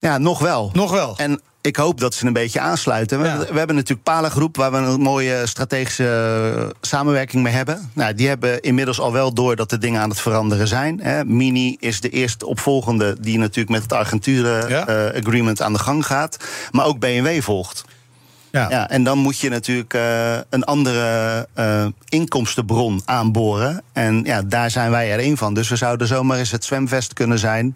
Ja, 0.00 0.18
nog 0.18 0.38
wel. 0.38 0.70
Nog 0.72 0.90
wel. 0.90 1.14
En 1.16 1.40
ik 1.60 1.76
hoop 1.76 2.00
dat 2.00 2.14
ze 2.14 2.26
een 2.26 2.32
beetje 2.32 2.60
aansluiten. 2.60 3.20
We, 3.20 3.26
Ja. 3.26 3.38
we 3.38 3.58
hebben 3.58 3.76
natuurlijk 3.76 4.02
Palengroep, 4.02 4.56
waar 4.56 4.70
we 4.70 4.76
een 4.76 5.00
mooie 5.00 5.46
strategische 5.46 6.54
eh, 6.58 6.68
samenwerking 6.80 7.42
mee 7.42 7.52
hebben. 7.52 7.90
Nou, 7.92 8.14
die 8.14 8.28
hebben 8.28 8.60
inmiddels 8.60 9.00
al 9.00 9.12
wel 9.12 9.34
door 9.34 9.56
dat 9.56 9.70
de 9.70 9.78
dingen 9.78 10.00
aan 10.00 10.08
het 10.10 10.20
veranderen 10.20 10.68
zijn. 10.68 11.00
Hè. 11.02 11.24
Mini 11.24 11.76
is 11.80 12.00
de 12.00 12.08
eerste 12.08 12.46
opvolgende 12.46 13.16
die 13.20 13.38
natuurlijk 13.38 13.70
met 13.70 13.82
het 13.82 13.92
Argenturen 13.92 14.68
Ja. 14.68 14.86
eh, 14.86 15.20
agreement 15.22 15.62
aan 15.62 15.72
de 15.72 15.78
gang 15.78 16.06
gaat. 16.06 16.36
Maar 16.70 16.86
ook 16.86 16.98
BMW 16.98 17.40
volgt. 17.42 17.84
Ja. 18.52 18.66
Ja, 18.70 18.88
en 18.90 19.04
dan 19.04 19.18
moet 19.18 19.38
je 19.38 19.48
natuurlijk 19.48 19.94
eh, 19.94 20.36
een 20.50 20.64
andere 20.64 21.48
inkomstenbron 22.08 23.02
aanboren. 23.04 23.82
En 23.92 24.22
ja, 24.24 24.42
daar 24.42 24.70
zijn 24.70 24.90
wij 24.90 25.12
er 25.12 25.18
één 25.18 25.36
van. 25.36 25.54
Dus 25.54 25.68
we 25.68 25.76
zouden 25.76 26.06
zomaar 26.06 26.38
eens 26.38 26.50
het 26.50 26.64
zwemvest 26.64 27.12
kunnen 27.12 27.38
zijn 27.38 27.74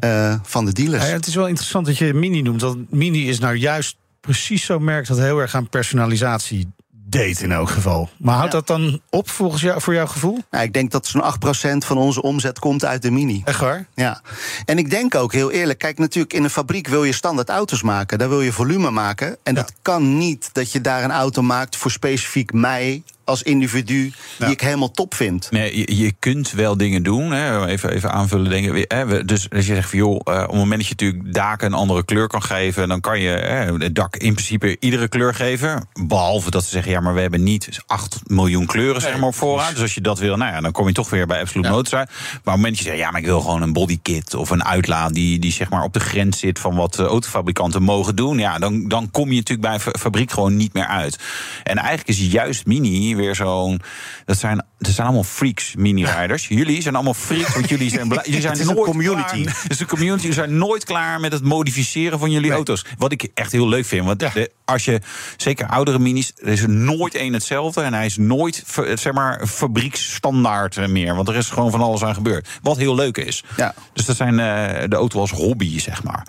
eh, 0.00 0.34
van 0.42 0.64
de 0.64 0.72
dealers. 0.72 1.06
Ja, 1.06 1.12
het 1.12 1.26
is 1.26 1.34
wel 1.34 1.46
interessant 1.48 1.86
dat 1.86 1.98
je 1.98 2.14
Mini 2.14 2.42
noemt. 2.42 2.60
Want 2.60 2.92
Mini 2.92 3.28
is 3.28 3.38
nou 3.38 3.54
juist 3.54 3.96
precies 4.20 4.64
zo'n 4.64 4.84
merk 4.84 5.06
dat 5.06 5.18
heel 5.18 5.38
erg 5.38 5.54
aan 5.54 5.68
personalisatie 5.68 6.68
deed 7.06 7.40
in 7.40 7.52
elk 7.52 7.68
geval. 7.70 8.08
Maar 8.18 8.34
houdt 8.36 8.52
Ja. 8.52 8.58
dat 8.58 8.66
dan 8.66 9.00
op 9.10 9.30
volgens 9.30 9.62
jou, 9.62 9.80
voor 9.80 9.94
jouw 9.94 10.06
gevoel? 10.06 10.38
Nou, 10.50 10.64
ik 10.64 10.72
denk 10.72 10.90
dat 10.90 11.06
zo'n 11.06 11.22
8% 11.22 11.84
van 11.84 11.96
onze 11.98 12.22
omzet 12.22 12.58
komt 12.58 12.84
uit 12.84 13.02
de 13.02 13.10
Mini. 13.10 13.42
Echt 13.44 13.60
waar? 13.60 13.86
Ja, 13.94 14.20
en 14.64 14.78
ik 14.78 14.90
denk 14.90 15.14
ook 15.14 15.32
heel 15.32 15.50
eerlijk, 15.50 15.78
kijk 15.78 15.98
natuurlijk 15.98 16.32
in 16.34 16.44
een 16.44 16.50
fabriek 16.50 16.88
wil 16.88 17.04
je 17.04 17.12
standaard 17.12 17.48
auto's 17.48 17.82
maken, 17.82 18.18
daar 18.18 18.28
wil 18.28 18.40
je 18.40 18.52
volume 18.52 18.90
maken 18.90 19.28
en 19.42 19.54
Ja. 19.54 19.60
dat 19.60 19.72
kan 19.82 20.18
niet 20.18 20.50
dat 20.52 20.72
je 20.72 20.80
daar 20.80 21.04
een 21.04 21.10
auto 21.12 21.42
maakt 21.42 21.76
voor 21.76 21.90
specifiek 21.90 22.52
mij 22.52 23.02
als 23.24 23.42
individu 23.42 24.12
Ja. 24.38 24.44
die 24.44 24.54
ik 24.54 24.60
helemaal 24.60 24.90
top 24.90 25.14
vind. 25.14 25.50
Nee, 25.50 25.78
je, 25.78 25.96
je 25.96 26.12
kunt 26.18 26.50
wel 26.50 26.76
dingen 26.76 27.02
doen. 27.02 27.32
Hè, 27.32 27.66
even, 27.66 27.90
even 27.92 28.12
aanvullen. 28.12 28.50
Dingen. 28.50 28.84
Hè, 28.88 29.24
dus 29.24 29.50
als 29.50 29.66
je 29.66 29.74
zegt 29.74 29.88
van 29.90 29.98
joh, 29.98 30.20
eh, 30.24 30.34
op 30.34 30.46
het 30.48 30.54
moment 30.56 30.80
dat 30.80 30.86
je 30.88 30.94
natuurlijk 31.04 31.34
daken 31.34 31.66
een 31.66 31.78
andere 31.78 32.04
kleur 32.04 32.26
kan 32.28 32.42
geven, 32.42 32.88
dan 32.88 33.00
kan 33.00 33.20
je 33.20 33.28
hè, 33.28 33.72
het 33.76 33.94
dak 33.94 34.16
in 34.16 34.32
principe 34.32 34.76
iedere 34.80 35.08
kleur 35.08 35.34
geven. 35.34 35.88
Behalve 36.06 36.50
dat 36.50 36.64
ze 36.64 36.70
zeggen, 36.70 36.92
ja, 36.92 37.00
maar 37.00 37.14
we 37.14 37.20
hebben 37.20 37.42
niet 37.42 37.68
8 37.86 38.20
miljoen 38.26 38.66
kleuren 38.66 39.00
zeg 39.00 39.18
maar, 39.18 39.28
op 39.28 39.34
voorraad. 39.34 39.70
Dus 39.72 39.80
als 39.82 39.94
je 39.94 40.00
dat 40.00 40.18
wil, 40.18 40.36
nou 40.36 40.52
ja, 40.52 40.60
dan 40.60 40.72
kom 40.72 40.86
je 40.86 40.92
toch 40.92 41.10
weer 41.10 41.26
bij 41.26 41.40
Absolute 41.40 41.68
uit. 41.74 41.90
Maar 41.90 42.02
op 42.02 42.08
het 42.34 42.44
moment 42.44 42.68
dat 42.74 42.78
je 42.78 42.84
zegt, 42.84 42.98
ja, 42.98 43.10
maar 43.10 43.20
ik 43.20 43.26
wil 43.26 43.40
gewoon 43.40 43.62
een 43.62 43.72
bodykit 43.72 44.34
of 44.34 44.50
een 44.50 44.64
uitlaat 44.64 45.14
die, 45.14 45.38
die 45.38 45.52
zeg 45.52 45.70
maar 45.70 45.82
op 45.82 45.92
de 45.92 46.00
grens 46.00 46.38
zit 46.38 46.58
van 46.58 46.74
wat 46.74 46.98
eh, 46.98 47.06
autofabrikanten 47.06 47.82
mogen 47.82 48.16
doen, 48.16 48.38
ja, 48.38 48.58
dan, 48.58 48.88
dan 48.88 49.10
kom 49.10 49.28
je 49.30 49.36
natuurlijk 49.36 49.68
bij 49.68 49.80
fa- 49.80 49.98
fabriek 49.98 50.30
gewoon 50.30 50.56
niet 50.56 50.72
meer 50.72 50.86
uit. 50.86 51.18
En 51.62 51.76
eigenlijk 51.76 52.08
is 52.08 52.26
juist 52.32 52.66
Mini 52.66 53.13
weer 53.16 53.34
zo'n. 53.34 53.80
Dat 54.24 54.38
zijn, 54.38 54.64
dat 54.78 54.92
zijn 54.92 55.06
allemaal 55.06 55.24
freaks, 55.24 55.74
mini-rijders. 55.76 56.48
Jullie 56.58 56.82
zijn 56.82 56.94
allemaal 56.94 57.14
freaks, 57.14 57.54
want 57.54 57.68
jullie 57.68 57.90
zijn, 57.90 58.08
blij- 58.08 58.22
jullie 58.24 58.40
zijn 58.46 58.52
Het 58.52 58.62
is 58.62 58.68
een 58.68 58.74
nooit 58.74 58.86
community. 58.90 59.42
klaar- 59.42 59.62
Het 59.62 59.70
is 59.72 59.80
een 59.80 59.86
community. 59.86 60.20
Jullie 60.20 60.34
zijn 60.36 60.58
nooit 60.58 60.84
klaar 60.84 61.20
met 61.20 61.32
het 61.32 61.42
modificeren 61.44 62.18
van 62.18 62.30
jullie 62.30 62.50
auto's. 62.52 62.84
Wat 62.98 63.12
ik 63.12 63.28
echt 63.34 63.52
heel 63.52 63.68
leuk 63.68 63.84
vind. 63.86 64.06
Want 64.06 64.20
Ja. 64.20 64.30
de- 64.34 64.50
als 64.64 64.84
je, 64.84 65.00
zeker 65.36 65.66
oudere 65.66 65.98
minis, 65.98 66.32
er 66.36 66.48
is 66.48 66.60
er 66.62 66.70
nooit 66.70 67.14
één 67.14 67.32
hetzelfde. 67.32 67.82
En 67.82 67.94
hij 67.94 68.06
is 68.06 68.16
nooit, 68.16 68.64
zeg 68.94 69.12
maar, 69.12 69.46
fabrieksstandaard 69.46 70.76
eh, 70.76 70.86
meer. 70.88 71.14
Want 71.14 71.28
er 71.28 71.36
is 71.36 71.48
gewoon 71.50 71.70
van 71.70 71.80
alles 71.80 72.02
aan 72.04 72.14
gebeurd. 72.14 72.48
Wat 72.62 72.76
heel 72.76 72.94
leuk 72.94 73.16
is. 73.16 73.44
Ja. 73.56 73.74
Dus 73.92 74.04
dat 74.06 74.16
zijn 74.16 74.38
eh, 74.38 74.88
de 74.88 74.96
auto 74.96 75.20
als 75.20 75.30
hobby, 75.30 75.78
zeg 75.80 76.02
maar. 76.02 76.26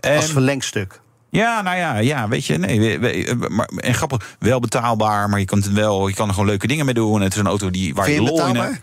En, 0.00 0.16
Als 0.16 0.30
verlengstuk. 0.30 1.00
Ja, 1.32 1.62
nou 1.62 1.76
ja, 1.76 1.96
ja, 1.98 2.28
weet 2.28 2.46
je, 2.46 2.58
nee, 2.58 2.98
we- 2.98 2.98
we- 3.38 3.48
maar, 3.48 3.66
en 3.76 3.94
grappig, 3.94 4.36
wel 4.38 4.60
betaalbaar, 4.60 5.28
maar 5.28 5.38
je 5.38 5.44
kan 5.44 5.58
het 5.58 5.72
wel, 5.72 6.08
je 6.08 6.14
kan 6.14 6.26
er 6.28 6.32
gewoon 6.34 6.48
leuke 6.48 6.66
dingen 6.66 6.84
mee 6.84 6.94
doen. 6.94 7.20
Het 7.20 7.32
is 7.32 7.38
een 7.38 7.46
auto 7.46 7.70
die 7.70 7.94
waar 7.94 8.04
Vind 8.04 8.16
je 8.18 8.24
je 8.24 8.30
lol 8.30 8.46
in 8.46 8.56
hebt. 8.56 8.80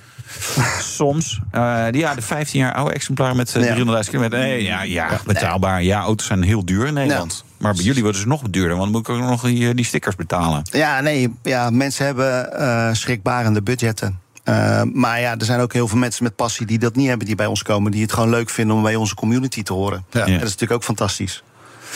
Soms. 0.96 1.40
Eh, 1.52 1.88
ja, 1.92 2.16
de 2.16 2.22
15 2.22 2.60
jaar 2.60 2.74
oude 2.74 2.94
exemplaar 2.94 3.36
met 3.36 3.56
eh, 3.56 3.64
Ja. 3.64 3.76
300.000 3.76 4.10
kilometer. 4.10 4.40
Nee, 4.40 4.64
ja, 4.64 4.82
ja, 4.82 5.20
betaalbaar. 5.26 5.84
Ja, 5.84 6.00
auto's 6.02 6.28
zijn 6.28 6.44
heel 6.44 6.66
duur 6.66 6.86
in 6.88 6.94
Nederland. 6.94 7.44
Maar 7.58 7.74
bij 7.74 7.84
jullie 7.84 8.02
worden 8.04 8.22
ze 8.22 8.28
nog 8.28 8.42
duurder, 8.50 8.78
want 8.78 8.84
dan 8.84 8.92
moet 8.92 9.08
ik 9.10 9.16
ook 9.16 9.30
nog 9.30 9.42
die, 9.44 9.70
eh, 9.70 9.76
die 9.76 9.86
stickers 9.86 10.16
betalen. 10.16 10.62
Ja, 10.64 11.02
nee, 11.02 11.34
ja, 11.44 11.70
mensen 11.70 12.06
hebben 12.06 12.54
eh, 12.60 12.90
schrikbarende 12.94 13.62
budgetten. 13.62 14.20
Uh, 14.46 14.82
maar 14.94 15.20
ja, 15.20 15.38
er 15.38 15.46
zijn 15.46 15.60
ook 15.60 15.74
heel 15.74 15.88
veel 15.88 15.98
mensen 15.98 16.24
met 16.24 16.36
passie 16.36 16.66
die 16.66 16.80
dat 16.80 16.96
niet 16.96 17.08
hebben, 17.08 17.26
die 17.28 17.36
bij 17.36 17.46
ons 17.46 17.64
komen, 17.64 17.92
die 17.92 18.02
het 18.02 18.14
gewoon 18.14 18.30
leuk 18.30 18.50
vinden 18.50 18.76
om 18.76 18.82
bij 18.84 18.96
onze 18.96 19.16
community 19.16 19.64
te 19.64 19.74
horen. 19.74 20.06
Ja. 20.12 20.20
En 20.20 20.26
dat 20.26 20.36
is 20.36 20.40
natuurlijk 20.42 20.72
ook 20.72 20.84
fantastisch. 20.84 21.44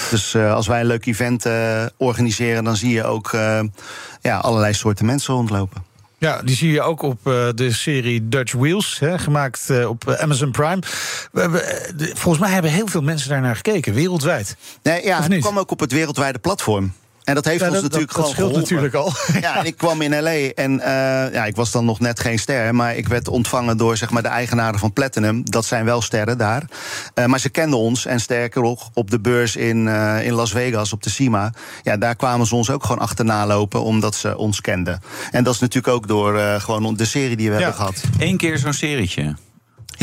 Dus 0.10 0.34
uh, 0.34 0.54
als 0.54 0.68
wij 0.68 0.80
een 0.80 0.86
leuk 0.86 1.06
event 1.06 1.46
uh, 1.46 1.86
organiseren, 1.98 2.64
dan 2.64 2.76
zie 2.76 2.94
je 2.94 3.04
ook 3.04 3.32
ja, 4.22 4.38
allerlei 4.38 4.74
soorten 4.74 5.06
mensen 5.06 5.34
rondlopen. 5.34 5.84
Ja, 6.18 6.42
die 6.42 6.56
zie 6.56 6.72
je 6.72 6.82
ook 6.82 7.02
op 7.02 7.20
de 7.56 7.72
serie 7.72 8.30
Dutch 8.30 8.54
Wheels, 8.54 9.00
hè, 9.00 9.20
gemaakt 9.20 9.86
op 9.88 10.10
Amazon 10.10 10.52
Prime. 10.52 10.80
Volgens 12.14 12.44
mij 12.44 12.54
hebben 12.54 12.72
heel 12.72 12.88
veel 12.88 13.02
mensen 13.02 13.30
daar 13.30 13.42
naar 13.42 13.56
gekeken, 13.56 13.94
wereldwijd. 13.94 14.56
Nee, 14.84 15.04
ja, 15.06 15.22
het 15.22 15.40
kwam 15.40 15.60
ook 15.60 15.72
op 15.72 15.80
het 15.80 15.92
wereldwijde 15.92 16.40
platform. 16.40 16.94
En 17.24 17.36
dat 17.36 17.46
heeft 17.46 17.60
ja, 17.60 17.66
ons 17.66 17.74
dat, 17.74 17.84
natuurlijk 17.84 18.14
dat, 18.14 18.34
gewoon 18.34 18.36
dat 18.36 18.40
geholpen. 18.40 18.62
natuurlijk 18.62 18.94
al. 18.94 19.12
Ja, 19.42 19.58
en 19.58 19.66
ik 19.66 19.78
kwam 19.78 20.02
in 20.02 20.20
L.A. 20.24 20.50
en 20.56 20.72
uh, 20.72 20.86
ja, 21.34 21.46
ik 21.46 21.56
was 21.56 21.72
dan 21.72 21.86
nog 21.86 22.00
net 22.00 22.20
geen 22.20 22.40
ster... 22.40 22.76
maar 22.76 22.96
ik 22.96 23.08
werd 23.08 23.28
ontvangen 23.28 23.78
door 23.78 23.98
zeg 23.98 24.10
maar, 24.10 24.22
de 24.22 24.28
eigenaren 24.28 24.80
van 24.80 24.94
Platinum. 24.94 25.42
Dat 25.46 25.66
zijn 25.66 25.86
wel 25.86 26.02
sterren 26.02 26.38
daar. 26.38 26.64
Uh, 27.16 27.26
maar 27.26 27.40
ze 27.40 27.50
kenden 27.50 27.80
ons 27.80 28.06
en 28.06 28.20
sterker 28.20 28.62
nog, 28.62 28.90
op 28.94 29.12
de 29.12 29.20
beurs 29.20 29.56
in, 29.56 29.86
uh, 29.86 30.26
in 30.26 30.34
Las 30.34 30.52
Vegas, 30.52 30.94
op 30.94 31.04
de 31.04 31.10
CIMA... 31.10 31.54
Ja, 31.84 31.98
daar 31.98 32.16
kwamen 32.16 32.48
ze 32.48 32.56
ons 32.56 32.70
ook 32.70 32.84
gewoon 32.84 33.02
achterna 33.02 33.48
lopen, 33.48 33.84
omdat 33.84 34.16
ze 34.16 34.38
ons 34.38 34.62
kenden. 34.62 35.02
En 35.32 35.44
dat 35.44 35.54
is 35.54 35.60
natuurlijk 35.60 35.94
ook 35.94 36.08
door 36.08 36.40
gewoon 36.60 36.96
de 36.96 37.06
serie 37.06 37.36
die 37.36 37.50
we 37.50 37.56
ja. 37.56 37.62
hebben 37.62 37.80
gehad. 37.80 38.04
Eén 38.20 38.38
keer 38.38 38.58
zo'n 38.58 38.74
serietje. 38.74 39.36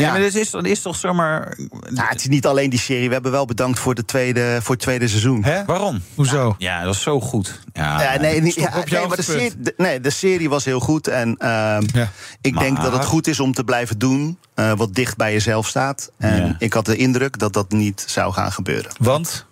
Ja, 0.01 0.07
ja, 0.07 0.11
maar 0.11 0.21
dit 0.21 0.35
is, 0.35 0.49
dat 0.49 0.65
is 0.65 0.81
toch 0.81 0.95
zomaar. 0.95 1.57
Nou, 1.89 2.07
het 2.07 2.19
is 2.19 2.27
niet 2.27 2.45
alleen 2.45 2.69
die 2.69 2.79
serie. 2.79 3.07
We 3.07 3.13
hebben 3.13 3.31
wel 3.31 3.45
bedankt 3.45 3.79
voor, 3.79 3.95
de 3.95 4.05
tweede, 4.05 4.59
voor 4.61 4.75
het 4.75 4.83
tweede 4.83 5.07
seizoen. 5.07 5.43
Hè? 5.43 5.65
Waarom? 5.65 6.01
Hoezo? 6.15 6.55
Ja, 6.57 6.77
ja, 6.79 6.83
dat 6.83 6.95
is 6.95 7.01
zo 7.01 7.19
goed. 7.19 7.59
Ja, 7.73 8.01
ja 8.01 8.19
nee, 8.19 8.41
niet, 8.41 8.55
ja, 8.55 8.83
nee, 8.89 9.07
maar 9.07 9.17
de 9.17 9.23
serie, 9.23 9.51
de, 9.57 9.73
nee, 9.77 9.99
de 9.99 10.09
serie 10.09 10.49
was 10.49 10.65
heel 10.65 10.79
goed. 10.79 11.07
En 11.07 11.29
uh, 11.29 11.47
ja. 11.93 12.09
ik 12.41 12.53
maar... 12.53 12.63
denk 12.63 12.81
dat 12.81 12.93
het 12.93 13.05
goed 13.05 13.27
is 13.27 13.39
om 13.39 13.53
te 13.53 13.63
blijven 13.63 13.99
doen 13.99 14.37
uh, 14.55 14.71
wat 14.73 14.93
dicht 14.93 15.17
bij 15.17 15.31
jezelf 15.31 15.67
staat. 15.67 16.11
En 16.17 16.55
ik 16.59 16.73
had 16.73 16.85
de 16.85 16.95
indruk 16.95 17.39
dat 17.39 17.53
dat 17.53 17.71
niet 17.71 18.03
zou 18.07 18.33
gaan 18.33 18.51
gebeuren. 18.51 18.91
Want? 18.97 19.45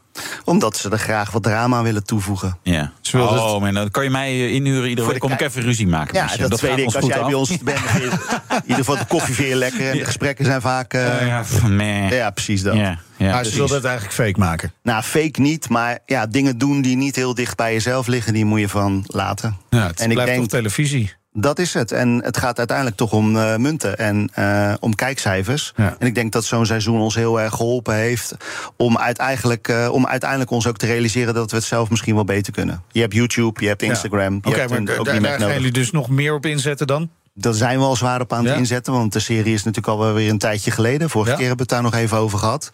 Omdat 0.46 0.78
ze 0.78 0.90
er 0.90 1.00
graag 1.00 1.32
wat 1.32 1.44
drama 1.44 1.78
aan 1.78 1.84
willen 1.84 2.04
toevoegen. 2.04 2.58
Ja. 2.64 2.92
Oh, 3.16 3.54
het... 3.54 3.62
man, 3.62 3.74
dan 3.74 3.92
kan 3.92 4.04
je 4.04 4.10
mij 4.10 4.52
inhuren 4.52 4.90
iedere 4.90 5.08
week. 5.08 5.20
Kom 5.20 5.32
ik 5.32 5.42
even 5.42 5.62
ruzie 5.62 5.88
maken. 5.88 6.16
Ja, 6.16 6.38
dat, 6.38 6.50
dat 6.50 6.62
weet 6.62 6.78
ik. 6.78 6.96
Als 6.96 7.06
jij 7.06 7.20
af. 7.20 7.26
bij 7.26 7.34
ons 7.34 7.58
bent, 7.58 7.80
in 7.94 8.62
ieder 8.62 8.76
geval 8.76 8.98
de 8.98 9.06
koffie 9.06 9.36
vind 9.36 9.48
je 9.48 9.56
lekker. 9.56 9.90
En 9.90 9.98
de 9.98 10.06
gesprekken 10.06 10.46
zijn 10.46 10.62
vaak... 10.62 10.94
Uh, 10.94 11.22
uh, 11.22 11.28
ja, 11.28 12.10
ja, 12.10 12.30
precies 12.30 12.62
dat. 12.62 12.76
Ja. 12.76 13.00
Ja, 13.18 13.32
maar 13.32 13.46
ze 13.46 13.56
wilden 13.56 13.76
het 13.76 13.86
eigenlijk 13.86 14.16
fake 14.16 14.40
maken. 14.40 14.74
Nou, 14.84 15.04
fake 15.04 15.42
niet, 15.42 15.70
maar 15.70 16.00
ja, 16.06 16.26
dingen 16.26 16.58
doen 16.58 16.82
die 16.82 16.96
niet 16.96 17.16
heel 17.16 17.34
dicht 17.34 17.56
bij 17.56 17.74
jezelf 17.74 18.08
liggen, 18.08 18.34
die 18.34 18.46
moet 18.46 18.60
je 18.60 18.70
van 18.70 19.04
laten. 19.08 19.58
Ja, 19.70 19.88
het 19.88 20.00
en 20.00 20.10
blijft 20.10 20.32
ik 20.32 20.38
denk, 20.38 20.50
televisie. 20.50 21.14
Dat 21.42 21.60
is 21.60 21.74
het. 21.74 21.92
En 21.92 22.24
het 22.24 22.38
gaat 22.38 22.58
uiteindelijk 22.58 22.98
toch 22.98 23.12
om 23.12 23.36
uh, 23.36 23.56
munten 23.56 23.98
en 23.98 24.32
uh, 24.40 24.74
om 24.80 24.96
kijkcijfers. 24.96 25.74
Ja. 25.76 25.96
En 26.00 26.08
ik 26.08 26.16
denk 26.16 26.32
dat 26.32 26.46
zo'n 26.46 26.66
seizoen 26.66 27.00
ons 27.00 27.16
heel 27.16 27.42
erg 27.42 27.54
geholpen 27.54 27.96
heeft 27.96 28.36
om 28.76 28.98
uiteindelijk, 28.98 29.68
uh, 29.68 29.90
om 29.92 30.08
uiteindelijk 30.08 30.52
ons 30.52 30.68
ook 30.68 30.78
te 30.78 30.86
realiseren 30.86 31.34
dat 31.34 31.52
we 31.52 31.58
het 31.58 31.66
zelf 31.66 31.90
misschien 31.90 32.16
wel 32.16 32.24
beter 32.24 32.54
kunnen. 32.54 32.84
Je 32.92 33.02
hebt 33.02 33.14
YouTube, 33.14 33.62
je 33.62 33.68
hebt 33.68 33.82
Instagram. 33.82 34.34
Ja. 34.34 34.38
Oké, 34.38 34.50
okay, 34.50 34.68
maar 34.68 34.86
daar, 34.86 35.22
daar 35.22 35.40
gaan 35.40 35.54
jullie 35.54 35.72
dus 35.72 35.92
nog 35.92 36.10
meer 36.10 36.34
op 36.34 36.46
inzetten 36.46 36.88
dan? 36.88 37.10
Daar 37.34 37.54
zijn 37.54 37.80
we 37.80 37.86
al 37.86 37.96
zwaar 37.96 38.22
op 38.22 38.34
aan 38.34 38.44
het 38.44 38.54
ja. 38.54 38.60
inzetten. 38.60 38.94
Want 38.94 39.14
de 39.14 39.20
serie 39.20 39.54
is 39.54 39.64
natuurlijk 39.64 39.98
alweer 39.98 40.14
weer 40.14 40.30
een 40.30 40.38
tijdje 40.38 40.72
geleden. 40.72 41.10
Vorige 41.10 41.32
ja. 41.32 41.38
keer 41.38 41.48
hebben 41.48 41.68
we 41.68 41.74
het 41.74 41.84
daar 41.84 41.92
nog 41.92 42.02
even 42.02 42.18
over 42.18 42.40
gehad. 42.40 42.72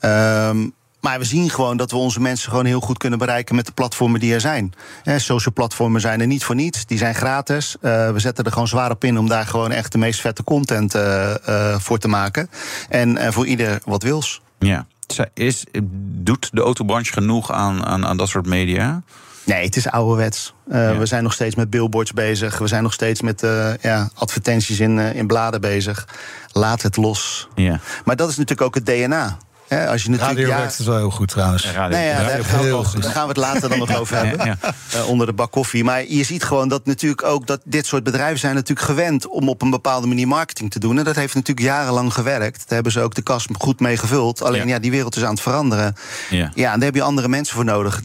Um, 0.00 0.74
maar 1.02 1.18
we 1.18 1.24
zien 1.24 1.50
gewoon 1.50 1.76
dat 1.76 1.90
we 1.90 1.96
onze 1.96 2.20
mensen 2.20 2.50
gewoon 2.50 2.64
heel 2.64 2.80
goed 2.80 2.98
kunnen 2.98 3.18
bereiken 3.18 3.54
met 3.54 3.66
de 3.66 3.72
platformen 3.72 4.20
die 4.20 4.34
er 4.34 4.40
zijn. 4.40 4.72
He, 5.02 5.18
social 5.18 5.54
platformen 5.54 6.00
zijn 6.00 6.20
er 6.20 6.26
niet 6.26 6.44
voor 6.44 6.54
niets. 6.54 6.86
Die 6.86 6.98
zijn 6.98 7.14
gratis. 7.14 7.76
Uh, 7.80 8.10
we 8.10 8.18
zetten 8.18 8.44
er 8.44 8.52
gewoon 8.52 8.68
zwaar 8.68 8.90
op 8.90 9.04
in 9.04 9.18
om 9.18 9.28
daar 9.28 9.46
gewoon 9.46 9.70
echt 9.70 9.92
de 9.92 9.98
meest 9.98 10.20
vette 10.20 10.44
content 10.44 10.94
uh, 10.94 11.34
uh, 11.48 11.78
voor 11.78 11.98
te 11.98 12.08
maken. 12.08 12.50
En 12.88 13.32
voor 13.32 13.46
ieder 13.46 13.80
wat 13.84 14.02
wils. 14.02 14.40
Ja. 14.58 14.86
Is, 15.34 15.64
doet 16.02 16.50
de 16.52 16.60
autobranche 16.60 17.12
genoeg 17.12 17.52
aan, 17.52 17.84
aan, 17.84 18.06
aan 18.06 18.16
dat 18.16 18.28
soort 18.28 18.46
media? 18.46 19.02
Nee, 19.44 19.64
het 19.64 19.76
is 19.76 19.88
ouderwets. 19.88 20.54
Uh, 20.68 20.92
ja. 20.92 20.98
We 20.98 21.06
zijn 21.06 21.22
nog 21.22 21.32
steeds 21.32 21.54
met 21.54 21.70
billboards 21.70 22.12
bezig. 22.12 22.58
We 22.58 22.66
zijn 22.66 22.82
nog 22.82 22.92
steeds 22.92 23.20
met 23.20 23.42
uh, 23.42 23.76
ja, 23.80 24.10
advertenties 24.14 24.80
in, 24.80 24.98
uh, 24.98 25.14
in 25.14 25.26
bladen 25.26 25.60
bezig. 25.60 26.08
Laat 26.52 26.82
het 26.82 26.96
los. 26.96 27.48
Ja. 27.54 27.80
Maar 28.04 28.16
dat 28.16 28.28
is 28.28 28.36
natuurlijk 28.36 28.66
ook 28.66 28.74
het 28.74 28.86
DNA. 28.86 29.38
He, 29.72 29.88
als 29.88 30.02
je 30.02 30.10
natuurlijk, 30.10 30.38
radio 30.38 30.54
ja, 30.54 30.60
werkt 30.60 30.76
het 30.76 30.86
wel 30.86 30.96
heel 30.96 31.10
goed 31.10 31.28
trouwens. 31.28 31.62
Ja, 31.62 31.70
ja, 31.70 31.88
daar, 31.88 32.44
gaan 32.44 32.62
we, 32.64 33.00
daar 33.00 33.10
gaan 33.10 33.22
we 33.22 33.28
het 33.28 33.36
later 33.36 33.68
dan 33.68 33.78
nog 33.78 33.96
over 34.00 34.16
hebben. 34.16 34.46
Ja, 34.46 34.56
ja. 34.62 34.74
Uh, 34.94 35.08
onder 35.08 35.26
de 35.26 35.32
bak 35.32 35.50
koffie. 35.50 35.84
Maar 35.84 36.06
je 36.06 36.24
ziet 36.24 36.44
gewoon 36.44 36.68
dat 36.68 36.86
natuurlijk 36.86 37.24
ook 37.24 37.46
dat 37.46 37.60
dit 37.64 37.86
soort 37.86 38.04
bedrijven 38.04 38.38
zijn 38.38 38.54
natuurlijk 38.54 38.86
gewend 38.86 39.26
om 39.26 39.48
op 39.48 39.62
een 39.62 39.70
bepaalde 39.70 40.06
manier 40.06 40.28
marketing 40.28 40.70
te 40.70 40.78
doen. 40.78 40.98
En 40.98 41.04
dat 41.04 41.16
heeft 41.16 41.34
natuurlijk 41.34 41.66
jarenlang 41.66 42.14
gewerkt. 42.14 42.58
Daar 42.58 42.74
hebben 42.74 42.92
ze 42.92 43.00
ook 43.00 43.14
de 43.14 43.22
kast 43.22 43.48
goed 43.58 43.80
mee 43.80 43.96
gevuld. 43.96 44.42
Alleen 44.42 44.68
ja, 44.68 44.78
die 44.78 44.90
wereld 44.90 45.16
is 45.16 45.24
aan 45.24 45.32
het 45.32 45.40
veranderen. 45.40 45.94
Ja. 46.30 46.50
ja, 46.54 46.72
en 46.72 46.78
daar 46.78 46.88
heb 46.88 46.94
je 46.94 47.02
andere 47.02 47.28
mensen 47.28 47.54
voor 47.54 47.64
nodig. 47.64 48.00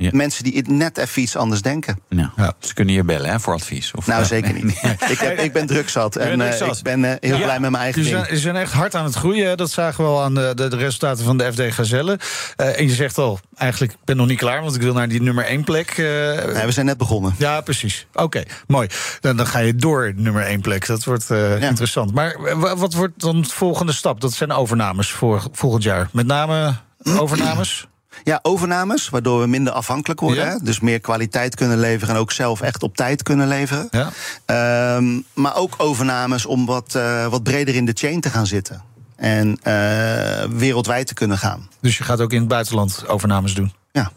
Ja. 0.00 0.10
Mensen 0.12 0.44
die 0.44 0.62
net 0.68 0.98
even 0.98 1.22
iets 1.22 1.36
anders 1.36 1.62
denken. 1.62 2.00
Nou, 2.08 2.28
ja. 2.36 2.52
Ze 2.58 2.74
kunnen 2.74 2.94
je 2.94 3.04
bellen 3.04 3.30
hè, 3.30 3.40
voor 3.40 3.54
advies. 3.54 3.92
Of, 3.94 4.06
nou, 4.06 4.24
zeker 4.24 4.52
niet. 4.54 4.82
ik, 5.08 5.18
heb, 5.18 5.38
ik 5.38 5.52
ben 5.52 5.66
druk 5.66 5.88
zat. 5.88 6.16
En 6.16 6.40
uh, 6.40 6.60
ik 6.60 6.82
ben 6.82 7.02
uh, 7.02 7.12
heel 7.20 7.36
ja. 7.36 7.42
blij 7.42 7.60
met 7.60 7.70
mijn 7.70 7.82
eigen 7.82 8.04
Ze 8.04 8.26
zijn, 8.38 8.56
echt 8.56 8.72
hard 8.72 8.94
aan 8.94 9.04
het 9.04 9.14
groeien. 9.14 9.56
Dat 9.56 9.70
zagen 9.70 10.04
we 10.04 10.10
al 10.10 10.22
aan 10.22 10.34
de, 10.34 10.52
de, 10.54 10.68
de 10.68 10.76
resultaten 10.76 11.24
van 11.24 11.36
de 11.36 11.52
FD 11.52 11.74
Gazelle. 11.74 12.18
Uh, 12.56 12.78
en 12.78 12.86
je 12.86 12.94
zegt 12.94 13.18
al, 13.18 13.40
eigenlijk 13.56 13.92
ben 14.04 14.14
ik 14.14 14.20
nog 14.20 14.30
niet 14.30 14.38
klaar... 14.38 14.62
want 14.62 14.74
ik 14.74 14.82
wil 14.82 14.92
naar 14.92 15.08
die 15.08 15.22
nummer 15.22 15.44
één 15.44 15.64
plek. 15.64 15.94
nee, 15.96 16.64
we 16.64 16.72
zijn 16.72 16.86
net 16.86 16.98
begonnen. 16.98 17.34
Ja, 17.38 17.60
precies. 17.60 18.06
Oké, 18.12 18.22
okay, 18.22 18.46
mooi. 18.66 18.88
Dan, 19.20 19.36
dan 19.36 19.46
ga 19.46 19.58
je 19.58 19.74
door 19.74 20.12
nummer 20.16 20.42
één 20.42 20.60
plek. 20.60 20.86
Dat 20.86 21.04
wordt 21.04 21.30
interessant. 21.60 22.14
Maar 22.14 22.58
wat 22.76 22.94
wordt 22.94 23.20
dan 23.20 23.42
de 23.42 23.48
volgende 23.48 23.92
stap? 23.92 24.20
Dat 24.20 24.32
zijn 24.32 24.52
overnames 24.52 25.10
voor 25.10 25.42
volgend 25.52 25.82
jaar. 25.82 26.08
Met 26.12 26.26
name 26.26 26.74
overnames? 27.02 27.88
Ja, 28.24 28.38
overnames, 28.42 29.08
waardoor 29.08 29.40
we 29.40 29.46
minder 29.46 29.72
afhankelijk 29.72 30.20
worden. 30.20 30.44
Ja. 30.44 30.58
Dus 30.62 30.80
meer 30.80 31.00
kwaliteit 31.00 31.54
kunnen 31.54 31.78
leveren 31.78 32.14
en 32.14 32.20
ook 32.20 32.32
zelf 32.32 32.60
echt 32.60 32.82
op 32.82 32.96
tijd 32.96 33.22
kunnen 33.22 33.48
leveren. 33.48 33.88
Ja. 33.90 34.96
Um, 34.96 35.24
maar 35.34 35.56
ook 35.56 35.74
overnames 35.76 36.46
om 36.46 36.66
wat, 36.66 36.94
uh, 36.96 37.26
wat 37.26 37.42
breder 37.42 37.74
in 37.74 37.84
de 37.84 37.92
chain 37.94 38.20
te 38.20 38.30
gaan 38.30 38.46
zitten. 38.46 38.82
En 39.16 39.48
uh, 39.48 40.58
wereldwijd 40.58 41.06
te 41.06 41.14
kunnen 41.14 41.38
gaan. 41.38 41.68
Dus 41.80 41.98
je 41.98 42.04
gaat 42.04 42.20
ook 42.20 42.32
in 42.32 42.38
het 42.38 42.48
buitenland 42.48 43.08
overnames 43.08 43.54
doen? 43.54 43.72
Ja. 43.92 44.12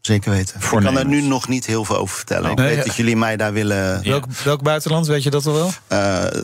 Zeker 0.00 0.30
weten. 0.30 0.60
Ik 0.60 0.80
kan 0.80 0.98
er 0.98 1.06
nu 1.06 1.22
nog 1.22 1.48
niet 1.48 1.66
heel 1.66 1.84
veel 1.84 1.96
over 1.96 2.16
vertellen. 2.16 2.50
Ik 2.50 2.56
nee, 2.56 2.66
weet 2.66 2.76
ja. 2.76 2.84
dat 2.84 2.94
jullie 2.94 3.16
mij 3.16 3.36
daar 3.36 3.52
willen. 3.52 4.02
Welk, 4.04 4.24
welk 4.44 4.62
buitenland, 4.62 5.06
weet 5.06 5.22
je 5.22 5.30
dat 5.30 5.46
al 5.46 5.54
wel? 5.54 5.70
Uh, 5.92 6.42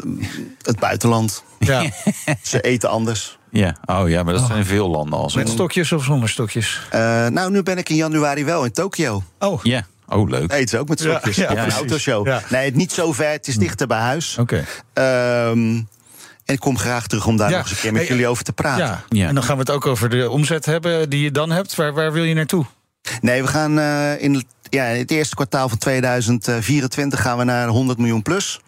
het 0.63 0.79
buitenland. 0.79 1.45
Ja. 1.59 1.85
Ze 2.43 2.61
eten 2.61 2.91
anders. 2.91 3.39
Ja, 3.55 3.77
oh 3.87 4.09
ja, 4.09 4.23
maar 4.23 4.33
dat 4.33 4.43
oh. 4.43 4.49
zijn 4.49 4.65
veel 4.67 4.89
landen 4.89 5.19
al. 5.19 5.31
Met 5.35 5.49
stokjes 5.49 5.93
of 5.93 6.05
zonder 6.05 6.29
stokjes? 6.29 6.81
Uh, 6.95 7.27
nou, 7.27 7.51
nu 7.51 7.63
ben 7.63 7.79
ik 7.79 7.89
in 7.89 7.97
januari 7.97 8.45
wel 8.45 8.65
in 8.65 8.73
Tokio. 8.73 9.23
Oh. 9.39 9.63
Ja. 9.63 9.87
Oh, 10.09 10.29
leuk. 10.29 10.53
Het 10.53 10.73
is 10.73 10.79
ook 10.79 10.89
met 10.89 11.01
stokjes. 11.01 11.37
Ja, 11.37 11.43
ja, 11.43 11.53
ja 11.53 11.65
een 11.65 11.71
autoshow. 11.71 12.27
Ja. 12.27 12.43
Nee, 12.49 12.71
niet 12.73 12.93
zo 12.93 13.13
ver. 13.13 13.31
Het 13.31 13.47
is 13.47 13.57
dichter 13.57 13.87
bij 13.87 13.99
huis. 13.99 14.37
Oké. 14.39 14.65
Okay. 14.95 15.51
Um, 15.51 15.89
en 16.45 16.55
ik 16.55 16.61
kom 16.61 16.79
graag 16.79 17.07
terug 17.07 17.27
om 17.27 17.37
daar 17.37 17.51
ja. 17.51 17.57
nog 17.57 17.67
eens 17.67 17.75
een 17.75 17.83
keer 17.83 17.93
met 17.93 18.01
hey, 18.01 18.11
jullie 18.11 18.27
over 18.27 18.45
te 18.45 18.53
praten. 18.53 18.85
Ja. 18.85 19.05
ja. 19.09 19.29
En 19.29 19.35
dan 19.35 19.45
gaan 19.45 19.55
we 19.55 19.61
het 19.61 19.71
ook 19.71 19.87
over 19.87 20.09
de 20.09 20.31
omzet 20.31 20.67
hebben 20.67 21.11
die 21.11 21.23
je 21.23 21.31
dan 21.31 21.51
hebt. 21.51 21.75
Waar, 21.75 21.93
waar 21.93 22.13
wil 22.13 22.25
je 22.25 22.35
naartoe? 22.35 22.65
Nee, 23.21 23.43
we 23.43 23.49
gaan 23.49 23.79
uh, 23.79 24.23
in 24.23 24.35
het 24.35 24.47
ja, 24.75 24.85
in 24.85 24.99
het 24.99 25.11
eerste 25.11 25.35
kwartaal 25.35 25.69
van 25.69 25.79
2024 25.79 27.21
gaan 27.21 27.39
we 27.39 27.45
naar 27.45 27.69
100 27.69 27.99
miljoen 27.99 28.23
plus. 28.23 28.61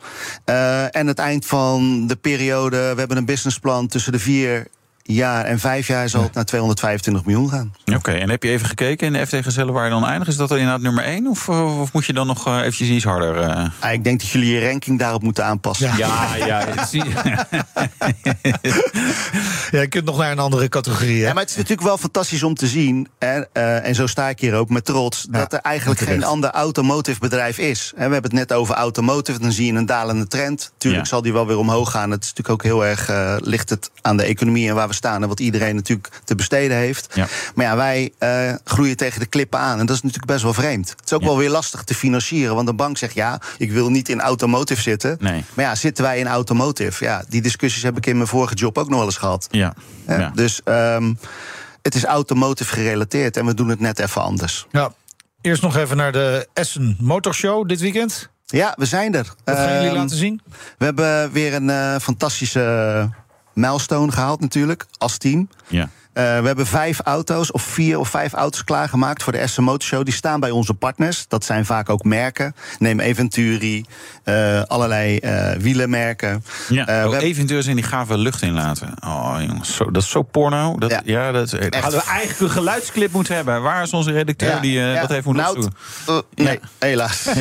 Uh, 0.45 0.97
en 0.97 1.07
het 1.07 1.19
eind 1.19 1.47
van 1.47 2.07
de 2.07 2.17
periode, 2.17 2.77
we 2.77 2.99
hebben 2.99 3.17
een 3.17 3.25
businessplan 3.25 3.87
tussen 3.87 4.13
de 4.13 4.19
vier 4.19 4.67
jaar 5.07 5.45
en 5.45 5.59
vijf 5.59 5.87
jaar 5.87 6.09
zal 6.09 6.23
het 6.23 6.35
naar 6.35 6.45
225 6.45 7.25
miljoen 7.25 7.51
gaan. 7.51 7.75
Oké, 7.85 7.97
okay, 7.97 8.21
en 8.21 8.31
heb 8.31 8.43
je 8.43 8.49
even 8.49 8.67
gekeken 8.67 9.07
in 9.07 9.13
de 9.13 9.27
FT 9.27 9.35
Gezellen 9.35 9.75
waar 9.75 9.85
je 9.85 9.91
dan 9.91 10.07
eindigt? 10.07 10.31
Is 10.31 10.37
dat 10.37 10.49
dan 10.49 10.59
inderdaad 10.59 10.83
nummer 10.83 11.05
één? 11.05 11.27
Of, 11.27 11.49
of 11.49 11.93
moet 11.93 12.05
je 12.05 12.13
dan 12.13 12.27
nog 12.27 12.49
uh, 12.49 12.59
eventjes 12.59 12.89
iets 12.89 13.05
harder... 13.05 13.37
Uh... 13.37 13.65
Ah, 13.79 13.93
ik 13.93 14.05
denk 14.05 14.21
dat 14.21 14.29
jullie 14.29 14.55
je 14.55 14.69
ranking 14.69 14.99
daarop 14.99 15.23
moeten 15.23 15.45
aanpassen. 15.45 15.97
Ja, 15.97 16.37
ja. 16.37 16.47
ja, 16.47 16.67
ja 19.71 19.81
je 19.81 19.87
kunt 19.89 20.05
nog 20.05 20.19
naar 20.19 20.31
een 20.31 20.39
andere 20.39 20.69
categorie. 20.69 21.21
Hè? 21.21 21.27
Ja, 21.27 21.33
maar 21.33 21.43
het 21.43 21.51
is 21.51 21.57
natuurlijk 21.57 21.87
wel 21.89 21.99
fantastisch 21.99 22.43
om 22.43 22.55
te 22.55 22.67
zien... 22.67 23.09
Hè, 23.19 23.39
uh, 23.39 23.87
en 23.87 23.95
zo 23.95 24.07
sta 24.07 24.29
ik 24.29 24.41
hier 24.41 24.55
ook 24.55 24.69
met 24.69 24.85
trots... 24.85 25.27
Ja, 25.31 25.39
dat 25.39 25.53
er 25.53 25.59
eigenlijk 25.59 26.01
geen 26.01 26.25
ander 26.25 26.51
automotive 26.51 27.21
bedrijf 27.21 27.59
is. 27.59 27.93
En 27.97 28.07
we 28.07 28.13
hebben 28.13 28.31
het 28.31 28.49
net 28.49 28.53
over 28.53 28.75
automotive, 28.75 29.39
dan 29.39 29.53
zie 29.53 29.67
je 29.73 29.79
een 29.79 29.87
dalende 29.87 30.27
trend. 30.27 30.73
Tuurlijk 30.79 31.03
ja. 31.03 31.09
zal 31.09 31.23
die 31.23 31.33
wel 31.33 31.47
weer 31.47 31.59
omhoog 31.59 31.91
gaan. 31.91 32.11
Het 32.11 32.25
is 32.25 32.29
natuurlijk 32.29 32.55
ook 32.55 32.63
heel 32.63 32.87
erg... 32.87 33.11
ligt 33.45 33.71
het 33.71 33.91
aan 34.03 34.17
de 34.17 34.25
economie 34.25 34.69
en 34.69 34.75
waar 34.75 34.89
we 34.89 34.95
staan 34.97 35.23
en 35.23 35.29
wat 35.29 35.41
iedereen 35.41 35.75
natuurlijk 35.75 36.09
te 36.25 36.35
besteden 36.35 36.77
heeft. 36.77 37.15
Ja. 37.15 37.27
Maar 37.55 37.67
ja, 37.67 37.77
wij 37.77 38.13
uh, 38.19 38.55
groeien 38.65 38.97
tegen 38.97 39.21
de 39.21 39.27
klippen 39.27 39.59
aan. 39.59 39.79
En 39.79 39.87
dat 39.87 39.97
is 39.97 40.03
natuurlijk 40.03 40.33
best 40.33 40.43
wel 40.43 40.55
vreemd. 40.55 40.91
Het 40.91 41.03
is 41.05 41.13
ook 41.13 41.21
ja. 41.21 41.27
wel 41.27 41.37
weer 41.37 41.51
lastig 41.51 41.83
te 41.83 41.95
financieren. 41.95 42.55
Want 42.55 42.69
een 42.69 42.77
bank 42.77 42.99
zegt 42.99 43.15
ja, 43.15 43.41
ik 43.59 43.71
wil 43.71 43.91
niet 43.91 44.09
in 44.09 44.21
automotive 44.21 44.81
zitten. 44.81 45.17
Nee. 45.21 45.45
Maar 45.55 45.65
ja, 45.65 45.75
zitten 45.75 46.05
wij 46.05 46.19
in 46.19 46.27
automotive? 46.27 47.05
Ja, 47.05 47.25
die 47.29 47.43
discussies 47.43 47.83
heb 47.83 47.97
ik 47.97 48.07
in 48.07 48.17
mijn 48.17 48.29
vorige 48.29 48.55
job 48.55 48.79
ook 48.79 48.89
nog 48.89 48.99
wel 48.99 49.07
eens 49.07 49.17
gehad. 49.17 49.47
Ja. 49.51 49.75
ja. 50.07 50.33
Dus 50.35 50.61
um, 50.65 51.19
het 51.83 51.95
is 51.95 52.05
automotive 52.05 52.75
gerelateerd 52.75 53.37
en 53.37 53.47
we 53.47 53.55
doen 53.55 53.69
het 53.69 53.81
net 53.81 53.99
even 53.99 54.23
anders. 54.23 54.67
Ja. 54.71 54.93
Eerst 55.41 55.63
nog 55.63 55.77
even 55.77 55.97
naar 55.97 56.13
de 56.13 56.49
Essen 56.53 56.97
Motorshow 57.01 57.69
dit 57.69 57.81
weekend. 57.81 58.29
Ja, 58.47 58.75
we 58.79 58.87
zijn 58.87 59.15
er. 59.15 59.35
Wat 59.45 59.57
gaan 59.57 59.73
jullie 59.73 59.89
Ehm, 59.89 59.97
laten 59.97 60.17
zien? 60.17 60.41
We 60.79 60.85
hebben 60.85 61.33
weer 61.33 61.55
een 61.55 61.71
eh, 61.71 61.97
fantastische 61.97 63.09
milestone 63.57 64.13
gehaald 64.13 64.41
natuurlijk, 64.41 64.87
als 64.99 65.19
team. 65.19 65.49
Ja. 65.69 65.89
Eh, 66.17 66.23
we 66.41 66.47
hebben 66.47 66.67
vijf 66.67 67.01
auto's, 67.01 67.51
of 67.51 67.63
vier 67.63 67.99
of 67.99 68.09
vijf 68.09 68.33
auto's 68.33 68.65
klaargemaakt 68.65 69.23
voor 69.23 69.33
de 69.33 69.39
Essen 69.39 69.63
Motor 69.63 69.89
Show. 69.89 70.05
Die 70.05 70.15
staan 70.15 70.41
bij 70.41 70.51
onze 70.51 70.75
partners. 70.75 71.25
Dat 71.29 71.45
zijn 71.45 71.65
vaak 71.65 71.89
ook 71.89 72.05
merken. 72.05 72.55
Neem 72.79 73.01
Eventuri, 73.01 73.85
eh, 74.25 74.63
allerlei 74.63 75.19
eh, 75.19 75.53
wielenmerken. 75.59 76.45
Ja, 76.69 76.85
we 76.85 76.91
oh, 76.93 76.99
hebben- 77.01 77.21
eventueel 77.21 77.63
zijn 77.63 77.77
die 77.77 77.85
gave 77.85 78.19
lucht 78.19 78.43
inlaten. 78.43 78.95
Oh 79.05 79.37
jongens, 79.47 79.77
zo, 79.77 79.91
dat 79.91 80.03
is 80.03 80.11
zo 80.11 80.23
porno. 80.23 80.79
Dat, 80.79 80.91
ja. 80.91 81.01
Ja. 81.05 81.33
dat 81.33 81.51
hadden 81.51 82.01
we 82.01 82.07
eigenlijk 82.09 82.41
een 82.41 82.51
geluidsclip 82.51 83.13
moeten 83.13 83.35
hebben. 83.35 83.63
Waar 83.63 83.83
is 83.83 83.93
onze 83.93 84.13
redacteur 84.13 84.51
Ja, 84.51 84.61
die 84.61 85.01
dat 85.01 85.09
heeft 85.09 85.25
moeten 85.25 85.45
Nou, 85.45 85.71
eh, 86.07 86.45
nee, 86.45 86.61
helaas. 86.79 87.27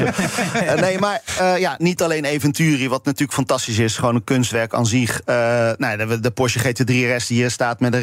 Nee, 0.75 0.99
maar 0.99 1.21
ja, 1.57 1.75
niet 1.77 2.01
alleen 2.01 2.25
Eventuri, 2.25 2.89
wat 2.89 3.05
natuurlijk 3.05 3.33
fantastisch 3.33 3.77
is. 3.77 3.97
Gewoon 3.97 4.15
een 4.15 4.23
kunstwerk 4.23 4.73
aan 4.73 4.85
zich. 4.85 5.21
Nou, 5.77 5.97
de, 5.97 6.19
de 6.19 6.31
Porsche 6.31 6.59
GT3RS 6.59 7.27
die 7.27 7.37
hier 7.37 7.51
staat 7.51 7.79
met 7.79 7.93
een 7.93 7.99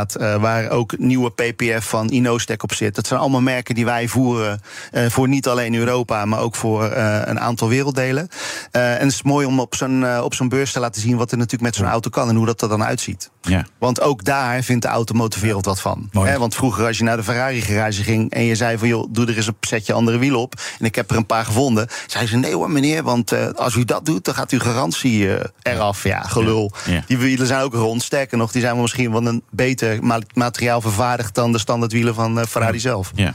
Eh, 0.00 0.34
waar 0.36 0.70
ook 0.70 0.98
nieuwe 0.98 1.30
PPF 1.30 1.88
van 1.88 2.08
Inostec 2.10 2.62
op 2.62 2.74
zit. 2.74 2.94
Dat 2.94 3.06
zijn 3.06 3.20
allemaal 3.20 3.40
merken 3.40 3.74
die 3.74 3.84
wij 3.84 4.08
voeren. 4.08 4.60
eh, 4.90 5.06
voor 5.08 5.28
niet 5.28 5.48
alleen 5.48 5.74
Europa, 5.74 6.24
maar 6.24 6.40
ook 6.40 6.54
voor 6.54 6.84
eh, 6.84 7.20
een 7.24 7.40
aantal 7.40 7.68
werelddelen. 7.68 8.28
En 8.70 8.98
het 8.98 9.12
is 9.12 9.22
mooi 9.22 9.46
om 9.46 9.60
op 9.60 9.74
zo'n 9.74 10.20
op 10.20 10.34
zo'n 10.34 10.48
beurs 10.48 10.72
te 10.72 10.80
laten 10.80 11.00
zien 11.00 11.16
wat 11.16 11.30
er 11.30 11.36
natuurlijk 11.36 11.62
met 11.62 11.74
zo'n 11.74 11.86
auto 11.86 12.10
kan. 12.10 12.28
En 12.28 12.36
hoe 12.36 12.46
dat 12.46 12.62
er 12.62 12.68
dan 12.68 12.84
uitziet. 12.84 13.30
Ja. 13.42 13.66
Want 13.78 14.00
ook 14.00 14.24
daar 14.24 14.62
vindt 14.62 14.82
de 14.82 14.88
automotorwereld 14.88 15.64
wat 15.64 15.80
van. 15.80 16.10
Want 16.12 16.54
vroeger 16.54 16.86
als 16.86 16.98
je 16.98 17.04
naar 17.04 17.16
de 17.16 17.22
Ferrari-garage 17.22 18.02
ging... 18.02 18.30
en 18.30 18.44
je 18.44 18.54
zei 18.54 18.78
van, 18.78 18.88
joh, 18.88 19.06
doe 19.10 19.26
er 19.26 19.36
eens 19.36 19.46
een 19.46 19.56
setje 19.60 19.92
andere 19.92 20.18
wielen 20.18 20.40
op... 20.40 20.54
en 20.78 20.84
ik 20.84 20.94
heb 20.94 21.10
er 21.10 21.16
een 21.16 21.26
paar 21.26 21.44
gevonden... 21.44 21.88
zei 22.06 22.26
ze, 22.26 22.36
nee 22.36 22.54
hoor 22.54 22.70
meneer, 22.70 23.02
want 23.02 23.56
als 23.56 23.74
u 23.74 23.84
dat 23.84 24.06
doet... 24.06 24.24
dan 24.24 24.34
gaat 24.34 24.50
uw 24.50 24.58
garantie 24.58 25.28
eraf. 25.62 26.04
Ja, 26.04 26.20
gelul. 26.20 26.72
Ja. 26.84 26.92
Ja. 26.92 27.02
Die 27.06 27.18
wielen 27.18 27.46
zijn 27.46 27.62
ook 27.62 27.74
rond. 27.74 28.02
Sterker 28.02 28.38
nog, 28.38 28.52
die 28.52 28.60
zijn 28.60 28.72
wel 28.72 28.82
misschien 28.82 29.12
wel 29.12 29.26
een 29.26 29.42
beter 29.50 29.81
ma- 30.00 30.20
materiaal 30.34 30.80
vervaardigd... 30.80 31.34
dan 31.34 31.52
de 31.52 31.58
standaardwielen 31.58 32.14
van 32.14 32.40
eh, 32.40 32.46
Ferrari 32.46 32.80
zelf. 32.80 33.10
Ja. 33.14 33.34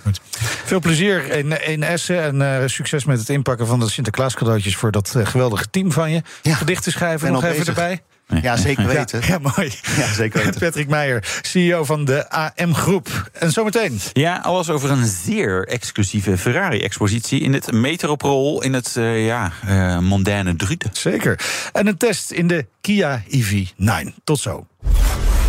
Veel 0.66 0.80
plezier 0.80 1.32
in, 1.32 1.68
in 1.68 1.84
Essen 1.84 2.22
en 2.22 2.62
eh, 2.62 2.68
succes 2.68 3.06
met 3.06 3.20
het 3.20 3.30
inpakken 3.30 3.68
van 3.68 3.80
de 3.80 3.90
Sinterklaas 3.90 4.36
cadeautjes 4.36 4.76
voor 4.76 4.92
dat 4.92 5.14
eh, 5.16 5.26
geweldige 5.26 5.70
team 5.70 5.92
van 5.92 6.12
je. 6.12 6.22
Ja. 6.42 6.56
Gedichten 6.56 6.92
schrijven 6.92 7.32
nog 7.32 7.44
even 7.44 7.66
erbij. 7.66 8.02
Ja, 8.42 8.58
zeker 8.58 8.88
weten. 8.88 9.20
Ja, 9.22 9.28
ja, 9.28 9.38
mooi. 9.56 9.74
Ja, 9.98 10.14
zeker 10.14 10.44
weten. 10.44 10.60
Patrick 10.68 10.88
Meijer, 10.88 11.40
CEO 11.42 11.84
van 11.84 12.06
de 12.06 12.30
AM 12.30 12.76
Groep. 12.76 13.30
En 13.34 13.52
zometeen. 13.52 14.00
Ja, 14.14 14.38
alles 14.38 14.70
over 14.70 14.92
een 14.92 15.06
zeer 15.06 15.68
exclusieve 15.68 16.38
Ferrari-expositie 16.38 17.42
in 17.42 17.54
het 17.54 17.72
Metropol 17.72 18.64
in 18.64 18.74
het 18.74 18.96
eh, 18.96 19.26
ja, 19.26 19.52
eh, 19.68 20.00
mondaine 20.00 20.56
Druten. 20.56 20.90
Zeker. 20.94 21.40
En 21.74 21.88
een 21.88 21.98
test 21.98 22.32
in 22.32 22.48
de 22.48 22.66
Kia 22.82 23.24
EV9. 23.30 24.14
Tot 24.24 24.40
zo. 24.40 24.68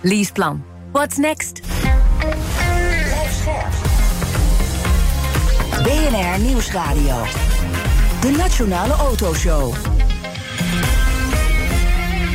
Leaseplan. 0.00 0.62
What's 0.92 1.16
next? 1.16 1.60
BNR 5.82 6.38
Nieuwsradio. 6.40 7.24
De 8.20 8.30
Nationale 8.30 8.92
Autoshow. 8.92 9.74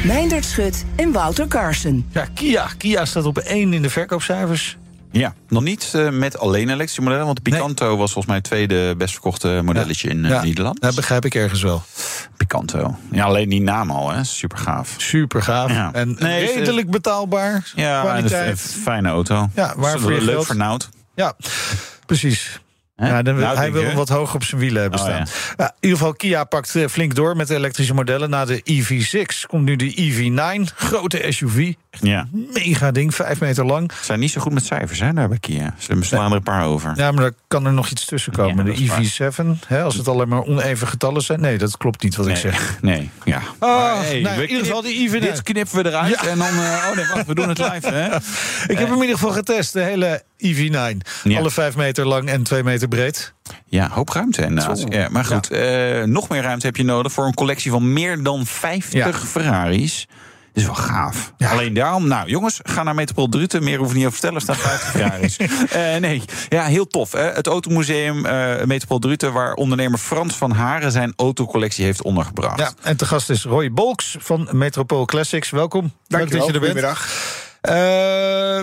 Meindert 0.05 0.45
Schut 0.45 0.85
en 0.95 1.11
Wouter 1.11 1.47
Carson. 1.47 2.05
Ja, 2.11 2.27
Kia. 2.33 2.69
Kia 2.77 3.05
staat 3.05 3.25
op 3.25 3.37
1 3.37 3.73
in 3.73 3.81
de 3.81 3.89
verkoopcijfers. 3.89 4.77
Ja, 5.13 5.33
nog 5.47 5.63
niet 5.63 5.91
eh, 5.95 6.09
met 6.09 6.37
alleen 6.39 6.69
elektrische 6.69 7.01
modellen, 7.01 7.25
want 7.25 7.35
de 7.43 7.51
Picanto 7.51 7.87
was 7.97 8.11
volgens 8.11 8.25
mij 8.25 8.35
het 8.35 8.43
tweede 8.43 8.95
best 8.97 9.11
verkochte 9.13 9.61
modelletje 9.63 10.09
in 10.09 10.25
eh, 10.25 10.41
Nederland. 10.41 10.81
Dat 10.81 10.95
begrijp 10.95 11.25
ik 11.25 11.35
ergens 11.35 11.61
wel. 11.61 11.83
Picanto. 12.37 12.97
Ja, 13.11 13.23
alleen 13.23 13.49
die 13.49 13.61
naam 13.61 13.91
al, 13.91 14.11
hè. 14.11 14.23
Super 14.23 14.57
gaaf. 14.57 14.95
Super 14.97 15.41
gaaf. 15.41 15.71
Ja. 15.71 15.93
En 15.93 16.15
Nee, 16.19 16.45
redelijk 16.53 16.89
betaalbaar. 16.91 17.71
Ja, 17.75 18.15
en 18.15 18.47
een 18.49 18.57
fijne 18.57 19.09
auto. 19.09 19.49
Ja, 19.55 19.73
waar 19.77 19.95
Is 19.95 20.01
voor 20.01 20.13
je 20.13 20.21
leuk 20.21 20.43
voor 20.43 20.55
Nout. 20.55 20.89
Ja, 21.15 21.35
precies. 22.05 22.61
Ja, 22.95 23.21
dan, 23.21 23.35
Nou, 23.39 23.57
hij 23.57 23.71
wil 23.71 23.83
hem 23.83 23.95
wat 23.95 24.09
hoog 24.09 24.35
op 24.35 24.43
zijn 24.43 24.61
wielen 24.61 24.81
hebben 24.81 24.99
Oh, 24.99 25.05
staan. 25.05 25.17
ja. 25.17 25.25
Ja, 25.57 25.65
in 25.67 25.73
ieder 25.79 25.97
geval, 25.97 26.13
Kia 26.13 26.43
pakt 26.43 26.75
eh, 26.75 26.87
flink 26.87 27.15
door 27.15 27.35
met 27.35 27.47
de 27.47 27.55
elektrische 27.55 27.93
modellen. 27.93 28.29
Na 28.29 28.45
de 28.45 28.61
EV6 28.71 29.45
komt 29.47 29.63
nu 29.63 29.75
de 29.75 29.93
EV9. 29.95 30.75
Grote 30.75 31.25
SUV. 31.29 31.73
Ja. 32.01 32.27
Mega 32.53 32.91
ding, 32.91 33.15
vijf 33.15 33.39
meter 33.39 33.65
lang. 33.65 33.91
Ze 33.93 34.03
zijn 34.05 34.19
niet 34.19 34.31
zo 34.31 34.41
goed 34.41 34.53
met 34.53 34.65
cijfers, 34.65 34.99
hè, 34.99 35.13
daar 35.13 35.27
bij 35.29 35.37
Kia. 35.39 35.73
Ze 35.77 35.97
slaan 35.99 36.29
er 36.31 36.37
een 36.37 36.43
paar 36.43 36.65
over. 36.65 36.93
Ja, 36.95 37.11
maar 37.11 37.21
daar 37.23 37.31
kan 37.47 37.65
er 37.65 37.73
nog 37.73 37.89
iets 37.89 38.05
tussen 38.05 38.31
komen. 38.31 38.65
Ja, 38.65 38.97
de 38.97 39.05
EV7, 39.33 39.59
hè, 39.67 39.83
als 39.83 39.95
het 39.95 40.07
alleen 40.07 40.27
maar 40.27 40.43
oneven 40.43 40.87
getallen 40.87 41.21
zijn. 41.21 41.41
Nee, 41.41 41.57
dat 41.57 41.77
klopt 41.77 42.03
niet 42.03 42.15
wat 42.15 42.27
ik 42.27 42.35
zeg. 42.35 42.77
nee, 42.81 43.09
ja. 43.23 43.41
Oh, 43.59 43.69
Maar, 43.69 44.03
hey, 44.03 44.21
nou, 44.21 44.35
we 44.37 44.43
in 44.43 44.49
ieder 44.49 44.65
geval 44.65 44.81
die 44.81 45.09
EV9. 45.09 45.19
Dit 45.19 45.43
knippen 45.43 45.83
we 45.83 45.89
eruit 45.89 46.21
Ja. 46.21 46.27
en 46.29 46.37
dan... 46.37 46.47
eh, 46.47 46.87
oh 46.89 46.95
nee, 46.95 47.05
wacht, 47.13 47.25
we 47.27 47.35
doen 47.35 47.49
het 47.49 47.57
live, 47.71 47.87
hè? 47.89 48.15
Ik 48.67 48.77
heb 48.77 48.87
hem 48.87 48.95
in 48.95 49.01
ieder 49.01 49.17
geval 49.17 49.31
getest, 49.31 49.73
de 49.73 49.81
hele 49.81 50.23
EV9. 50.45 50.97
Ja. 51.23 51.37
Alle 51.39 51.51
vijf 51.51 51.75
meter 51.75 52.07
lang 52.07 52.29
en 52.29 52.43
twee 52.43 52.63
meter 52.63 52.87
breed. 52.87 53.33
Ja, 53.65 53.89
hoop 53.89 54.09
ruimte 54.09 54.41
inderdaad. 54.41 54.83
Ja, 54.89 55.07
maar 55.09 55.25
goed, 55.25 55.49
eh, 55.51 56.03
nog 56.03 56.29
meer 56.29 56.41
ruimte 56.41 56.65
heb 56.65 56.75
je 56.75 56.83
nodig... 56.83 57.11
voor 57.11 57.25
een 57.25 57.33
collectie 57.33 57.71
van 57.71 57.93
meer 57.93 58.23
dan 58.23 58.45
50 58.45 58.93
Ja. 58.93 59.13
Ferraris. 59.13 60.07
Dat 60.53 60.63
is 60.63 60.65
wel 60.65 60.75
gaaf. 60.75 61.33
Ja. 61.37 61.51
Alleen 61.51 61.73
daarom, 61.73 62.07
nou 62.07 62.29
jongens, 62.29 62.59
ga 62.63 62.83
naar 62.83 62.95
Metropol 62.95 63.29
Druten. 63.29 63.63
Meer 63.63 63.77
hoef 63.77 63.89
ik 63.89 63.95
niet 63.95 64.05
over 64.05 64.19
te 64.19 64.27
vertellen, 64.27 64.47
er 64.47 64.55
staan 64.55 64.69
50 64.71 64.89
Ferraris. 64.89 65.37
Eh, 65.73 65.95
nee, 65.95 66.21
ja, 66.49 66.65
heel 66.65 66.87
tof. 66.87 67.11
Hè? 67.11 67.21
Het 67.21 67.47
Automuseum 67.47 68.25
eh 68.25 68.63
Metropol 68.63 68.99
Druten... 68.99 69.33
waar 69.33 69.53
ondernemer 69.53 69.99
Frans 69.99 70.35
van 70.35 70.51
Haren 70.51 70.91
zijn 70.91 71.13
autocollectie 71.15 71.85
heeft 71.85 72.01
ondergebracht. 72.01 72.59
Ja, 72.59 72.71
en 72.81 72.97
te 72.97 73.05
gast 73.05 73.29
is 73.29 73.43
Roy 73.43 73.71
Bolks 73.71 74.15
van 74.19 74.47
Metropool 74.51 75.05
Classics. 75.05 75.49
Welkom. 75.49 75.93
Leuk 76.07 76.31
dat 76.31 76.45
je 76.45 76.53
er 76.53 76.59
bent. 76.59 76.71
Goedemiddag. 76.71 77.07
Eh, 77.63 78.57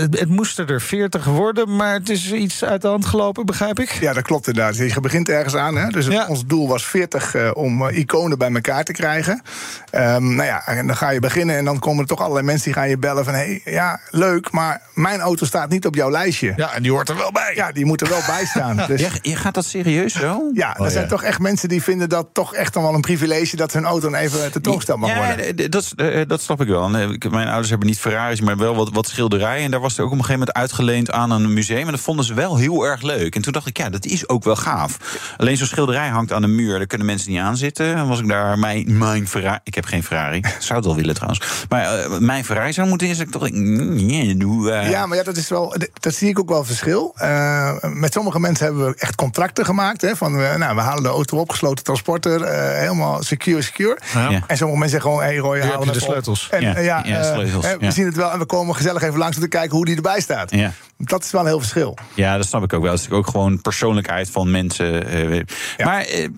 het, 0.00 0.18
het 0.18 0.28
moesten 0.28 0.66
er 0.68 0.80
40 0.80 1.24
worden, 1.24 1.76
maar 1.76 1.92
het 1.94 2.08
is 2.08 2.32
iets 2.32 2.64
uit 2.64 2.82
de 2.82 2.88
hand 2.88 3.06
gelopen, 3.06 3.46
begrijp 3.46 3.80
ik. 3.80 3.90
Ja, 3.90 4.12
dat 4.12 4.22
klopt 4.22 4.46
inderdaad. 4.46 4.76
Je 4.76 5.00
begint 5.00 5.28
ergens 5.28 5.54
aan. 5.56 5.76
Hè? 5.76 5.88
Dus 5.88 6.04
het- 6.04 6.14
Ja. 6.14 6.26
ons 6.26 6.46
doel 6.46 6.68
was 6.68 6.86
40 6.86 7.34
eh, 7.34 7.50
om 7.54 7.86
eh, 7.88 7.98
iconen 7.98 8.38
bij 8.38 8.52
elkaar 8.52 8.84
te 8.84 8.92
krijgen. 8.92 9.42
Ehm, 9.90 10.34
nou 10.34 10.44
ja, 10.48 10.66
en 10.66 10.86
dan 10.86 10.96
ga 10.96 11.10
je 11.10 11.20
beginnen 11.20 11.56
en 11.56 11.64
dan 11.64 11.78
komen 11.78 12.02
er 12.02 12.08
toch 12.08 12.20
allerlei 12.20 12.46
mensen 12.46 12.64
die 12.64 12.72
gaan 12.74 12.88
je 12.88 12.98
bellen 12.98 13.24
van... 13.24 13.34
hé, 13.34 13.60
hey, 13.64 13.72
ja, 13.72 14.00
leuk, 14.10 14.50
maar 14.50 14.80
mijn 14.94 15.20
auto 15.20 15.44
staat 15.46 15.68
niet 15.70 15.86
op 15.86 15.94
jouw 15.94 16.10
lijstje. 16.10 16.52
Ja, 16.56 16.74
en 16.74 16.82
die 16.82 16.90
hoort 16.92 17.08
er 17.08 17.16
wel 17.16 17.32
bij. 17.32 17.52
Ja, 17.54 17.72
die 17.72 17.84
moet 17.84 18.00
er 18.00 18.08
wel 18.08 18.22
bij 18.26 18.44
staan. 18.46 18.76
Dus, 18.88 19.00
Ja, 19.00 19.08
je 19.22 19.36
gaat 19.36 19.54
dat 19.54 19.64
serieus 19.64 20.12
zo? 20.12 20.50
ja, 20.54 20.74
er 20.76 20.80
Oh, 20.80 20.86
zijn 20.88 21.02
ja. 21.02 21.08
toch 21.10 21.22
echt 21.22 21.38
mensen 21.38 21.68
die 21.68 21.82
vinden 21.82 22.08
dat 22.08 22.28
toch 22.32 22.54
echt 22.54 22.72
dan 22.74 22.82
wel 22.82 22.94
een 22.94 23.00
privilege... 23.00 23.56
dat 23.56 23.72
hun 23.72 23.84
auto 23.84 24.12
even 24.12 24.52
tentoongesteld 24.52 24.98
mag 25.00 25.10
ja, 25.10 25.26
worden. 25.26 25.56
d- 25.56 25.72
dat, 25.72 25.82
is- 25.82 25.92
eh, 25.96 26.22
dat 26.26 26.40
snap 26.40 26.60
ik 26.60 26.68
wel. 26.68 26.84
Eh, 26.84 27.30
Mijn 27.30 27.46
ouders 27.48 27.68
hebben 27.68 27.88
niet 27.88 27.98
Ferraris, 28.18 28.40
maar 28.40 28.56
wel 28.56 28.74
wat, 28.76 28.90
wat 28.92 29.08
schilderijen. 29.08 29.64
En 29.64 29.70
daar 29.70 29.80
was 29.80 29.92
het 29.92 30.00
ook 30.00 30.06
op 30.06 30.12
een 30.12 30.24
gegeven 30.24 30.38
moment 30.38 30.56
uitgeleend 30.56 31.10
aan 31.10 31.30
een 31.30 31.52
museum. 31.52 31.84
En 31.84 31.90
dat 31.90 32.00
vonden 32.00 32.24
ze 32.24 32.34
wel 32.34 32.56
heel 32.56 32.84
erg 32.86 33.02
leuk. 33.02 33.34
En 33.34 33.42
toen 33.42 33.52
dacht 33.52 33.66
ik, 33.66 33.76
ja, 33.76 33.88
dat 33.90 34.04
is 34.04 34.28
ook 34.28 34.44
wel 34.44 34.56
gaaf. 34.56 34.96
Alleen 35.36 35.56
zo'n 35.56 35.66
schilderij 35.66 36.08
hangt 36.08 36.32
aan 36.32 36.42
de 36.42 36.48
muur. 36.48 36.78
Daar 36.78 36.86
kunnen 36.86 37.06
mensen 37.06 37.30
niet 37.30 37.40
aan 37.40 37.56
zitten. 37.56 37.94
En 37.94 38.08
was 38.08 38.20
ik 38.20 38.28
daar 38.28 38.58
mijn, 38.58 38.98
mijn 38.98 39.28
Ferrari... 39.28 39.58
Ik 39.62 39.74
heb 39.74 39.84
geen 39.84 40.02
Ferrari. 40.04 40.40
Zou 40.58 40.78
het 40.78 40.84
wel 40.84 40.94
willen 40.96 41.14
trouwens. 41.14 41.42
Maar 41.68 41.98
eh, 41.98 42.18
mijn 42.18 42.44
Ferrari 42.44 42.72
zou 42.72 42.88
moeten 42.88 43.08
is. 43.08 43.18
Ik 43.18 43.32
dacht, 43.32 43.52
nee, 43.52 44.36
doe... 44.36 44.70
eh, 44.70 44.90
Ja, 44.90 45.06
maar 45.06 45.16
ja, 45.16 45.22
dat, 45.22 45.36
is 45.36 45.48
wel, 45.48 45.74
dat 46.00 46.14
zie 46.14 46.28
ik 46.28 46.38
ook 46.38 46.48
wel 46.48 46.64
verschil. 46.64 47.12
Eh, 47.16 47.72
met 47.92 48.12
sommige 48.12 48.40
mensen 48.40 48.64
hebben 48.64 48.86
we 48.86 48.94
echt 48.98 49.14
contracten 49.14 49.64
gemaakt. 49.64 50.00
Hè, 50.00 50.16
van, 50.16 50.32
nou, 50.58 50.74
we 50.74 50.80
halen 50.80 51.02
de 51.02 51.08
auto 51.08 51.36
op, 51.38 51.50
gesloten 51.50 51.84
transporter, 51.84 52.48
helemaal 52.78 53.22
secure, 53.22 53.62
secure. 53.62 53.98
Ja. 54.14 54.42
En 54.46 54.56
sommige 54.56 54.78
mensen 54.80 55.00
zeggen 55.00 55.10
gewoon, 55.10 55.18
hé 55.20 55.26
hey, 55.26 55.36
Roy, 55.36 55.60
haal 55.60 55.84
de 55.84 56.00
sleutels. 56.00 56.48
En, 56.50 56.62
Ja, 56.62 56.78
ja, 56.78 57.02
ja, 57.04 57.22
sleutels, 57.34 57.64
hè, 57.66 57.78
we 57.78 57.84
ja. 57.84 57.90
zien 57.90 58.06
het 58.08 58.16
wel 58.16 58.32
en 58.32 58.38
we 58.38 58.46
komen 58.46 58.74
gezellig 58.74 59.02
even 59.02 59.18
langs 59.18 59.36
om 59.36 59.42
te 59.42 59.48
kijken 59.48 59.76
hoe 59.76 59.84
die 59.84 59.96
erbij 59.96 60.20
staat. 60.20 60.50
Ja. 60.50 60.72
Dat 60.96 61.24
is 61.24 61.30
wel 61.30 61.40
een 61.40 61.46
heel 61.46 61.58
verschil. 61.58 61.96
Ja, 62.14 62.36
dat 62.36 62.46
snap 62.46 62.62
ik 62.62 62.72
ook 62.72 62.82
wel. 62.82 62.90
Dat 62.90 63.00
is 63.00 63.10
ook 63.10 63.26
gewoon 63.26 63.60
persoonlijkheid 63.60 64.30
van 64.30 64.50
mensen. 64.50 65.06
eh, 65.06 65.34
Ja. 65.76 65.84
Maar 65.84 66.00
eh, 66.00 66.28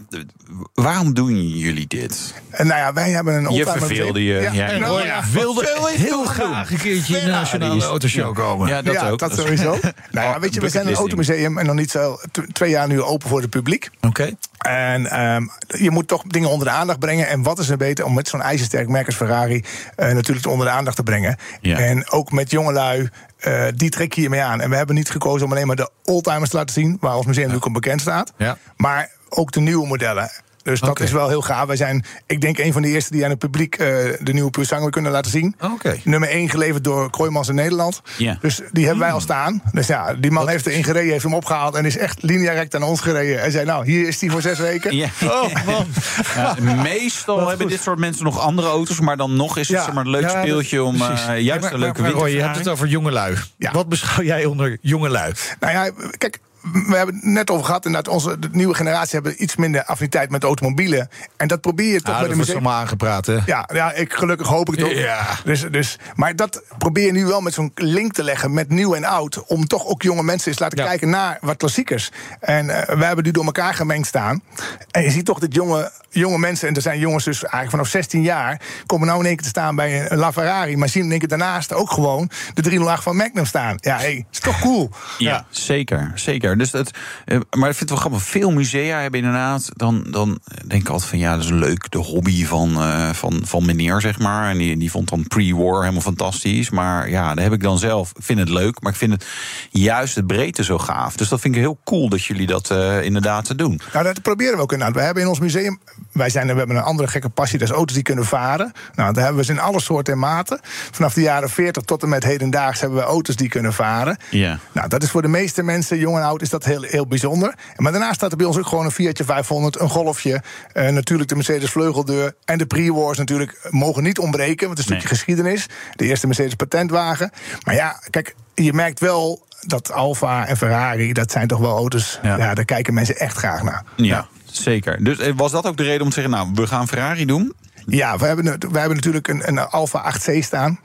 waarom 0.75 1.15
doen 1.15 1.49
jullie 1.49 1.87
dit? 1.87 2.35
En 2.51 2.67
nou 2.67 2.79
ja, 2.81 2.93
wij 2.93 3.11
hebben 3.11 3.35
een 3.35 3.55
Je 3.55 3.67
verveelde 3.67 4.25
je. 4.25 4.49
Ja, 4.53 4.69
en 4.69 4.81
nou 4.81 4.93
Roy 4.93 5.07
ja. 5.07 5.23
wilde 5.33 5.65
Veel 5.65 5.87
heel 5.87 6.25
graag 6.25 6.71
een 6.71 6.79
keertje 6.79 7.19
in 7.19 7.25
de 7.25 7.31
Nationale 7.31 7.85
Autoshow 7.85 8.35
komen. 8.35 8.69
Ja, 8.69 8.83
dat 8.83 8.95
ja, 8.95 9.09
ook. 9.09 9.19
dat 9.19 9.35
sowieso. 9.35 9.71
nou 10.11 10.27
ja, 10.27 10.35
Oh, 10.35 10.41
weet 10.41 10.55
je, 10.55 10.61
we 10.61 10.69
zijn 10.69 10.87
een 10.87 10.95
automuseum 10.95 11.59
en 11.59 11.67
nog 11.67 11.75
niet 11.75 11.91
zo 11.91 12.19
twee 12.53 12.71
jaar 12.71 12.89
nu 12.89 13.03
open 13.03 13.29
voor 13.29 13.41
het 13.41 13.51
publiek. 13.51 13.91
Oké. 14.01 14.31
En 14.59 15.07
ehm, 15.07 15.47
je 15.67 15.91
moet 15.91 16.09
toch 16.09 16.23
dingen 16.23 16.51
onder 16.51 16.67
de 16.67 16.73
aandacht 16.73 16.99
brengen. 16.99 17.29
En 17.29 17.43
wat 17.43 17.59
is 17.59 17.69
er 17.69 17.77
beter 17.77 18.05
om 18.05 18.15
met 18.15 18.29
zo'n 18.29 18.43
ijzersterk 18.43 18.89
merk 18.89 19.07
als 19.07 19.15
Ferrari 19.15 19.65
eh, 19.97 20.13
natuurlijk 20.13 20.47
onder 20.47 20.67
de 20.67 20.73
aandacht 20.73 20.97
te 20.97 21.03
brengen. 21.03 21.37
Ja. 21.61 21.79
En 21.79 22.11
ook 22.11 22.33
met 22.33 22.51
jongelui, 22.51 23.09
eh 23.39 23.65
die 23.75 23.91
trek 23.91 24.13
je 24.13 24.21
hiermee 24.21 24.43
aan. 24.43 24.61
En 24.61 24.71
we 24.71 24.77
hebben 24.77 24.95
niet 24.95 25.11
gekozen 25.11 25.47
om 25.47 25.53
alleen 25.53 25.67
maar 25.67 25.77
de 25.77 25.91
oldtimers 26.05 26.51
te 26.51 26.57
laten 26.57 26.75
zien, 26.75 26.97
waar 27.01 27.17
ons 27.17 27.27
museum 27.27 27.47
natuurlijk 27.47 27.77
op 27.77 27.83
bekend 27.83 28.01
staat. 28.01 28.33
Maar 28.77 29.11
ook 29.29 29.53
de 29.53 29.61
nieuwe 29.61 29.87
modellen. 29.87 30.31
Dus 30.71 30.81
dat 30.81 31.01
is 31.01 31.13
wel 31.13 31.29
heel 31.29 31.43
gaaf. 31.43 31.67
Wij 31.67 31.77
zijn, 31.77 32.05
ik 32.27 32.41
denk, 32.41 32.59
een 32.59 32.73
van 32.73 32.83
de 32.83 32.89
eerste 32.89 33.13
die 33.13 33.25
aan 33.25 33.31
het 33.31 33.39
publiek 33.39 33.75
eh, 33.75 33.87
de 34.21 34.33
nieuwe 34.33 34.51
Pulsar 34.51 34.91
kunnen 34.91 35.13
laten 35.13 35.31
zien. 35.31 35.55
Oké. 35.61 35.97
Nummer 36.05 36.29
1 36.29 36.49
geleverd 36.49 36.85
door 36.85 37.11
Kroijmans 37.11 37.49
in 37.49 37.55
Nederland. 37.55 38.03
Ja. 38.17 38.39
Dus 38.41 38.61
die 38.73 38.85
hebben 38.85 39.03
wij 39.03 39.13
al 39.13 39.21
staan. 39.21 39.63
Dus 39.73 39.87
ja, 39.87 40.15
die 40.15 40.31
man 40.31 40.49
heeft 40.49 40.67
erin 40.67 40.85
gereden, 40.85 41.11
heeft 41.11 41.23
hem 41.25 41.35
opgehaald 41.35 41.75
en 41.75 41.85
is 41.85 41.97
echt 41.97 42.23
lineairect 42.23 42.75
aan 42.75 42.83
ons 42.83 43.01
gereden. 43.01 43.43
En 43.43 43.53
zei, 43.53 43.65
nou, 43.65 43.85
hier 43.85 44.09
is 44.09 44.19
die 44.19 44.31
voor 44.31 44.43
zes 44.43 44.59
weken. 44.59 44.97
Ja. 44.97 45.09
Oh, 45.25 45.65
man. 45.67 45.87
Ja, 46.37 46.57
meestal 46.83 47.49
hebben 47.49 47.69
dit 47.69 47.81
soort 47.83 47.99
mensen 47.99 48.25
nog 48.25 48.39
andere 48.41 48.69
auto's, 48.69 49.01
maar 49.01 49.17
dan 49.17 49.37
nog 49.37 49.57
is 49.59 49.69
het 49.69 49.77
Ja. 49.77 49.85
zeg 49.85 49.95
maar, 49.95 50.05
een 50.05 50.11
leuk 50.11 50.21
Ja, 50.23 50.33
dat- 50.33 50.43
speeltje 50.43 50.83
om 50.83 50.95
eh, 50.95 51.39
juist 51.41 51.63
Maar- 51.63 51.73
een 51.73 51.79
leuke 51.79 52.03
maar, 52.03 52.29
je 52.31 52.41
hebt 52.43 52.57
het 52.57 52.69
over 52.69 52.87
jongelui. 52.89 53.37
Ja. 53.57 53.73
Wat 53.73 53.89
beschouw 53.89 54.25
jij 54.25 54.45
onder 54.45 54.79
jongelui? 54.81 55.33
Nou 55.61 55.73
ja, 55.73 55.91
kijk. 56.19 56.39
We 56.63 56.97
hebben 56.97 57.15
het 57.15 57.25
net 57.25 57.51
over 57.51 57.65
gehad, 57.65 57.87
inderdaad, 57.87 58.13
onze 58.15 58.39
de 58.39 58.49
nieuwe 58.53 58.75
generatie 58.75 59.15
hebben 59.15 59.43
iets 59.43 59.57
minder 59.57 59.85
affiniteit 59.85 60.31
met 60.31 60.45
automobielen. 60.45 61.09
En 61.37 61.49
dat 61.49 61.61
probeer 61.61 61.93
je 61.93 62.01
toch 62.03 62.15
Ah, 62.15 62.21
met 62.21 62.21
dat 62.21 62.31
een 62.31 62.37
wordt 62.37 62.39
museum. 62.49 62.57
allemaal 62.67 62.81
aangepraat, 62.83 63.27
hè? 63.27 63.39
Ja, 63.47 63.69
ja 63.73 63.93
ik, 63.93 64.13
gelukkig 64.13 64.47
hoop 64.47 64.69
ik 64.73 64.79
het 64.79 64.85
ook. 64.85 64.93
Ja. 64.93 65.27
Dus, 65.45 65.65
dus, 65.71 65.99
maar 66.15 66.37
dat 66.37 66.63
probeer 66.79 67.07
je 67.07 67.13
nu 67.13 67.27
wel 67.27 67.41
met 67.41 67.55
zo'n 67.55 67.73
link 67.75 68.13
te 68.13 68.23
leggen 68.25 68.55
met 68.55 68.69
nieuw 68.69 68.95
en 68.95 69.05
oud. 69.05 69.45
Om 69.47 69.67
toch 69.67 69.87
ook 69.87 70.03
jonge 70.03 70.23
mensen 70.23 70.51
eens 70.51 70.59
laten 70.61 70.79
Ja. 70.79 70.85
kijken 70.87 71.09
naar 71.11 71.39
wat 71.41 71.57
klassiekers. 71.57 72.11
En 72.41 72.71
eh 72.71 72.97
we 72.99 73.05
hebben 73.05 73.25
die 73.25 73.33
door 73.33 73.45
elkaar 73.45 73.75
gemengd 73.75 74.07
staan. 74.07 74.43
En 74.91 75.03
je 75.03 75.11
ziet 75.11 75.25
toch 75.25 75.39
dat 75.39 75.55
jonge, 75.55 75.91
jonge 76.11 76.39
mensen, 76.39 76.69
en 76.69 76.75
er 76.75 76.83
zijn 76.83 76.99
jongens 76.99 77.25
dus 77.25 77.39
eigenlijk 77.41 77.71
vanaf 77.71 77.89
16 77.89 78.23
jaar... 78.23 78.61
komen 78.87 79.07
nou 79.07 79.19
in 79.21 79.27
één 79.27 79.35
keer 79.35 79.45
te 79.45 79.51
staan 79.51 79.75
bij 79.77 80.11
een 80.11 80.19
LaFerrari... 80.19 80.77
maar 80.77 80.89
zien 80.89 81.05
in 81.05 81.11
één 81.11 81.19
keer 81.19 81.29
daarnaast 81.29 81.73
ook 81.73 81.91
gewoon 81.91 82.31
de 82.55 82.63
308 82.63 83.03
van 83.03 83.17
Magnum 83.17 83.47
staan. 83.47 83.77
Ja, 83.81 83.97
hé, 83.97 84.03
hey, 84.03 84.27
is 84.33 84.41
toch 84.41 84.61
cool? 84.61 84.91
Ja, 85.19 85.45
zeker, 85.51 86.13
zeker. 86.15 86.50
Dus 86.59 86.71
dat, 86.71 86.91
eh, 87.25 87.39
maar 87.51 87.69
ik 87.69 87.77
vind 87.77 87.79
het 87.79 87.91
wel 87.91 87.99
grappig. 87.99 88.23
Veel 88.23 88.51
musea 88.51 89.01
hebben 89.01 89.21
inderdaad. 89.21 89.71
Dan, 89.77 90.05
dan 90.11 90.39
denk 90.67 90.83
ik 90.83 90.89
altijd 90.89 91.11
van 91.11 91.19
ja, 91.19 91.35
dat 91.35 91.45
is 91.45 91.51
leuk. 91.51 91.91
De 91.91 91.99
hobby 91.99 92.45
van, 92.45 92.75
eh, 92.75 93.11
van, 93.11 93.41
van 93.45 93.65
meneer, 93.65 94.01
zeg 94.01 94.19
maar. 94.19 94.51
En 94.51 94.59
die, 94.59 94.77
die 94.77 94.91
vond 94.91 95.09
dan 95.09 95.27
pre-war 95.29 95.81
helemaal 95.81 96.01
fantastisch. 96.01 96.71
Maar 96.71 97.11
ja, 97.11 97.35
daar 97.35 97.45
heb 97.45 97.53
ik 97.53 97.63
dan 97.63 97.79
zelf. 97.79 98.11
Ik 98.17 98.23
vind 98.23 98.39
het 98.39 98.49
leuk, 98.49 98.81
maar 98.81 98.93
ik 98.93 98.99
vind 98.99 99.13
het 99.13 99.27
juist 99.71 100.15
het 100.15 100.27
breedte 100.27 100.65
zo 100.65 100.79
gaaf. 100.79 101.17
Dus 101.17 101.29
dat 101.29 101.41
vind 101.41 101.55
ik 101.55 101.61
heel 101.61 101.79
cool 101.85 102.09
dat 102.09 102.25
jullie 102.25 102.47
dat 102.47 102.71
eh, 102.71 103.03
inderdaad 103.03 103.59
doen. 103.59 103.81
Nou, 103.93 104.05
dat 104.05 104.23
proberen 104.23 104.57
we 104.57 104.63
ook 104.63 104.73
inderdaad. 104.73 104.97
We 104.97 105.03
hebben 105.03 105.23
in 105.23 105.29
ons 105.29 105.39
museum, 105.39 105.81
wij 106.13 106.31
zijn, 106.31 106.47
we 106.47 106.55
hebben 106.55 106.77
een 106.77 106.83
andere 106.83 107.09
gekke 107.09 107.29
passie, 107.29 107.59
dat 107.59 107.69
is 107.69 107.75
auto's 107.75 107.95
die 107.95 108.03
kunnen 108.03 108.25
varen. 108.25 108.73
Nou, 108.95 109.13
daar 109.13 109.25
hebben 109.25 109.41
we 109.41 109.47
ze 109.47 109.53
in 109.53 109.61
alle 109.61 109.81
soorten 109.81 110.13
en 110.13 110.19
maten. 110.19 110.61
Vanaf 110.91 111.15
de 111.15 111.21
jaren 111.21 111.51
40 111.51 111.83
tot 111.83 112.03
en 112.03 112.09
met 112.09 112.25
hedendaags 112.25 112.81
hebben 112.81 112.99
we 112.99 113.05
auto's 113.05 113.37
die 113.37 113.49
kunnen 113.49 113.73
varen. 113.73 114.17
Ja. 114.31 114.59
Nou, 114.73 114.89
dat 114.89 115.03
is 115.03 115.11
voor 115.11 115.23
de 115.23 115.29
meeste 115.29 115.63
mensen, 115.63 115.99
jong 115.99 116.17
en 116.17 116.23
oud, 116.23 116.40
is 116.43 116.49
dat 116.51 116.65
heel, 116.65 116.83
heel 116.83 117.07
bijzonder. 117.07 117.55
Maar 117.77 117.93
daarnaast 117.93 118.15
staat 118.15 118.31
er 118.31 118.37
bij 118.37 118.47
ons 118.47 118.59
ook 118.59 118.67
gewoon 118.67 118.85
een 118.85 118.91
Fiatje 118.91 119.25
500, 119.25 119.81
een 119.81 119.89
Golfje, 119.89 120.43
eh, 120.73 120.89
natuurlijk 120.89 121.29
de 121.29 121.35
Mercedes 121.35 121.71
Vleugeldeur 121.71 122.35
en 122.45 122.59
de 122.59 122.67
pre-wars 122.67 123.19
natuurlijk 123.19 123.67
mogen 123.71 124.03
niet 124.03 124.19
ontbreken, 124.19 124.67
want 124.67 124.79
het 124.79 124.79
is 124.79 124.85
een 124.85 124.91
Nee. 124.93 125.01
stukje 125.01 125.17
geschiedenis. 125.17 125.67
De 125.97 126.05
eerste 126.05 126.27
Mercedes 126.27 126.55
patentwagen. 126.55 127.31
Maar 127.65 127.75
ja, 127.75 128.01
kijk, 128.11 128.35
je 128.55 128.73
merkt 128.73 129.01
wel 129.01 129.47
dat 129.61 129.93
Alfa 129.93 130.47
en 130.47 130.57
Ferrari, 130.57 131.13
dat 131.13 131.31
zijn 131.31 131.47
toch 131.49 131.59
wel 131.61 131.77
auto's, 131.77 132.19
Ja. 132.23 132.37
ja, 132.37 132.55
daar 132.55 132.65
kijken 132.65 132.95
mensen 132.95 133.17
echt 133.19 133.37
graag 133.37 133.63
naar. 133.63 133.85
Ja, 133.97 134.27
zeker. 134.45 135.05
Dus 135.05 135.19
eh, 135.19 135.33
was 135.37 135.53
dat 135.53 135.67
ook 135.67 135.77
de 135.77 135.83
reden 135.83 136.03
om 136.03 136.09
te 136.09 136.15
zeggen, 136.21 136.33
nou, 136.33 136.49
we 136.55 136.67
gaan 136.67 136.89
Ferrari 136.89 137.25
doen? 137.27 137.53
Ja, 137.87 138.19
we 138.19 138.27
hebben, 138.27 138.45
we 138.45 138.79
hebben 138.79 138.97
natuurlijk 138.97 139.29
een, 139.29 139.49
een 139.49 139.59
Alfa 139.59 140.15
8C 140.15 140.43
staan. 140.45 140.79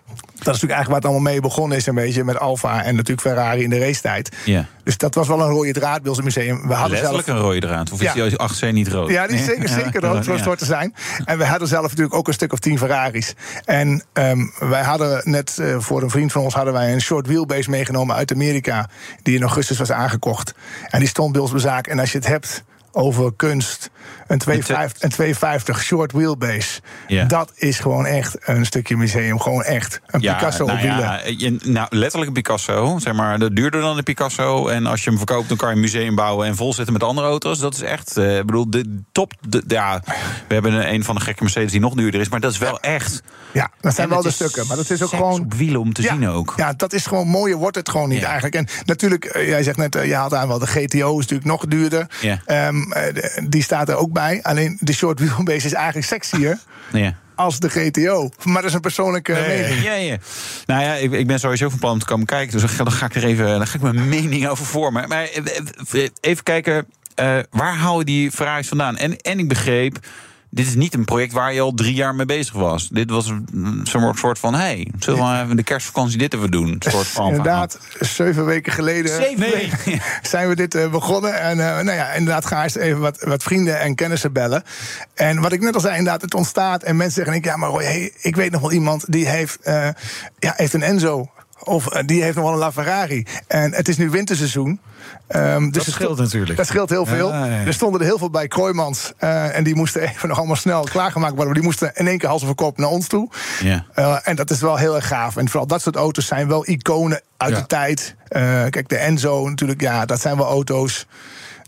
Dat 0.46 0.56
is 0.56 0.62
natuurlijk 0.62 0.72
eigenlijk 0.72 0.88
waar 0.88 0.96
het 0.96 1.06
allemaal 1.06 1.32
mee 1.32 1.42
begonnen 1.42 1.78
is, 1.78 1.86
een 1.86 1.96
beetje 1.96 2.24
met 2.24 2.40
Alfa 2.40 2.84
en 2.84 2.96
natuurlijk 2.96 3.28
Ferrari 3.28 3.64
in 3.64 3.70
de 3.70 3.80
racetijd. 3.80 4.36
Ja. 4.46 4.66
Dus 4.84 4.98
dat 4.98 5.16
was 5.16 5.28
wel 5.28 5.42
een 5.42 5.50
rode 5.50 5.72
draad 5.72 6.02
bij 6.02 6.10
ons 6.10 6.22
museum. 6.22 6.68
We 6.68 6.74
hadden 6.74 6.98
zelf, 6.98 7.28
een 7.28 7.38
rode 7.38 7.60
draad. 7.60 7.92
Of 7.92 8.02
is 8.02 8.14
Ja. 8.14 8.28
die 8.28 8.40
8C 8.40 8.72
niet 8.74 8.88
rood? 8.88 9.10
Ja, 9.10 9.28
die 9.28 9.38
is 9.38 9.46
zeker, 9.46 9.70
zeker 9.70 10.02
rood, 10.02 10.24
zoals 10.24 10.40
het 10.40 10.48
hoort 10.48 10.60
te 10.60 10.66
zijn. 10.66 10.96
En 11.26 11.38
we 11.38 11.46
hadden 11.46 11.68
zelf 11.68 11.84
natuurlijk 11.84 12.16
ook 12.16 12.28
een 12.28 12.34
stuk 12.34 12.54
of 12.54 12.60
tien 12.60 12.78
Ferraris. 12.78 13.34
En 13.66 14.04
ehm, 14.14 14.40
wij 14.60 14.84
hadden 14.84 15.22
net 15.24 15.58
eh, 15.58 15.76
voor 15.80 16.02
een 16.02 16.10
vriend 16.10 16.32
van 16.32 16.42
ons 16.42 16.54
hadden 16.54 16.74
wij 16.74 16.94
een 16.94 17.02
short 17.02 17.28
wheelbase 17.28 17.70
meegenomen 17.70 18.16
uit 18.16 18.32
Amerika. 18.34 18.90
Die 19.24 19.36
in 19.36 19.42
augustus 19.42 19.78
was 19.78 19.92
aangekocht. 19.92 20.54
En 20.90 21.00
die 21.00 21.08
stond 21.08 21.32
bij 21.32 21.42
ons 21.42 21.52
bezaak. 21.52 21.88
En 21.88 22.00
als 22.00 22.12
je 22.12 22.18
het 22.18 22.28
hebt 22.28 22.64
over 22.96 23.34
kunst, 23.36 23.90
een 24.28 24.38
250, 24.38 25.02
een 25.04 25.10
250 25.10 25.84
short 25.84 26.12
wheelbase. 26.12 26.82
Ja. 27.08 27.26
Dat 27.26 27.52
is 27.56 27.80
gewoon 27.80 28.06
echt 28.06 28.38
een 28.40 28.66
stukje 28.66 28.98
museum. 28.98 29.40
Gewoon 29.40 29.64
echt. 29.64 30.02
Een 30.08 30.20
Picasso 30.20 30.66
nou 30.66 30.78
op 30.78 30.84
wielen. 30.84 31.00
ja, 31.00 31.20
je- 31.38 31.58
nou, 31.64 31.88
letterlijk 31.90 32.28
een 32.28 32.42
Picasso. 32.44 32.98
Zeg 33.00 33.14
maar, 33.14 33.40
dat 33.40 33.56
duurder 33.56 33.82
dan 33.82 33.98
een 33.98 34.04
Picasso. 34.04 34.68
En 34.68 34.86
als 34.86 35.04
je 35.04 35.10
hem 35.10 35.18
verkoopt, 35.18 35.48
dan 35.48 35.58
kan 35.58 35.70
je 35.70 35.76
een 35.76 35.82
museum 35.82 36.16
bouwen 36.16 36.48
en 36.48 36.56
volzetten 36.56 36.94
met 36.94 37.04
andere 37.04 37.28
auto's. 37.28 37.60
Dat 37.60 37.74
is 37.74 37.82
echt, 37.82 38.18
eh, 38.18 38.38
ik 38.38 38.46
bedoel, 38.46 38.70
de 38.70 39.02
top. 39.12 39.34
De, 39.50 39.64
ja, 39.68 40.02
we 40.48 40.54
hebben 40.54 40.94
een, 40.94 41.04
van 41.04 41.16
de 41.16 41.22
gekke 41.22 41.44
Mercedes 41.44 41.72
die 41.72 41.80
nog 41.80 41.94
duurder 41.94 42.22
is. 42.22 42.30
Maar 42.30 42.40
dat 42.40 42.52
is 42.52 42.58
wel 42.58 42.80
echt. 42.80 43.24
Ja, 43.54 43.72
dat 43.82 43.96
zijn 43.96 44.08
En 44.08 44.14
wel 44.14 44.24
de 44.24 44.32
stukken. 44.32 44.68
Maar 44.68 44.78
dat 44.78 44.90
is 44.90 45.02
ook 45.04 45.10
gewoon. 45.10 45.40
op 45.40 45.54
wielen 45.54 45.80
om 45.82 45.94
te 45.94 46.02
ja, 46.02 46.14
zien 46.14 46.28
ook. 46.30 46.54
Ja, 46.58 46.74
dat 46.74 46.94
is 46.94 47.06
gewoon 47.06 47.28
mooier, 47.28 47.58
wordt 47.58 47.76
het 47.76 47.90
gewoon 47.90 48.10
niet 48.10 48.20
Ja. 48.20 48.26
eigenlijk. 48.26 48.56
En 48.56 48.68
natuurlijk, 48.86 49.26
eh, 49.26 49.48
jij 49.48 49.64
zegt 49.64 49.78
net, 49.78 49.96
eh, 49.96 50.06
je 50.08 50.16
haalt 50.16 50.34
aan 50.34 50.48
wel, 50.48 50.60
de 50.60 50.68
GTO 50.68 51.10
is 51.12 51.22
natuurlijk 51.22 51.46
nog 51.46 51.66
duurder. 51.66 52.08
Ja. 52.22 52.42
Ehm, 52.46 52.85
eh, 52.92 53.44
die 53.48 53.64
staat 53.64 53.90
er 53.90 53.96
ook 53.96 54.12
bij. 54.14 54.40
Alleen 54.44 54.78
de 54.80 54.94
short 54.94 55.20
wheelbase 55.20 55.66
is 55.66 55.74
eigenlijk 55.74 56.08
sexier 56.08 56.60
Ja. 56.92 57.16
als 57.36 57.60
de 57.60 57.70
GTO. 57.70 58.30
Maar 58.44 58.56
dat 58.56 58.66
is 58.66 58.74
een 58.74 58.82
persoonlijke 58.82 59.32
mening. 59.48 59.84
Ja, 59.84 59.94
ja. 59.94 60.18
Nou 60.66 60.82
ja, 60.84 60.94
ik, 60.94 61.12
ik 61.12 61.28
ben 61.28 61.40
sowieso 61.40 61.70
van 61.70 61.80
plan 61.80 61.92
om 61.94 62.00
te 62.00 62.06
komen 62.06 62.26
kijken. 62.26 62.52
Dus 62.60 62.76
dan 62.78 62.92
ga- 62.92 63.06
ik 63.06 63.16
er 63.16 63.24
even 63.26 63.46
dan 63.46 63.68
ga 63.68 63.76
ik 63.76 63.82
mijn 63.82 64.10
mening 64.10 64.48
over 64.48 64.66
vormen. 64.66 65.08
Maar 65.08 65.24
eh, 65.24 66.08
even 66.22 66.44
kijken, 66.44 66.86
eh, 67.16 67.38
waar 67.50 67.76
houden 67.76 68.06
die 68.06 68.32
Ferraris 68.32 68.68
vandaan? 68.68 68.98
En, 68.98 69.18
en 69.22 69.40
ik 69.40 69.48
begreep, 69.48 69.98
dit 70.56 70.68
is 70.68 70.76
niet 70.76 70.94
een 70.94 71.06
project 71.06 71.34
waar 71.34 71.54
je 71.54 71.62
al 71.62 71.74
drie 71.74 71.94
jaar 71.94 72.16
mee 72.16 72.26
bezig 72.26 72.54
was. 72.54 72.90
Dit 72.90 73.10
was 73.10 73.28
een 73.28 73.80
zo'n 73.84 74.16
soort 74.16 74.40
van, 74.40 74.54
hé, 74.54 74.60
hey, 74.60 74.88
zullen 75.00 75.32
we 75.32 75.44
even 75.44 75.56
de 75.56 75.64
kerstvakantie 75.64 76.18
dit 76.18 76.34
even 76.34 76.52
doen? 76.52 76.68
Een 76.68 76.92
soort 76.92 77.08
van 77.08 77.28
Inderdaad, 77.28 77.80
zeven 78.00 78.46
weken 78.46 78.74
geleden 78.74 79.16
Zeven 79.16 79.52
weken? 79.52 80.02
zijn 80.22 80.48
we 80.48 80.56
dit 80.56 80.76
eh, 80.76 80.92
begonnen. 80.92 81.40
En 81.40 81.60
eh, 81.60 81.84
nou 81.84 81.98
ja, 81.98 82.12
inderdaad, 82.12 82.46
ga 82.46 82.64
eens 82.64 82.76
even 82.76 83.00
wat, 83.00 83.24
wat 83.24 83.44
vrienden 83.44 83.80
en 83.80 83.96
kennissen 83.96 84.34
bellen. 84.34 84.64
En 85.14 85.42
wat 85.42 85.52
ik 85.52 85.62
net 85.62 85.76
al 85.76 85.82
zei, 85.82 85.98
inderdaad, 85.98 86.22
het 86.22 86.34
ontstaat. 86.34 86.84
En 86.84 86.96
mensen 86.96 87.16
zeggen, 87.16 87.34
ik, 87.34 87.46
ja, 87.46 87.58
maar 87.58 87.70
Roy, 87.70 87.84
hey, 87.84 88.12
ik 88.22 88.36
weet 88.36 88.52
nog 88.52 88.62
wel 88.62 88.72
iemand 88.72 89.12
die 89.12 89.28
heeft, 89.28 89.60
eh, 89.62 89.90
ja, 90.40 90.54
heeft 90.56 90.74
een 90.74 90.84
Enzo. 90.84 91.30
Of 91.64 91.88
eh, 91.88 92.04
die 92.06 92.24
heeft 92.24 92.36
nog 92.36 92.44
wel 92.44 92.54
een 92.54 92.60
LaFerrari. 92.60 93.26
En 93.48 93.74
het 93.74 93.88
is 93.88 93.98
nu 93.98 94.10
winterseizoen. 94.10 94.80
Ehm, 95.28 95.70
dus 95.70 95.86
Dat 95.86 95.94
scheelt 95.94 96.18
natuurlijk. 96.18 96.58
Dat 96.58 96.68
scheelt 96.68 96.90
heel 96.90 97.06
veel. 97.06 97.30
Ja, 97.30 97.46
ja, 97.46 97.60
ja. 97.60 97.66
Er 97.66 97.74
stonden 97.74 98.00
er 98.02 98.06
heel 98.08 98.18
veel 98.18 98.30
bij 98.30 98.48
Kroijmans. 98.48 99.14
eh, 99.18 99.58
en 99.58 99.64
die 99.64 99.76
moesten 99.76 100.02
even 100.10 100.28
nog 100.28 100.38
allemaal 100.38 100.56
snel 100.56 100.84
klaargemaakt 100.84 101.36
worden. 101.36 101.46
Maar 101.46 101.62
die 101.62 101.64
moesten 101.64 101.92
in 101.94 102.08
één 102.08 102.18
keer 102.18 102.30
hals 102.30 102.44
over 102.44 102.56
kop 102.56 102.78
naar 102.78 102.90
ons 102.90 103.08
toe. 103.08 103.30
Ja. 103.62 103.86
Eh, 103.94 104.18
en 104.24 104.36
dat 104.36 104.50
is 104.50 104.62
wel 104.62 104.76
heel 104.76 104.96
erg 104.96 105.08
gaaf. 105.08 105.38
En 105.38 105.48
vooral 105.50 105.68
dat 105.68 105.82
soort 105.82 105.96
auto's 105.96 106.26
zijn 106.28 106.48
wel 106.48 106.68
iconen 106.68 107.22
uit 107.38 107.56
de 107.56 107.66
tijd. 107.66 108.16
Kijk, 108.70 108.90
de 108.90 108.98
Enzo 108.98 109.50
natuurlijk, 109.50 109.82
ja, 109.82 110.06
dat 110.06 110.22
zijn 110.22 110.38
wel 110.38 110.48
auto's. 110.48 111.08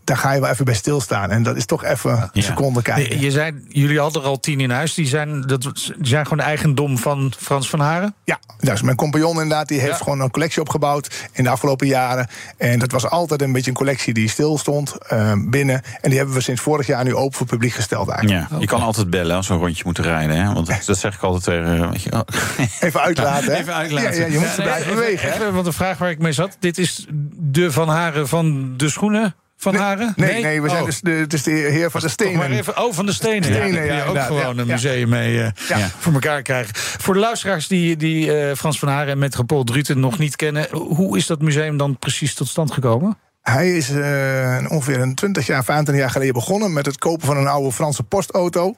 Daar 0.08 0.16
ga 0.16 0.32
je 0.32 0.40
wel 0.40 0.50
even 0.50 0.64
bij 0.64 0.74
stilstaan. 0.74 1.30
En 1.30 1.42
dat 1.42 1.56
is 1.56 1.64
toch 1.66 1.84
even 1.84 2.30
een 2.32 2.42
seconde 2.42 2.82
kijken. 2.82 3.10
Nee, 3.10 3.20
Je 3.20 3.30
zei, 3.30 3.52
jullie 3.68 4.00
hadden 4.00 4.22
er 4.22 4.28
al 4.28 4.40
tien 4.40 4.60
in 4.60 4.70
huis. 4.70 4.94
Die 4.94 5.06
zijn, 5.06 5.40
dat, 5.40 5.62
die 5.62 5.72
zijn 6.06 6.26
gewoon 6.26 6.44
eigendom 6.44 6.98
van 6.98 7.32
Frans 7.38 7.70
van 7.70 7.80
Haren. 7.80 8.14
Ja, 8.24 8.38
dus 8.60 8.82
mijn 8.82 8.96
compagnon 8.96 9.32
inderdaad, 9.32 9.68
die 9.68 9.78
heeft 9.80 9.92
Ja. 9.92 9.96
gewoon 9.98 10.20
een 10.20 10.30
collectie 10.30 10.60
opgebouwd 10.62 11.28
in 11.32 11.44
de 11.44 11.50
afgelopen 11.50 11.86
jaren. 11.86 12.28
En 12.56 12.78
dat 12.78 12.92
was 12.92 13.06
altijd 13.08 13.42
een 13.42 13.52
beetje 13.52 13.70
een 13.70 13.76
collectie 13.76 14.14
die 14.14 14.28
stil 14.28 14.58
stond 14.58 14.98
eh, 15.08 15.32
binnen. 15.48 15.82
En 16.00 16.08
die 16.08 16.16
hebben 16.18 16.34
we 16.36 16.40
sinds 16.42 16.60
vorig 16.60 16.86
jaar 16.86 17.04
nu 17.04 17.14
open 17.14 17.36
voor 17.36 17.46
publiek 17.46 17.72
gesteld 17.72 18.08
eigenlijk. 18.08 18.50
Ja, 18.50 18.58
je 18.58 18.66
kan 18.66 18.80
altijd 18.82 19.10
bellen 19.10 19.36
als 19.36 19.48
we 19.48 19.54
een 19.54 19.60
rondje 19.60 19.82
moeten 19.84 20.04
rijden. 20.04 20.36
Hè? 20.36 20.52
Want 20.52 20.66
dat, 20.66 20.82
dat 20.86 20.98
zeg 20.98 21.14
ik 21.14 21.22
altijd 21.22 21.42
tegen. 21.44 21.82
eh, 21.82 21.90
weet 21.90 22.02
je, 22.02 22.12
oh. 22.12 22.20
Even 22.80 23.00
uitlaten, 23.00 23.52
hè? 23.52 23.58
Even 23.60 23.74
uitlaten. 23.74 24.14
Ja, 24.14 24.26
ja, 24.26 24.32
je 24.32 24.38
moet 24.38 24.48
Ja, 24.48 24.56
nee, 24.56 24.66
blijven 24.66 24.82
even- 24.82 24.94
bewegen, 24.94 25.32
hè? 25.32 25.52
want 25.52 25.64
de 25.64 25.72
vraag 25.72 25.98
waar 25.98 26.10
ik 26.10 26.18
mee 26.18 26.32
zat. 26.32 26.56
Dit 26.60 26.78
is 26.78 27.06
de 27.36 27.72
Van 27.72 27.88
Haren 27.88 28.28
van 28.28 28.74
de 28.76 28.88
schoenen 28.88 29.34
van 29.58 29.74
Haren? 29.74 30.12
Nee, 30.16 30.42
nee, 30.42 30.62
we 30.62 30.68
zijn 30.68 30.80
Oh. 30.80 30.86
dus 30.86 31.00
de, 31.00 31.10
het 31.10 31.32
is 31.32 31.42
de 31.42 31.50
heer 31.50 31.90
van 31.90 32.00
de 32.00 32.08
stenen. 32.08 32.36
maar 32.36 32.50
even, 32.50 32.82
oh, 32.82 32.92
van 32.92 33.06
de 33.06 33.12
stenen. 33.12 33.44
Stenen, 33.44 33.84
ja, 33.84 33.94
ja, 33.94 34.04
ook 34.04 34.18
gewoon 34.18 34.58
een 34.58 34.66
museum 34.66 35.08
mee 35.08 35.42
eh, 35.42 35.84
voor 35.98 36.12
elkaar 36.12 36.42
krijgen. 36.42 36.74
Voor 36.74 37.14
de 37.14 37.20
luisteraars 37.20 37.68
die, 37.68 37.96
die 37.96 38.36
eh, 38.36 38.56
Frans 38.56 38.78
van 38.78 38.88
Haren 38.88 39.12
en 39.12 39.18
Metropool 39.18 39.64
Druten 39.64 40.00
nog 40.00 40.18
niet 40.18 40.36
kennen... 40.36 40.68
hoe 40.72 41.16
is 41.16 41.26
dat 41.26 41.40
museum 41.40 41.76
dan 41.76 41.98
precies 41.98 42.34
tot 42.34 42.48
stand 42.48 42.72
gekomen? 42.72 43.18
Hij 43.42 43.76
is 43.76 43.90
eh, 43.90 44.64
ongeveer 44.68 45.00
een 45.00 45.14
20 45.14 45.46
jaar, 45.46 45.64
25 45.64 46.04
jaar 46.04 46.12
geleden 46.12 46.34
begonnen 46.34 46.72
met 46.72 46.86
het 46.86 46.98
kopen 46.98 47.26
van 47.26 47.36
een 47.36 47.46
oude 47.46 47.72
Franse 47.72 48.02
postauto. 48.02 48.76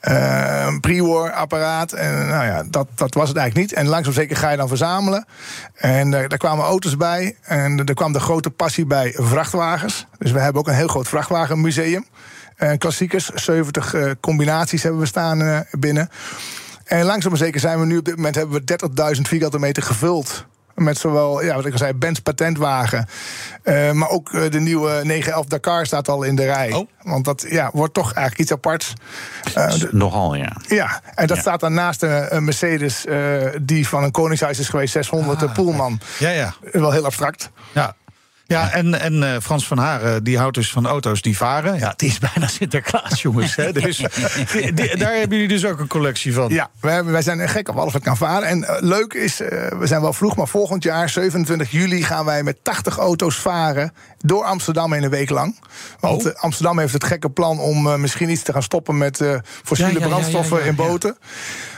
Een 0.00 0.80
pre-war 0.80 1.32
apparaat. 1.32 1.92
En 1.92 2.26
nou 2.26 2.44
ja, 2.44 2.64
dat, 2.70 2.88
dat 2.94 3.14
was 3.14 3.28
het 3.28 3.36
eigenlijk 3.36 3.68
niet. 3.68 3.78
En 3.78 3.86
langzaam 3.86 4.12
zeker 4.12 4.36
ga 4.36 4.50
je 4.50 4.56
dan 4.56 4.68
verzamelen. 4.68 5.26
En 5.74 6.14
eh, 6.14 6.28
daar 6.28 6.38
kwamen 6.38 6.64
auto's 6.64 6.96
bij. 6.96 7.36
En 7.42 7.84
er 7.84 7.94
kwam 7.94 8.12
de 8.12 8.20
grote 8.20 8.50
passie 8.50 8.86
bij 8.86 9.12
vrachtwagens. 9.16 10.06
Dus 10.18 10.30
we 10.30 10.40
hebben 10.40 10.60
ook 10.60 10.68
een 10.68 10.74
heel 10.74 10.88
groot 10.88 11.08
vrachtwagenmuseum. 11.08 12.06
En 12.56 12.78
klassiekers, 12.78 13.28
70 13.28 13.94
eh, 13.94 14.10
combinaties 14.20 14.82
hebben 14.82 15.00
we 15.00 15.06
staan 15.06 15.66
binnen. 15.70 16.08
En 16.84 17.04
langzaam 17.04 17.36
zeker 17.36 17.60
zijn 17.60 17.80
we 17.80 17.86
nu 17.86 17.96
op 17.98 18.04
dit 18.04 18.16
moment 18.16 18.34
hebben 18.34 18.62
we 18.64 19.14
30.000 19.16 19.20
vierkante 19.22 19.58
meter 19.58 19.82
gevuld. 19.82 20.46
Met 20.76 20.98
zowel, 20.98 21.42
ja, 21.44 21.54
wat 21.54 21.64
ik 21.66 21.72
al 21.72 21.78
zei, 21.78 21.92
Benz 21.92 22.18
patentwagen. 22.18 23.08
eh, 23.62 23.92
maar 23.92 24.08
ook 24.08 24.32
eh, 24.32 24.50
de 24.50 24.60
nieuwe 24.60 24.90
911 25.02 25.46
Dakar 25.46 25.86
staat 25.86 26.08
al 26.08 26.22
in 26.22 26.36
de 26.36 26.44
rij. 26.44 26.72
Oh. 26.72 26.88
Want 27.02 27.24
dat 27.24 27.44
ja, 27.48 27.70
wordt 27.72 27.94
toch 27.94 28.12
eigenlijk 28.12 28.38
iets 28.40 28.52
aparts. 28.52 28.92
Eh, 29.54 29.72
Nogal, 29.90 30.34
ja. 30.34 30.52
ja, 30.68 31.00
en 31.14 31.26
dat 31.26 31.36
Ja. 31.36 31.42
staat 31.42 31.60
dan 31.60 31.74
naast 31.74 32.02
een, 32.02 32.36
een 32.36 32.44
Mercedes 32.44 33.04
die 33.62 33.88
van 33.88 34.02
een 34.02 34.10
Koningshuis 34.10 34.58
is 34.58 34.68
geweest, 34.68 34.92
600 34.92 35.40
de 35.40 35.48
Poelman. 35.48 36.00
Ja, 36.18 36.30
ja. 36.30 36.54
Wel 36.72 36.90
heel 36.92 37.04
abstract. 37.04 37.50
Ja. 37.72 37.94
Ja, 38.48 38.70
en, 38.72 39.00
en 39.00 39.22
eh, 39.34 39.40
Frans 39.42 39.66
van 39.66 39.78
Haren, 39.78 40.24
die 40.24 40.38
houdt 40.38 40.54
dus 40.54 40.70
van 40.70 40.86
auto's 40.86 41.22
die 41.22 41.36
varen. 41.36 41.78
Ja, 41.78 41.92
die 41.96 42.08
is 42.08 42.18
bijna 42.18 42.46
Sinterklaas, 42.58 43.22
jongens. 43.22 43.56
Hè? 43.56 43.72
Dus, 43.72 43.96
die- 44.52 44.72
die- 44.72 44.96
daar 44.96 45.12
hebben 45.14 45.38
jullie 45.38 45.48
dus 45.48 45.64
ook 45.64 45.78
een 45.80 45.86
collectie 45.86 46.34
van. 46.34 46.48
Ja, 46.48 46.70
wij, 46.80 47.22
zijn 47.22 47.48
gek 47.48 47.68
op 47.68 47.76
alles 47.76 47.92
wat 47.92 48.02
kan 48.02 48.16
varen. 48.16 48.48
En 48.48 48.64
eh, 48.64 48.76
leuk 48.82 49.12
is, 49.12 49.40
eh, 49.40 49.48
we 49.78 49.86
zijn 49.86 50.00
wel 50.00 50.12
vroeg, 50.12 50.36
maar 50.36 50.48
volgend 50.48 50.82
jaar, 50.82 51.08
27 51.08 51.70
juli, 51.70 52.02
gaan 52.02 52.24
wij 52.24 52.42
met 52.42 52.56
80 52.62 52.96
auto's 52.96 53.36
varen 53.36 53.92
door 54.18 54.44
Amsterdam 54.44 54.92
in 54.92 55.02
een 55.02 55.10
week 55.10 55.30
lang. 55.30 55.58
Want 56.00 56.24
Oh. 56.26 56.30
eh, 56.32 56.42
Amsterdam 56.42 56.78
heeft 56.78 56.92
het 56.92 57.04
gekke 57.04 57.30
plan 57.30 57.58
om 57.58 57.86
eh, 57.86 57.94
misschien 57.96 58.30
iets 58.30 58.42
te 58.42 58.52
gaan 58.52 58.62
stoppen 58.62 58.98
met 58.98 59.20
eh, 59.20 59.34
fossiele 59.64 59.92
Ja, 59.92 59.98
ja, 59.98 60.04
ja, 60.04 60.10
brandstoffen 60.10 60.58
ja, 60.58 60.64
in 60.64 60.74
boten. 60.74 61.16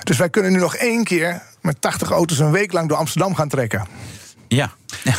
Dus 0.02 0.16
wij 0.16 0.30
kunnen 0.30 0.52
nu 0.52 0.58
nog 0.58 0.74
één 0.76 1.04
keer 1.04 1.42
met 1.62 1.80
80 1.80 2.10
auto's 2.10 2.38
een 2.38 2.50
week 2.50 2.72
lang 2.72 2.88
door 2.88 2.98
Amsterdam 2.98 3.34
gaan 3.34 3.48
trekken. 3.48 3.86
Ja. 4.48 4.70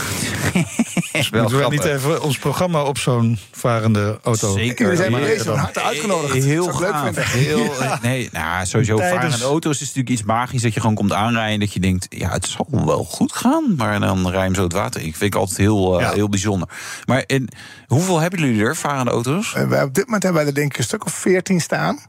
wel 1.31 1.41
Moeten 1.41 1.59
we 1.59 1.67
niet 1.69 1.83
even 1.83 2.21
ons 2.21 2.37
programma 2.37 2.81
op 2.83 2.97
zo'n 2.97 3.37
varende 3.51 4.19
auto? 4.23 4.53
Zeker. 4.57 4.81
Jullie 4.81 4.97
zijn 4.97 5.11
bij 5.11 5.19
Maar- 5.19 5.29
deze 5.29 5.43
van 5.43 5.57
harte 5.57 5.81
uitgenodigd. 5.81 6.43
Heel 6.43 6.69
ik 6.69 6.79
leuk 6.79 6.95
vinden. 7.03 7.23
Heel, 7.27 7.73
nee, 8.01 8.29
nou, 8.31 8.65
sowieso 8.65 8.95
Tijdens- 8.97 9.19
varende 9.25 9.45
auto's 9.45 9.73
is 9.75 9.79
natuurlijk 9.79 10.09
iets 10.09 10.23
magisch 10.23 10.61
dat 10.61 10.73
je 10.73 10.79
gewoon 10.79 10.95
komt 10.95 11.13
aanrijden 11.13 11.53
en 11.53 11.59
dat 11.59 11.73
je 11.73 11.79
denkt, 11.79 12.05
ja, 12.09 12.29
het 12.29 12.45
zal 12.45 12.67
wel 12.85 13.03
goed 13.03 13.31
gaan, 13.33 13.75
maar 13.77 13.99
dan 13.99 14.21
rij 14.29 14.37
je 14.39 14.45
hem 14.45 14.55
zo 14.55 14.63
het 14.63 14.73
water. 14.73 15.01
Ik 15.01 15.15
vind 15.15 15.33
ik 15.33 15.39
altijd 15.39 15.57
heel, 15.57 15.95
eh, 15.99 16.01
Ja. 16.05 16.13
heel 16.13 16.29
bijzonder. 16.29 16.69
Maar 17.05 17.21
en, 17.21 17.47
hoeveel 17.87 18.19
hebben 18.19 18.39
jullie 18.39 18.63
er, 18.63 18.75
varende 18.75 19.11
auto's? 19.11 19.53
Eh, 19.53 19.67
wij- 19.67 19.83
op 19.83 19.93
dit 19.93 20.05
moment 20.05 20.23
hebben 20.23 20.41
wij 20.41 20.49
er 20.51 20.55
denk 20.57 20.71
ik 20.71 20.77
een 20.77 20.83
stuk 20.83 21.05
of 21.05 21.13
14 21.13 21.61
staan. 21.61 21.99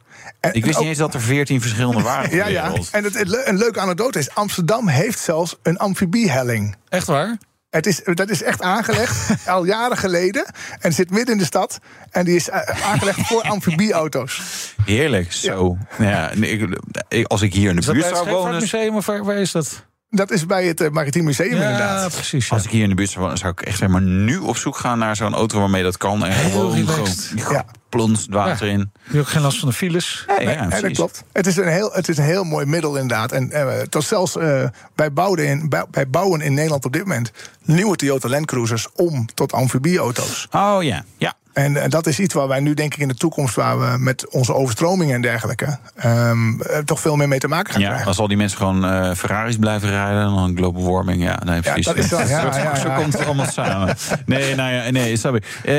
En 0.41 0.53
Ik 0.55 0.65
wist 0.65 0.75
ook- 0.75 0.81
niet 0.81 0.91
eens 0.91 0.99
dat 0.99 1.15
er 1.15 1.21
veertien 1.21 1.61
verschillende 1.61 2.03
waren. 2.13 2.37
Ja, 2.37 2.47
ja. 2.47 2.73
En 2.91 3.05
het, 3.05 3.15
een 3.47 3.57
leuke 3.59 3.81
anekdote 3.81 4.19
is: 4.19 4.35
Amsterdam 4.35 4.89
heeft 4.89 5.19
zelfs 5.19 5.57
een 5.63 5.79
amfibiehelling. 5.79 6.77
Echt 6.89 7.07
waar? 7.07 7.37
Het 7.71 7.87
is, 7.87 8.01
dat 8.05 8.31
is 8.31 8.43
echt 8.43 8.63
aangelegd, 8.63 9.31
al 9.49 9.65
jaren 9.65 9.97
geleden. 9.97 10.45
En 10.81 10.93
zit 10.93 11.11
midden 11.11 11.33
in 11.35 11.39
de 11.41 11.45
stad. 11.47 11.79
En 12.11 12.25
die 12.25 12.37
is 12.37 12.49
eh, 12.49 12.87
aangelegd 12.91 13.27
voor 13.27 13.43
amfibieauto's. 13.55 14.41
Heerlijk, 14.85 15.33
zo. 15.33 15.79
Ja, 15.99 16.31
nee, 16.35 16.69
ik, 17.09 17.27
als 17.27 17.43
ik 17.43 17.55
hier 17.55 17.69
in 17.69 17.75
de 17.75 17.81
Is 17.81 17.87
dat 17.87 17.95
buurt 17.95 18.07
bij 18.07 18.15
het 18.17 18.25
zou 18.29 18.37
wonen... 18.83 19.05
Waar, 19.05 19.25
waar 19.25 19.37
is 19.37 19.53
dat? 19.53 19.85
Dat 20.11 20.31
is 20.31 20.47
bij 20.47 20.67
het 20.67 20.81
eh, 20.81 20.91
Maritiem 20.91 21.25
Museum 21.25 21.49
Ja, 21.57 21.63
inderdaad. 21.63 22.13
precies. 22.15 22.49
ja. 22.49 22.55
Als 22.57 22.65
ik 22.65 22.71
hier 22.71 22.83
in 22.83 22.89
de 22.89 22.95
buurt 22.95 23.11
zou 23.11 23.21
wonen, 23.25 23.39
zou 23.39 23.53
ik 23.53 23.61
echt 23.61 23.79
zeg 23.79 23.89
maar 23.89 24.03
nu 24.03 24.37
op 24.39 24.57
zoek 24.57 24.77
gaan 24.77 24.99
naar 24.99 25.17
zo'n 25.17 25.35
auto 25.35 25.59
waarmee 25.59 25.83
dat 25.83 25.97
kan. 25.97 26.25
En 26.25 26.33
Heel 26.33 26.51
gewoon, 26.51 26.75
relaxed. 26.75 27.33
gewoon 27.37 27.53
Ja. 27.53 27.65
plons 27.89 28.21
het 28.23 28.31
water 28.31 28.67
in. 28.69 28.79
Je 28.79 28.87
hebt 29.03 29.19
ook 29.19 29.29
geen 29.29 29.43
last 29.43 29.59
van 29.59 29.69
de 29.69 29.75
files. 29.75 30.25
Ja, 30.27 30.41
ja, 30.41 30.47
Nee, 30.47 30.69
dat 30.69 30.79
precies. 30.79 30.97
klopt. 30.97 31.25
Het 31.33 31.47
is, 31.47 31.57
een 31.57 31.69
heel, 31.69 31.91
het 31.93 32.09
is 32.09 32.17
een 32.17 32.25
heel 32.25 32.45
mooi 32.45 32.67
middel 32.67 32.97
inderdaad. 32.97 33.33
En 33.33 33.51
eh, 33.53 33.81
tot 33.81 34.05
zelfs 34.05 34.37
eh, 34.37 34.65
bij, 34.95 35.13
bouwen 35.13 35.47
in, 35.47 35.69
bij, 35.69 35.85
bij 35.91 36.09
bouwen 36.09 36.41
in 36.41 36.55
Nederland 36.55 36.85
op 36.85 36.93
dit 36.93 37.03
moment... 37.03 37.31
nieuwe 37.65 37.97
Toyota 37.97 38.29
Land 38.29 38.47
Cruisers 38.47 38.87
om 38.95 39.27
tot 39.35 39.53
amfibieauto's. 39.53 40.47
Oh 40.51 40.79
ja, 40.83 41.05
ja. 41.17 41.35
En 41.53 41.77
eh, 41.77 41.89
dat 41.91 42.07
is 42.07 42.19
iets 42.21 42.35
waar 42.35 42.49
wij 42.49 42.61
nu 42.61 42.75
denk 42.75 42.95
ik 42.95 43.01
in 43.01 43.09
de 43.09 43.15
toekomst... 43.15 43.55
waar 43.55 43.79
we 43.81 43.99
met 43.99 44.29
onze 44.29 44.55
overstromingen 44.55 45.15
en 45.15 45.23
dergelijke... 45.23 45.79
ehm, 45.97 46.61
eh, 46.61 46.79
toch 46.79 47.01
veel 47.01 47.17
meer 47.17 47.29
mee 47.29 47.39
te 47.39 47.49
maken 47.49 47.73
gaan 47.73 47.81
Ja, 47.81 47.87
krijgen. 47.87 48.09
als 48.09 48.19
al 48.19 48.29
die 48.29 48.37
mensen 48.37 48.59
gewoon 48.59 48.85
eh, 48.85 49.15
Ferraris 49.15 49.57
blijven 49.57 49.89
rijden, 49.89 50.35
dan 50.35 50.57
global 50.57 50.93
warming, 50.93 51.23
ja, 51.23 51.39
nee, 51.45 51.61
precies. 51.61 51.85
dat 51.87 51.97
is 51.97 52.09
wel- 52.11 52.21
ja, 52.21 52.27
zo, 52.53 52.59
ja, 52.59 52.75
zo 52.77 52.89
ja. 52.89 52.97
komt 52.97 53.13
het 53.13 53.25
allemaal 53.25 53.47
samen. 53.47 53.97
Nee, 54.27 54.55
nou 54.55 54.73
ja, 54.73 54.91
nee, 54.91 55.17
snap 55.17 55.35
ik. 55.35 55.45
Eh, 55.45 55.73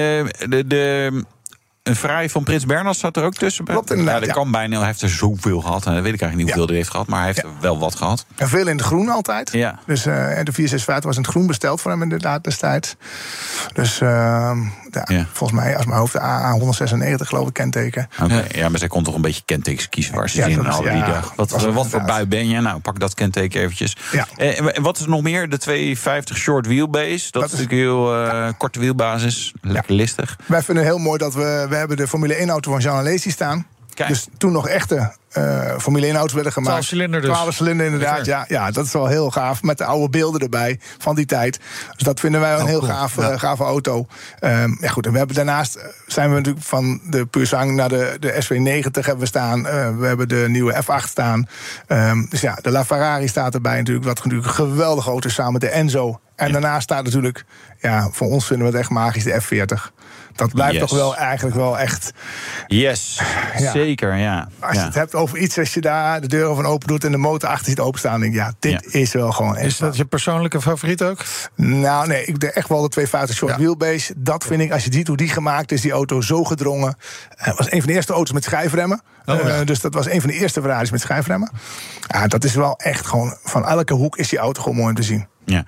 de, 0.50 0.64
de, 0.68 1.24
een 1.84 1.96
Ferrari 1.96 2.30
van 2.30 2.44
Prins 2.44 2.66
Bernhard 2.66 2.96
staat 2.98 3.18
er 3.18 3.24
ook 3.24 3.34
tussen. 3.34 3.66
Klopt, 3.66 3.90
inderdaad, 3.90 4.14
Ja, 4.14 4.20
dat 4.20 4.30
ja. 4.30 4.36
kan 4.36 4.52
bijna. 4.52 4.78
Hij 4.78 4.86
heeft 4.88 5.02
er 5.02 5.10
zoveel 5.10 5.62
gehad. 5.62 5.86
En 5.86 5.94
dat 5.94 6.04
weet 6.04 6.14
ik 6.14 6.22
eigenlijk 6.22 6.36
niet 6.36 6.48
Ja. 6.48 6.54
hoeveel 6.54 6.68
hij 6.68 6.76
heeft 6.76 6.90
gehad, 6.90 7.08
maar 7.08 7.18
hij 7.18 7.28
heeft 7.28 7.44
er 7.44 7.50
wel 7.62 7.80
wat 7.80 7.96
gehad. 7.96 8.26
En 8.36 8.48
veel 8.48 8.68
in 8.68 8.78
het 8.78 8.86
groen 8.86 9.10
altijd. 9.10 9.52
Ja. 9.52 9.80
Dus 9.86 10.06
eh, 10.06 10.14
en 10.38 10.46
de 10.46 10.52
465 10.52 11.04
was 11.06 11.16
in 11.16 11.22
het 11.22 11.32
groen 11.32 11.48
besteld 11.48 11.82
voor 11.82 11.92
hem 11.92 12.02
inderdaad 12.02 12.44
destijds. 12.44 12.96
Dus 13.74 14.02
ehm, 14.02 14.60
ja, 14.92 15.06
Ja. 15.16 15.26
volgens 15.32 15.60
mij, 15.60 15.76
als 15.78 15.86
mijn 15.86 16.00
hoofd 16.00 16.14
de 16.14 16.20
AA196 16.20 17.28
geloof 17.28 17.48
ik 17.48 17.54
kenteken. 17.54 18.08
Oké, 18.24 18.46
ja. 18.52 18.70
maar 18.70 18.80
zij 18.80 18.88
kon 18.88 19.04
toch 19.04 19.16
een 19.16 19.22
beetje 19.22 19.42
kentekens 19.46 19.90
kiezen 19.90 20.16
waar 20.16 20.30
ze 20.30 20.38
Ja, 20.38 20.44
zin 20.44 20.52
in 20.52 20.58
dat 20.58 20.68
is- 20.68 20.74
hadden 20.74 20.96
ja, 20.98 21.06
die 21.06 21.14
dag. 21.14 21.34
Wat, 21.36 21.50
was 21.50 21.66
wat 21.66 21.88
voor 21.88 22.02
bui 22.02 22.26
ben 22.26 22.48
je? 22.50 22.60
Nou, 22.62 22.80
pak 22.80 23.00
dat 23.00 23.14
kenteken 23.14 23.62
eventjes. 23.62 23.96
Ja. 24.12 24.28
Eh, 24.38 24.76
en 24.78 24.82
wat 24.84 24.98
is 24.98 25.04
er 25.04 25.10
nog 25.10 25.22
meer? 25.22 25.50
De 25.50 25.58
250 25.58 26.38
short 26.38 26.66
wheelbase. 26.68 27.32
Dat, 27.32 27.42
Dat 27.42 27.44
is 27.44 27.52
is- 27.52 27.60
natuurlijk 27.60 27.72
heel 27.90 28.16
eh, 28.26 28.50
korte 28.58 28.80
wielbasis. 28.80 29.54
Lekker 29.62 29.94
listig. 29.96 30.38
Wij 30.46 30.62
vinden 30.64 30.84
het 30.84 30.94
heel 30.94 31.04
mooi 31.04 31.18
dat 31.18 31.34
we, 31.34 31.66
we 31.70 31.76
hebben 31.76 31.98
de 31.98 32.08
Formule 32.08 32.34
1 32.36 32.50
auto 32.50 32.72
van 32.72 32.80
Jean 32.82 32.98
Alesi 32.98 33.30
staan. 33.32 33.66
Kijk. 33.94 34.10
Dus 34.10 34.28
toen 34.38 34.52
nog 34.52 34.68
echte 34.68 35.12
eh, 35.32 35.78
Formule 35.78 36.06
1 36.06 36.16
auto's 36.16 36.34
werden 36.34 36.52
gemaakt. 36.52 36.72
12 36.72 36.86
cilinder 36.88 37.22
dus. 37.22 37.30
12 37.30 37.54
cilinder 37.56 37.86
inderdaad, 37.86 38.26
ja, 38.26 38.46
ja. 38.48 38.72
Dat 38.72 38.86
is 38.86 38.92
wel 38.94 39.08
heel 39.08 39.32
gaaf. 39.32 39.64
Met 39.64 39.78
de 39.78 39.86
oude 39.86 40.10
beelden 40.10 40.42
erbij 40.42 40.80
van 40.98 41.16
die 41.16 41.26
tijd. 41.26 41.60
Dus 41.96 42.04
dat 42.04 42.20
vinden 42.20 42.42
wij 42.42 42.54
een 42.54 42.62
Oh, 42.62 42.66
heel 42.68 42.80
cool. 42.80 42.92
gaaf, 42.92 43.16
Ja. 43.16 43.30
eh, 43.32 43.40
gave 43.40 43.64
auto. 43.64 44.06
Ehm, 44.40 44.72
ja 44.80 44.90
goed, 44.90 45.06
en 45.06 45.12
we 45.12 45.18
hebben 45.18 45.36
daarnaast 45.36 45.76
eh, 45.76 45.86
zijn 46.08 46.30
we 46.30 46.36
natuurlijk 46.36 46.66
van 46.66 47.02
de 47.10 47.26
Pursang 47.26 47.76
naar 47.76 47.90
de, 47.90 48.18
de 48.20 48.32
SV90 48.44 48.92
hebben 48.92 49.20
we 49.20 49.26
staan. 49.26 49.68
Eh, 49.68 49.90
we 49.98 50.06
hebben 50.06 50.28
de 50.28 50.46
nieuwe 50.48 50.74
F8 50.84 51.08
staan. 51.10 51.48
Ehm, 51.88 52.26
dus 52.30 52.42
ja, 52.42 52.58
de 52.62 52.72
La 52.72 52.86
Ferrari 52.86 53.28
staat 53.28 53.54
erbij 53.54 53.78
natuurlijk. 53.78 54.06
Wat 54.06 54.16
natuurlijk 54.16 54.46
een 54.48 54.54
geweldige 54.54 55.10
auto 55.10 55.28
is 55.28 55.34
samen 55.34 55.52
met 55.54 55.62
de 55.62 55.70
Enzo. 55.70 56.20
En 56.36 56.52
daarnaast 56.52 56.84
staat 56.84 57.04
natuurlijk, 57.04 57.46
ja, 57.82 58.10
voor 58.12 58.28
ons 58.28 58.46
vinden 58.46 58.66
we 58.66 58.72
het 58.72 58.82
echt 58.82 58.90
magisch, 58.90 59.24
de 59.24 59.42
F40. 59.42 59.92
Dat 60.36 60.54
blijft 60.54 60.74
Yes. 60.74 60.82
toch 60.82 60.98
wel 60.98 61.16
eigenlijk 61.16 61.56
wel 61.56 61.80
echt. 61.80 62.12
Yes, 62.68 63.22
Ja. 63.58 63.72
zeker, 63.72 64.16
ja. 64.16 64.48
Als 64.60 64.72
je 64.74 64.80
ja. 64.80 64.86
het 64.86 64.94
hebt 64.96 65.16
over 65.16 65.38
iets, 65.38 65.58
als 65.60 65.74
je 65.74 65.82
daar 65.82 66.22
de 66.22 66.28
deuren 66.28 66.56
van 66.56 66.66
open 66.66 66.88
doet 66.88 67.04
en 67.04 67.12
de 67.12 67.18
motor 67.18 67.50
achter 67.50 67.66
ziet 67.66 67.80
openstaan, 67.80 68.20
denk 68.20 68.34
ik, 68.34 68.40
ja, 68.40 68.54
dit 68.60 68.72
Ja. 68.92 69.00
is 69.00 69.14
wel 69.14 69.32
gewoon 69.32 69.56
echt. 69.56 69.66
Is 69.68 69.78
dat 69.78 69.98
je 69.98 70.06
persoonlijke 70.06 70.62
favoriet 70.62 71.04
ook? 71.04 71.18
Nou, 71.56 72.08
nee, 72.08 72.26
ik 72.26 72.40
denk 72.40 72.54
echt 72.54 72.68
wel 72.70 72.82
de 72.82 72.88
250 72.90 73.38
short 73.38 73.52
Ja. 73.52 73.58
wheelbase. 73.58 74.14
Dat 74.18 74.44
vind 74.44 74.62
ik, 74.62 74.72
als 74.72 74.84
je 74.84 74.94
ziet 74.94 75.08
hoe 75.08 75.18
die 75.18 75.30
gemaakt 75.30 75.72
is, 75.72 75.82
die 75.82 75.92
auto 75.92 76.22
zo 76.22 76.44
gedrongen. 76.44 76.96
Het 77.36 77.58
was 77.58 77.72
een 77.72 77.80
van 77.80 77.90
de 77.90 77.96
eerste 77.96 78.14
auto's 78.14 78.34
met 78.34 78.44
schijfremmen. 78.44 79.02
Oh, 79.26 79.36
ja. 79.36 79.42
Eh, 79.60 79.66
dus 79.66 79.80
dat 79.80 79.94
was 79.94 80.10
een 80.10 80.22
van 80.22 80.30
de 80.30 80.36
eerste 80.36 80.62
Ferraris 80.62 80.92
met 80.92 81.02
schijfremmen. 81.02 81.52
Ja, 82.08 82.28
dat 82.28 82.44
is 82.44 82.54
wel 82.56 82.76
echt 82.78 83.06
gewoon, 83.08 83.38
van 83.44 83.66
elke 83.68 83.94
hoek 83.94 84.18
is 84.18 84.30
die 84.30 84.40
auto 84.40 84.62
gewoon 84.62 84.78
mooi 84.78 84.90
om 84.90 84.96
te 84.96 85.04
zien. 85.04 85.28
Ja. 85.46 85.66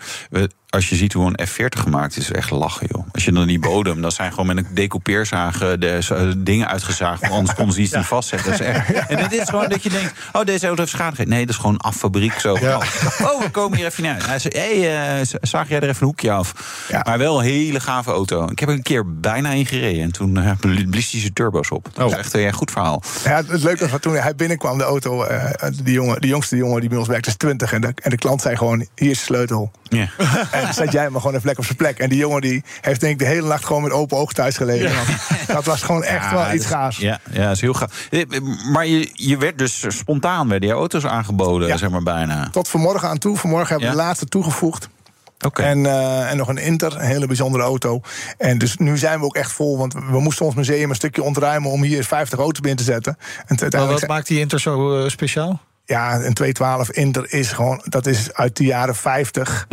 Als 0.73 0.89
je 0.89 0.95
ziet 0.95 1.13
hoe 1.13 1.33
een 1.35 1.47
F40 1.47 1.79
gemaakt 1.79 2.17
is, 2.17 2.23
is 2.29 2.31
echt 2.31 2.49
lachen, 2.49 2.87
joh. 2.91 3.05
Als 3.11 3.25
je 3.25 3.31
dan 3.31 3.47
die 3.47 3.59
bodem, 3.59 4.01
dat 4.01 4.13
zijn 4.13 4.29
gewoon 4.31 4.45
met 4.45 4.57
een 4.57 4.67
decoupeerzaag 4.71 5.61
eh, 5.61 5.69
de 5.79 5.97
zo- 6.01 6.33
dingen 6.37 6.67
uitgezaagd. 6.67 7.21
Want 7.21 7.33
anders 7.33 7.53
konden 7.55 7.75
ze 7.75 7.81
iets 7.81 7.91
niet 7.93 8.05
vastzetten. 8.05 8.51
Dat 8.51 8.59
is 8.59 8.65
echt. 8.65 9.07
En 9.07 9.17
het 9.17 9.31
is 9.33 9.49
gewoon 9.49 9.69
dat 9.69 9.83
je 9.83 9.89
denkt, 9.89 10.13
oh, 10.31 10.43
deze 10.43 10.65
auto 10.65 10.81
heeft 10.81 10.93
schade. 10.95 11.25
Nee, 11.25 11.39
dat 11.45 11.49
is 11.55 11.61
gewoon 11.61 11.77
af 11.77 11.95
fabriek 11.95 12.39
zo. 12.39 12.57
Ja. 12.61 12.75
Oh, 13.21 13.41
we 13.41 13.49
komen 13.51 13.77
hier 13.77 13.85
even 13.87 14.05
uit. 14.07 14.25
Hij 14.25 14.39
zei, 14.39 14.53
hey, 14.57 15.17
eh, 15.19 15.27
zaag 15.41 15.69
jij 15.69 15.77
er 15.79 15.83
even 15.89 16.01
een 16.01 16.07
hoekje 16.07 16.31
af? 16.31 16.53
Ja. 16.89 17.01
Maar 17.05 17.17
wel 17.17 17.37
een 17.39 17.45
hele 17.45 17.79
gave 17.79 18.11
auto. 18.11 18.47
Ik 18.51 18.59
heb 18.59 18.69
er 18.69 18.75
een 18.75 18.81
keer 18.81 19.13
bijna 19.19 19.49
in 19.49 19.65
gereden. 19.65 20.03
En 20.03 20.11
toen 20.11 20.37
eh, 20.37 20.51
blies 20.89 21.11
hij 21.11 21.19
zijn 21.21 21.33
turbo's 21.33 21.71
op. 21.71 21.89
Dat 21.93 22.07
is 22.07 22.13
Oh. 22.13 22.19
echt 22.19 22.33
een 22.33 22.53
goed 22.53 22.71
verhaal. 22.71 23.03
Ja, 23.23 23.35
het 23.47 23.63
leuke 23.63 23.87
was 23.87 23.99
toen 23.99 24.13
hij 24.15 24.35
binnenkwam, 24.35 24.77
de 24.77 24.83
auto, 24.83 25.23
eh, 25.23 25.69
die, 25.83 25.93
jongen, 25.93 26.21
die 26.21 26.29
jongste 26.29 26.55
jongen 26.55 26.79
die 26.79 26.89
bij 26.89 26.97
ons 26.97 27.07
werkt, 27.07 27.27
is 27.27 27.35
20. 27.35 27.73
En 27.73 27.81
de, 27.81 27.93
en 28.01 28.09
de 28.09 28.17
klant 28.17 28.41
zei 28.41 28.55
gewoon: 28.57 28.87
hier 28.95 29.09
is 29.11 29.17
de 29.17 29.23
sleutel. 29.23 29.71
Ja. 29.89 30.07
Zet 30.73 30.91
jij 30.91 31.09
maar 31.09 31.19
gewoon 31.21 31.35
even 31.35 31.45
lekker 31.45 31.63
op 31.63 31.65
zijn 31.65 31.77
plek. 31.77 31.97
En 31.99 32.09
die 32.09 32.17
jongen 32.17 32.41
die 32.41 32.63
heeft 32.81 32.99
denk 33.01 33.13
ik 33.13 33.19
de 33.19 33.25
hele 33.33 33.47
nacht 33.47 33.65
gewoon 33.65 33.81
met 33.81 33.91
open 33.91 34.17
ogen 34.17 34.35
thuis 34.35 34.57
gelegen. 34.57 34.91
Dat 35.47 35.65
was 35.65 35.81
gewoon 35.81 36.03
echt 36.03 36.23
Ja, 36.29 36.33
wel 36.33 36.53
iets 36.53 36.65
gaafs. 36.65 36.97
Ja, 36.97 37.19
ja, 37.31 37.43
dat 37.43 37.55
is 37.55 37.61
heel 37.61 37.73
gaaf. 37.73 38.07
Eh, 38.09 38.21
Maar 38.71 38.85
je, 38.87 39.09
je 39.13 39.37
werd 39.37 39.57
dus 39.57 39.85
spontaan, 39.87 40.49
werden 40.49 40.69
die 40.69 40.77
auto's 40.77 41.05
aangeboden, 41.05 41.67
Ja. 41.67 41.77
zeg 41.77 41.89
maar 41.89 42.03
bijna. 42.03 42.49
Tot 42.49 42.67
vanmorgen 42.67 43.09
aan 43.09 43.17
toe. 43.17 43.37
Vanmorgen 43.37 43.69
hebben 43.69 43.87
we 43.89 43.93
Ja. 43.95 43.99
de 44.01 44.05
laatste 44.07 44.25
toegevoegd. 44.25 44.89
Oké. 45.45 45.61
En, 45.63 45.85
eh, 45.85 46.31
en 46.31 46.37
nog 46.37 46.47
een 46.47 46.57
Inter, 46.57 46.95
een 46.95 47.05
hele 47.05 47.27
bijzondere 47.27 47.63
auto. 47.63 48.01
En 48.37 48.57
dus 48.57 48.77
nu 48.77 48.97
zijn 48.97 49.19
we 49.19 49.25
ook 49.25 49.35
echt 49.35 49.51
vol. 49.51 49.77
Want 49.77 49.93
we 49.93 50.19
moesten 50.19 50.45
ons 50.45 50.55
museum 50.55 50.89
een 50.89 50.95
stukje 50.95 51.23
ontruimen 51.23 51.71
om 51.71 51.83
hier 51.83 52.03
50 52.03 52.39
auto's 52.39 52.59
binnen 52.59 52.85
te 52.85 52.91
zetten. 52.91 53.17
En 53.45 53.57
Maar 53.69 53.87
wat 53.87 54.07
maakt 54.07 54.27
die 54.27 54.39
Inter 54.39 54.59
zo 54.59 55.03
eh, 55.03 55.09
speciaal? 55.09 55.61
Ja, 55.85 56.13
een 56.13 56.33
212 56.33 56.91
Inter 56.91 57.33
is 57.33 57.51
gewoon, 57.51 57.81
dat 57.83 58.05
is 58.05 58.33
uit 58.33 58.57
de 58.57 58.63
jaren 58.63 58.95
50. 58.95 59.65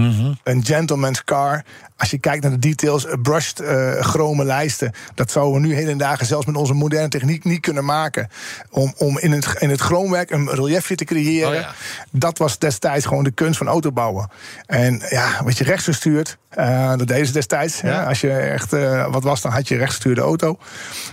Een 0.45 0.65
gentleman's 0.65 1.25
car. 1.25 1.65
Als 1.97 2.11
je 2.11 2.19
kijkt 2.19 2.43
naar 2.43 2.51
de 2.51 2.59
details, 2.59 3.07
eh, 3.07 3.15
brushed 3.23 3.61
eh 3.61 3.93
chrome 3.93 4.45
lijsten. 4.45 4.93
Dat 5.15 5.31
zouden 5.31 5.61
we 5.61 5.67
nu 5.67 5.75
heden 5.75 5.99
dagen 5.99 6.27
zelfs 6.27 6.47
met 6.47 6.57
onze 6.57 6.75
moderne 6.75 7.09
techniek 7.09 7.45
niet 7.45 7.61
kunnen 7.61 7.85
maken. 7.85 8.29
Om, 8.71 8.95
om 8.97 9.19
in, 9.19 9.33
het, 9.33 9.55
in 9.59 9.71
het 9.71 9.81
chroomwerk 9.81 10.31
een 10.31 10.51
reliefje 10.51 10.95
te 10.95 11.05
creëren. 11.05 11.49
Oh 11.49 11.55
ja. 11.55 11.73
Dat 12.11 12.39
was 12.39 12.59
destijds 12.59 13.07
gewoon 13.07 13.25
de 13.25 13.31
kunst 13.31 13.59
van 13.59 13.67
autobouwen. 13.67 14.31
En 14.67 15.03
ja, 15.09 15.41
wat 15.45 15.59
je 15.59 15.65
rechtsgestuurd, 15.65 16.39
eh 16.49 16.89
dat 16.97 17.09
deden 17.09 17.27
ze 17.27 17.33
destijds. 17.33 17.81
Ja. 17.81 17.89
Ja, 17.91 18.05
als 18.05 18.21
je 18.21 18.33
echt 18.33 18.71
wat 19.11 19.23
was, 19.23 19.41
dan 19.41 19.53
had 19.53 19.69
je 19.69 19.77
rechtsgestuurde 19.77 20.21
auto. 20.21 20.59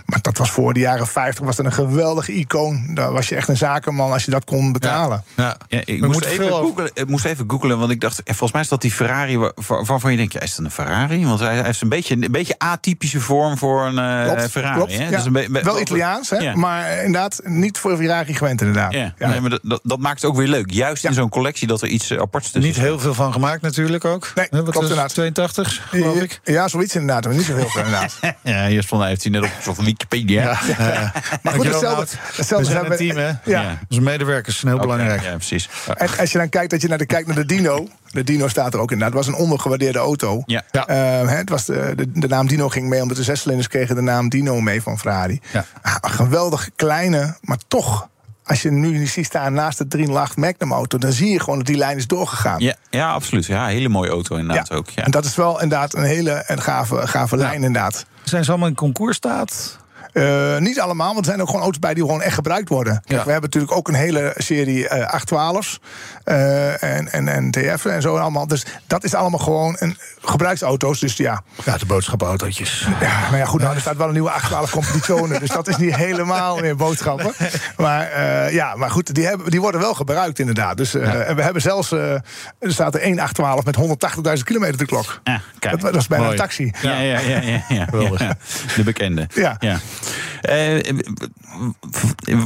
Maar 0.04 0.20
dat 0.20 0.38
was 0.38 0.50
voor 0.50 0.74
de 0.74 0.80
jaren 0.80 1.06
50 1.06 1.44
was 1.44 1.56
dat 1.56 1.66
een 1.66 1.72
geweldige 1.72 2.32
icoon. 2.32 2.94
Daar 2.94 3.12
was 3.12 3.28
je 3.28 3.34
echt 3.36 3.48
een 3.48 3.56
zakenman 3.56 4.12
als 4.12 4.24
je 4.24 4.30
dat 4.30 4.44
kon 4.44 4.72
betalen. 4.72 4.86
Ja. 5.34 5.56
Ja, 5.68 5.80
ik, 5.84 6.06
moest 6.06 6.24
even 6.24 6.48
googlen, 6.50 6.90
ik 6.94 7.08
moest 7.08 7.24
even 7.24 7.44
googlen, 7.48 7.78
want 7.78 7.90
ik 7.90 8.00
dacht, 8.00 8.18
eh, 8.18 8.24
volgens 8.26 8.52
mij 8.52 8.60
is 8.62 8.68
dat 8.68 8.80
die 8.80 8.92
Ferrari 8.92 9.38
waar- 9.38 9.52
waar- 9.66 9.84
waarvan 9.84 10.10
je 10.10 10.16
denkt, 10.16 10.32
ja, 10.32 10.40
is 10.40 10.54
dat 10.54 10.64
een 10.64 10.70
Ferrari? 10.70 11.26
Want 11.26 11.40
hij 11.40 11.62
heeft 11.62 11.80
een 11.80 11.88
beetje 11.88 12.14
een 12.14 12.30
beetje 12.32 12.54
atypische 12.58 13.20
vorm 13.20 13.58
voor 13.58 13.86
een 13.86 13.98
eh, 13.98 14.24
Klopt, 14.24 14.50
Ferrari. 14.50 14.74
klopt. 14.76 14.96
hè? 14.96 15.04
Ja, 15.04 15.10
Dus 15.10 15.24
een 15.24 15.32
be- 15.32 15.46
be- 15.50 15.62
wel 15.62 15.80
Italiaans, 15.80 16.30
hè? 16.30 16.36
Ja. 16.36 16.54
maar 16.54 16.96
inderdaad 17.04 17.40
niet 17.44 17.78
voor 17.78 17.96
Ferrari 17.96 18.34
gewend 18.34 18.60
inderdaad. 18.60 18.92
Ja, 18.92 19.14
Ja. 19.18 19.28
Nee, 19.28 19.40
maar 19.40 19.50
dat, 19.50 19.60
dat, 19.62 19.80
dat 19.82 19.98
maakt 19.98 20.20
het 20.22 20.30
ook 20.30 20.36
weer 20.36 20.48
leuk. 20.48 20.70
Juist 20.70 21.04
in 21.04 21.12
zo'n 21.14 21.28
collectie 21.28 21.66
dat 21.66 21.82
er 21.82 21.88
iets 21.88 22.10
eh, 22.10 22.20
aparts 22.20 22.50
tussen 22.50 22.70
Niet 22.72 22.80
heel 22.80 22.98
veel 22.98 23.14
van 23.14 23.32
gemaakt 23.32 23.62
natuurlijk 23.62 24.04
ook. 24.04 24.32
Nee, 24.34 24.48
klopt 24.48 24.68
is 24.68 24.74
het, 24.74 24.82
inderdaad. 24.82 25.08
82, 25.14 25.86
geloof 25.90 26.20
ik. 26.20 26.40
Ja, 26.44 26.68
zoiets 26.68 26.94
inderdaad, 26.94 27.24
maar 27.24 27.34
niet 27.34 27.44
zo 27.44 27.54
heel 27.56 27.68
veel 27.68 27.84
inderdaad. 27.84 28.18
Ja, 28.42 28.66
hier 28.66 28.82
stond 28.82 29.04
heeft 29.04 29.22
hij 29.22 29.32
net 29.32 29.42
op 29.42 29.50
van 29.60 29.84
Wikipedia. 29.84 30.42
Ja. 30.42 30.58
Maar 31.42 31.54
goed, 31.54 31.64
hetzelfde, 31.64 32.16
hetzelfde 32.36 32.56
We 32.56 32.64
zijn 32.64 32.76
hebben 32.76 33.00
een 33.00 33.14
team, 33.14 33.16
hè? 33.44 33.50
Ja. 33.50 33.78
Onze 33.88 34.00
medewerkers 34.02 34.58
zijn 34.58 34.72
heel 34.78 34.88
belangrijk. 34.88 35.22
Ja, 35.22 35.34
precies. 35.34 35.68
En 35.94 36.08
als 36.18 36.32
je 36.32 36.38
dan 36.38 36.48
kijkt 36.48 36.70
dat 36.70 36.80
je 36.80 36.88
naar 36.88 36.98
de, 36.98 37.06
kijkt 37.06 37.26
naar 37.26 37.36
de 37.36 37.46
Dino. 37.46 37.88
De 38.10 38.24
Dino 38.24 38.48
staat 38.48 38.74
er 38.74 38.80
ook 38.80 38.92
inderdaad. 38.92 39.16
Het 39.16 39.26
was 39.26 39.34
een 39.34 39.42
ondergewaardeerde 39.42 39.98
auto. 39.98 40.42
Ja. 40.46 40.62
Eh, 40.70 40.96
hè, 41.28 41.36
het 41.36 41.50
was 41.50 41.64
de, 41.64 41.92
de, 41.96 42.10
de 42.12 42.28
naam 42.28 42.46
Dino 42.46 42.68
ging 42.68 42.88
mee, 42.88 43.02
omdat 43.02 43.16
de 43.16 43.22
zescilinders 43.22 43.68
kregen 43.68 43.94
de 43.94 44.00
naam 44.00 44.28
Dino 44.28 44.60
mee 44.60 44.82
van 44.82 44.98
Ferrari. 44.98 45.40
Ja. 45.52 45.64
Ah, 45.82 45.96
een 46.00 46.10
geweldig 46.10 46.70
kleine, 46.76 47.36
maar 47.40 47.58
toch, 47.68 48.08
als 48.44 48.62
je 48.62 48.70
nu 48.70 49.06
ziet 49.06 49.26
staan 49.26 49.52
naast 49.52 49.78
de 49.78 49.86
308 49.86 50.36
Magnum 50.36 50.72
auto, 50.72 50.98
dan 50.98 51.12
zie 51.12 51.32
je 51.32 51.40
gewoon 51.40 51.58
dat 51.58 51.66
die 51.66 51.76
lijn 51.76 51.96
is 51.96 52.06
doorgegaan. 52.06 52.60
Ja, 52.60 52.74
ja, 52.90 53.12
absoluut. 53.12 53.46
Ja, 53.46 53.66
hele 53.66 53.88
mooie 53.88 54.10
auto 54.10 54.36
inderdaad 54.36 54.72
ook. 54.72 54.90
Ja. 54.90 55.04
En 55.04 55.10
dat 55.10 55.24
is 55.24 55.36
wel 55.36 55.62
inderdaad 55.62 55.94
een 55.94 56.02
hele 56.02 56.44
een 56.46 56.62
gave, 56.62 57.06
gave 57.06 57.36
lijn 57.36 57.62
inderdaad. 57.62 58.06
Zijn 58.22 58.44
ze 58.44 58.50
allemaal 58.50 58.68
in 58.68 58.74
concours-staat? 58.74 59.78
Eh, 60.12 60.58
niet 60.58 60.80
allemaal, 60.80 61.06
want 61.06 61.18
er 61.18 61.24
zijn 61.24 61.40
ook 61.40 61.46
gewoon 61.46 61.62
auto's 61.62 61.78
bij 61.80 61.94
die 61.94 62.02
gewoon 62.04 62.22
echt 62.22 62.34
gebruikt 62.34 62.68
worden. 62.68 62.92
Kijk, 62.92 63.18
Ja. 63.18 63.24
We 63.24 63.30
hebben 63.30 63.50
natuurlijk 63.50 63.76
ook 63.76 63.88
een 63.88 63.94
hele 63.94 64.34
serie 64.36 64.88
eh 64.88 65.14
812's 65.20 65.80
eh, 66.24 66.82
en, 66.82 67.12
en, 67.12 67.28
en 67.28 67.50
TF 67.50 67.84
en 67.84 68.02
zo 68.02 68.16
allemaal. 68.16 68.46
Dus 68.46 68.64
dat 68.86 69.04
is 69.04 69.14
allemaal 69.14 69.38
gewoon 69.38 69.76
een 69.78 69.96
gebruiksauto's. 70.20 71.00
Dus 71.00 71.16
ja, 71.16 71.42
Ja, 71.64 71.76
de 71.76 71.86
boodschappenautootjes. 71.86 72.86
ja, 73.00 73.28
maar 73.30 73.38
ja, 73.38 73.44
goed, 73.44 73.60
nou, 73.60 73.74
er 73.74 73.80
staat 73.80 73.96
wel 73.96 74.06
een 74.06 74.12
nieuwe 74.12 74.30
812 74.30 74.70
competizione. 74.70 75.38
dus 75.38 75.48
dat 75.48 75.68
is 75.68 75.76
niet 75.76 75.94
helemaal 75.96 76.56
meer 76.58 76.76
boodschappen. 76.76 77.32
Maar 77.76 78.06
eh, 78.10 78.52
ja, 78.52 78.76
maar 78.76 78.90
goed, 78.90 79.14
die, 79.14 79.26
hebben, 79.26 79.50
die 79.50 79.60
worden 79.60 79.80
wel 79.80 79.94
gebruikt 79.94 80.38
inderdaad. 80.38 80.76
Dus 80.76 80.94
eh, 80.94 81.28
en 81.28 81.36
we 81.36 81.42
hebben 81.42 81.62
zelfs, 81.62 81.92
eh, 81.92 82.12
er 82.58 82.72
staat 82.72 82.94
er 82.94 83.00
één 83.00 83.18
812 83.18 83.64
met 83.64 83.76
180.000 84.38 84.44
kilometer 84.44 84.72
op 84.74 84.78
de 84.80 84.86
klok. 84.86 85.20
Ja, 85.24 85.40
kijk. 85.58 85.80
Dat, 85.80 85.92
dat 85.92 86.00
is 86.00 86.06
bijna 86.06 86.24
Mooi. 86.24 86.36
een 86.36 86.42
taxi. 86.42 86.72
Ja, 86.82 86.98
ja, 86.98 87.18
ja, 87.18 87.40
ja, 87.40 87.64
ja. 87.68 87.86
De 88.76 88.82
bekende. 88.84 89.26
Ja. 89.34 89.56
Eh, 90.40 90.96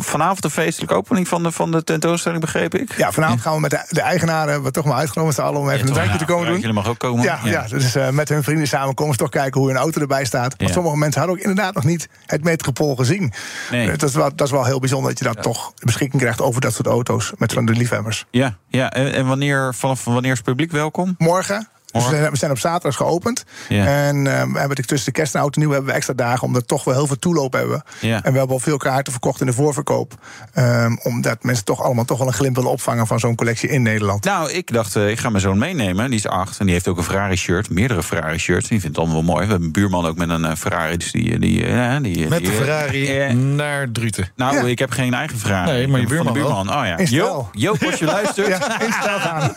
vanavond 0.01 0.43
de 0.43 0.51
feestelijke 0.51 0.95
opening 0.95 1.29
van 1.29 1.43
de, 1.43 1.53
van 1.53 1.71
de 1.71 1.85
tentoonstelling, 1.85 2.41
begreep 2.41 2.75
ik? 2.75 2.97
Ja, 2.97 3.13
vanavond 3.13 3.41
gaan 3.41 3.55
we 3.55 3.61
met 3.61 3.71
de, 3.71 3.85
de 3.89 4.01
eigenaren 4.01 4.63
we 4.63 4.71
toch 4.71 4.85
maar 4.85 4.97
uitgenomen 4.97 5.37
allen 5.37 5.61
om 5.61 5.71
even 5.71 5.87
een 5.87 5.93
drankje 5.93 6.19
te 6.19 6.25
komen 6.25 6.47
doen. 6.47 6.57
Jullie 6.59 6.73
mag 6.73 6.89
ook 6.89 6.99
komen. 6.99 7.25
Ja, 7.25 7.39
ja. 7.45 7.67
dus 7.69 7.95
eh, 7.95 8.09
met 8.09 8.29
hun 8.29 8.43
vrienden 8.43 8.67
samen 8.69 8.95
komen 8.95 9.13
ze 9.13 9.19
toch 9.19 9.29
kijken 9.29 9.61
hoe 9.61 9.69
hun 9.69 9.79
auto 9.79 10.01
erbij 10.01 10.25
staat. 10.25 10.55
Want 10.57 10.69
Ja. 10.71 10.73
sommige 10.77 10.97
mensen 10.97 11.21
hadden 11.21 11.39
ook 11.39 11.45
inderdaad 11.47 11.75
nog 11.75 11.85
niet 11.85 12.09
het 12.27 12.45
Metropool 12.45 12.95
gezien. 12.97 13.33
Nee. 13.71 13.91
Eh, 13.91 13.99
dat, 13.99 14.09
is 14.09 14.15
wel, 14.15 14.31
dat 14.35 14.47
is 14.47 14.53
wel 14.53 14.65
heel 14.65 14.79
bijzonder 14.81 15.09
dat 15.11 15.19
je 15.19 15.25
dat 15.25 15.43
toch 15.43 15.73
beschikking 15.85 16.23
krijgt 16.23 16.41
over 16.41 16.61
dat 16.61 16.75
soort 16.75 16.87
auto's 16.87 17.33
met 17.39 17.53
van 17.53 17.65
de 17.67 17.73
liefhebbers. 17.73 18.27
Ja, 18.31 18.57
ja. 18.69 18.91
En, 18.91 19.13
en 19.13 19.27
wanneer, 19.27 19.75
vanaf 19.75 20.05
wanneer 20.05 20.31
is 20.31 20.37
het 20.37 20.47
publiek 20.47 20.73
welkom? 20.73 21.15
Morgen. 21.19 21.69
Dus 21.93 22.09
we 22.09 22.17
zijn- 22.17 22.31
we 22.31 22.37
zijn 22.37 22.51
op 22.51 22.59
zaterdag 22.59 22.97
geopend. 22.97 23.45
Ja. 23.69 23.87
En 23.87 24.17
eh, 24.17 24.23
we 24.23 24.31
hebben 24.39 24.59
natuurlijk 24.59 24.89
tussen 24.89 25.13
de 25.13 25.19
kerst 25.19 25.35
en 25.35 25.41
oud 25.41 25.55
en 25.55 25.61
nieuw 25.61 25.71
hebben 25.71 25.89
we 25.91 25.97
extra 25.97 26.15
dagen, 26.15 26.47
omdat 26.47 26.61
we 26.63 26.69
toch 26.69 26.85
wel 26.85 26.95
heel 26.95 27.07
veel 27.07 27.19
toeloop 27.19 27.53
hebben. 27.53 27.83
Ja. 28.01 28.15
En 28.17 28.33
we 28.33 28.39
hebben 28.39 28.55
al 28.57 28.59
veel 28.59 28.77
kaarten 28.77 29.13
verkocht 29.13 29.41
in 29.41 29.47
de 29.47 29.53
voorverkoop. 29.53 30.15
ehm, 30.53 30.97
omdat 31.03 31.43
mensen 31.43 31.65
toch 31.65 31.83
allemaal 31.83 32.05
toch 32.05 32.19
wel 32.19 32.27
een 32.27 32.33
glimp 32.33 32.55
willen 32.57 32.71
opvangen 32.71 33.07
van 33.07 33.21
zo'n 33.21 33.35
collectie 33.35 33.69
in 33.69 33.83
Nederland. 33.83 34.25
Nou, 34.25 34.51
ik 34.51 34.73
dacht, 34.73 34.97
eh, 34.97 35.09
ik 35.11 35.19
ga 35.19 35.29
mijn 35.29 35.41
zoon 35.43 35.59
meenemen. 35.59 36.11
Die 36.11 36.19
is 36.19 36.27
acht 36.27 36.59
en 36.59 36.65
die 36.65 36.75
heeft 36.75 36.89
ook 36.89 36.97
een 36.97 37.05
Ferrari-shirt. 37.05 37.71
Meerdere 37.71 38.03
Ferrari-shirts. 38.03 38.69
Die 38.69 38.81
vindt 38.81 38.97
het 38.97 39.05
allemaal 39.07 39.25
wel 39.25 39.35
mooi. 39.35 39.45
We 39.45 39.51
hebben 39.51 39.67
een 39.67 39.73
buurman 39.73 40.07
ook 40.07 40.17
met 40.17 40.29
een 40.29 40.45
eh, 40.45 40.57
Ferrari. 40.57 40.97
Dus 40.97 41.13
die, 41.13 41.39
die, 41.39 41.39
die, 41.39 42.29
Met 42.29 42.39
die, 42.39 42.51
de 42.51 42.53
Ferrari 42.57 43.33
naar 43.63 43.91
Druten. 43.93 44.29
nou, 44.37 44.55
Ja. 44.57 44.63
ik 44.63 44.79
heb 44.79 44.91
geen 44.91 45.15
eigen 45.15 45.39
Ferrari. 45.39 45.71
Nee, 45.71 45.89
maar 45.89 46.01
je 46.01 46.07
de 46.07 46.31
buurman. 46.33 46.69
Oh 46.69 46.85
ja. 46.87 46.99
Jo, 47.05 47.49
Joop, 47.53 47.83
als 47.85 47.99
je 47.99 48.05
luistert. 48.17 48.47
Ja, 48.47 48.81
in 48.81 48.93
gaan. 48.93 49.43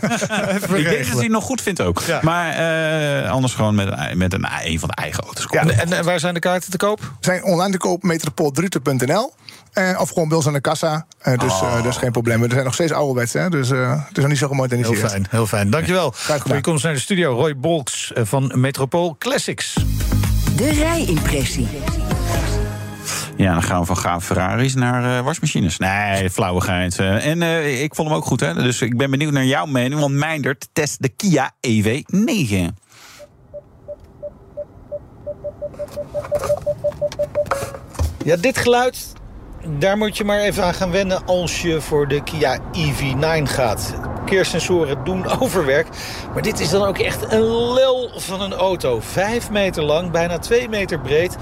Ik 0.75 0.83
denk 0.83 0.97
dat 0.97 1.07
hij 1.13 1.21
het 1.21 1.27
nog 1.29 1.43
goed 1.43 1.61
vindt 1.61 1.81
ook. 1.81 2.01
Ja. 2.01 2.19
Maar 2.26 2.51
eh, 3.23 3.32
anders 3.32 3.53
gewoon 3.53 3.76
met, 3.76 3.88
een, 3.91 4.17
met 4.17 4.34
een, 4.34 4.45
een 4.63 4.80
van 4.80 4.89
de 4.89 4.95
eigen 4.95 5.23
auto's. 5.23 5.47
Ja. 5.49 5.59
En, 5.61 5.80
en, 5.80 5.93
en 5.93 6.03
waar 6.03 6.19
zijn 6.19 6.34
de 6.34 6.39
kaarten 6.39 6.71
te 6.71 6.78
koop? 6.78 7.11
Zijn 7.19 7.43
online 7.43 7.71
te 7.71 7.78
koop 7.78 8.03
metropoldruten.nl. 8.03 9.34
Eh, 9.73 9.99
of 10.01 10.09
gewoon 10.09 10.28
bij 10.28 10.38
ons 10.38 10.47
aan 10.47 10.53
de 10.53 10.61
kassa. 10.61 11.05
Eh, 11.19 11.38
dus 11.38 11.61
eh, 11.61 11.76
dat 11.76 11.86
is 11.86 11.97
geen 11.97 12.11
probleem. 12.11 12.41
We 12.41 12.49
zijn 12.49 12.63
nog 12.63 12.73
steeds 12.73 12.91
ouderwets, 12.91 13.34
hè, 13.34 13.49
dus 13.49 13.71
eh, 13.71 13.89
het 14.07 14.17
is 14.17 14.21
nog 14.23 14.28
niet 14.28 14.38
zo 14.38 14.45
Heel 14.45 14.55
gemoderniseerd. 14.55 15.09
fijn, 15.11 15.28
heel 15.30 15.47
fijn. 15.47 15.69
Dankjewel 15.69 16.11
gedaan. 16.11 16.39
voor 16.39 16.55
je 16.55 16.61
komst 16.61 16.84
naar 16.84 16.93
de 16.93 16.99
studio. 16.99 17.34
Roy 17.36 17.57
Bolks 17.57 18.13
eh, 18.13 18.23
van 18.26 18.51
Metropool 18.55 19.15
Classics. 19.19 19.73
De 20.55 20.69
rijimpressie. 20.69 21.67
Ja, 23.38 23.53
dan 23.53 23.63
gaan 23.63 23.79
we 23.79 23.86
van 23.86 23.97
gaaf 23.97 24.25
Ferraris 24.25 24.75
naar 24.75 25.17
eh, 25.17 25.23
wasmachines. 25.23 25.77
Nee, 25.77 26.29
flauwigheid. 26.29 26.99
Eh, 26.99 27.27
en 27.27 27.41
eh, 27.41 27.83
ik 27.83 27.95
vond 27.95 28.07
hem 28.07 28.17
ook 28.17 28.25
goed, 28.25 28.39
hè. 28.39 28.53
Dus 28.53 28.81
ik 28.81 28.97
ben 28.97 29.11
benieuwd 29.11 29.31
naar 29.31 29.45
jouw 29.45 29.65
mening. 29.65 29.99
Want 29.99 30.13
Meindert 30.13 30.67
test 30.73 31.01
de 31.01 31.09
Kia 31.09 31.51
E 31.59 31.81
EV9. 31.81 32.73
Ja, 38.23 38.36
dit 38.36 38.57
geluid, 38.57 39.13
daar 39.79 39.97
moet 39.97 40.17
je 40.17 40.23
maar 40.23 40.39
even 40.39 40.63
aan 40.63 40.73
gaan 40.73 40.91
wennen 40.91 41.25
als 41.25 41.61
je 41.61 41.81
voor 41.81 42.07
de 42.07 42.23
Kia 42.23 42.59
EV9 42.59 43.43
gaat. 43.43 43.93
Parkeersensoren 44.26 45.03
doen 45.03 45.28
overwerk, 45.39 45.88
maar 46.34 46.41
dit 46.41 46.59
is 46.59 46.69
dan 46.69 46.84
ook 46.84 46.97
echt 46.97 47.32
een 47.32 47.73
lel 47.73 48.09
van 48.15 48.41
een 48.41 48.53
auto. 48.53 48.99
Vijf 48.99 49.49
meter 49.49 49.84
lang, 49.84 50.11
bijna 50.11 50.39
twee 50.39 50.69
meter 50.69 50.99
breed, 50.99 51.38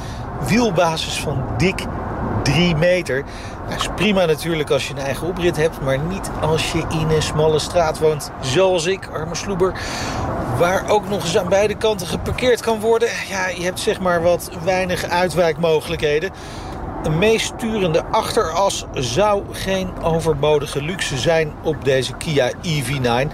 wielbasis 0.48 1.20
van 1.20 1.44
dik 1.58 1.86
3 2.44 2.76
meter. 2.76 3.24
Dat 3.70 3.80
is 3.80 3.88
prima 3.96 4.26
natuurlijk 4.26 4.70
als 4.70 4.88
je 4.88 4.94
een 4.94 5.00
eigen 5.00 5.28
oprit 5.28 5.58
hebt, 5.58 5.82
maar 5.82 6.00
niet 6.00 6.32
als 6.42 6.72
je 6.72 6.84
in 6.90 7.10
een 7.10 7.22
smalle 7.22 7.60
straat 7.60 8.00
woont, 8.00 8.32
zoals 8.42 8.86
ik, 8.86 9.10
arme 9.14 9.36
sloeber. 9.36 9.74
Waar 10.58 10.90
ook 10.90 11.10
nog 11.10 11.24
eens 11.24 11.38
aan 11.38 11.50
beide 11.50 11.76
kanten 11.76 12.08
geparkeerd 12.08 12.62
kan 12.62 12.80
worden. 12.80 13.10
Ja, 13.30 13.48
je 13.48 13.64
hebt 13.64 13.80
zeg 13.80 14.00
maar 14.00 14.22
wat 14.22 14.50
weinig 14.64 15.04
uitwijkmogelijkheden. 15.04 16.32
Een 17.04 17.18
meesturende 17.18 18.04
achteras 18.06 18.86
zou 18.94 19.44
geen 19.52 20.02
overbodige 20.02 20.82
luxe 20.82 21.18
zijn 21.18 21.54
op 21.64 21.86
deze 21.86 22.14
Kia 22.14 22.52
EV9. 22.52 23.32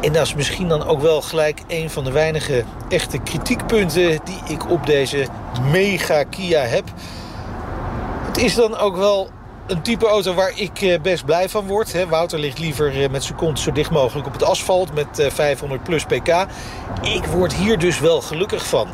En 0.00 0.12
dat 0.12 0.26
is 0.26 0.34
misschien 0.34 0.68
dan 0.68 0.84
ook 0.84 1.00
wel 1.00 1.22
gelijk 1.22 1.60
een 1.68 1.90
van 1.90 2.04
de 2.04 2.12
weinige 2.12 2.64
echte 2.88 3.18
kritiekpunten 3.18 4.20
die 4.24 4.40
ik 4.48 4.70
op 4.70 4.86
deze 4.86 5.26
mega 5.70 6.22
Kia 6.22 6.60
heb. 6.60 6.84
Het 8.26 8.36
is 8.36 8.54
dan 8.54 8.76
ook 8.76 8.96
wel 8.96 9.30
een 9.66 9.82
type 9.82 10.06
auto 10.06 10.34
waar 10.34 10.52
ik 10.54 10.80
eh, 10.80 11.00
best 11.00 11.24
blij 11.24 11.48
van 11.48 11.66
word. 11.66 12.08
Wouter 12.08 12.38
ligt 12.38 12.58
liever 12.58 13.02
eh, 13.02 13.10
met 13.10 13.24
zijn 13.24 13.38
kont 13.38 13.60
zo 13.60 13.72
dicht 13.72 13.90
mogelijk 13.90 14.26
op 14.26 14.32
het 14.32 14.44
asfalt 14.44 14.94
met 14.94 15.18
eh, 15.18 15.30
500 15.30 15.82
plus 15.82 16.04
pk. 16.04 16.46
Ik 17.02 17.24
word 17.24 17.54
hier 17.54 17.78
dus 17.78 18.00
wel 18.00 18.20
gelukkig 18.20 18.66
van. 18.66 18.88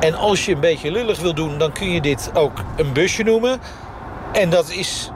En 0.00 0.14
als 0.14 0.44
je 0.44 0.52
een 0.52 0.60
beetje 0.60 0.90
lullig 0.90 1.20
wil 1.20 1.34
doen, 1.34 1.58
dan 1.58 1.72
kun 1.72 1.90
je 1.90 2.00
dit 2.00 2.30
ook 2.34 2.64
een 2.76 2.92
busje 2.92 3.22
noemen. 3.22 3.60
En 4.32 4.50
dat 4.50 4.70
is 4.70 5.10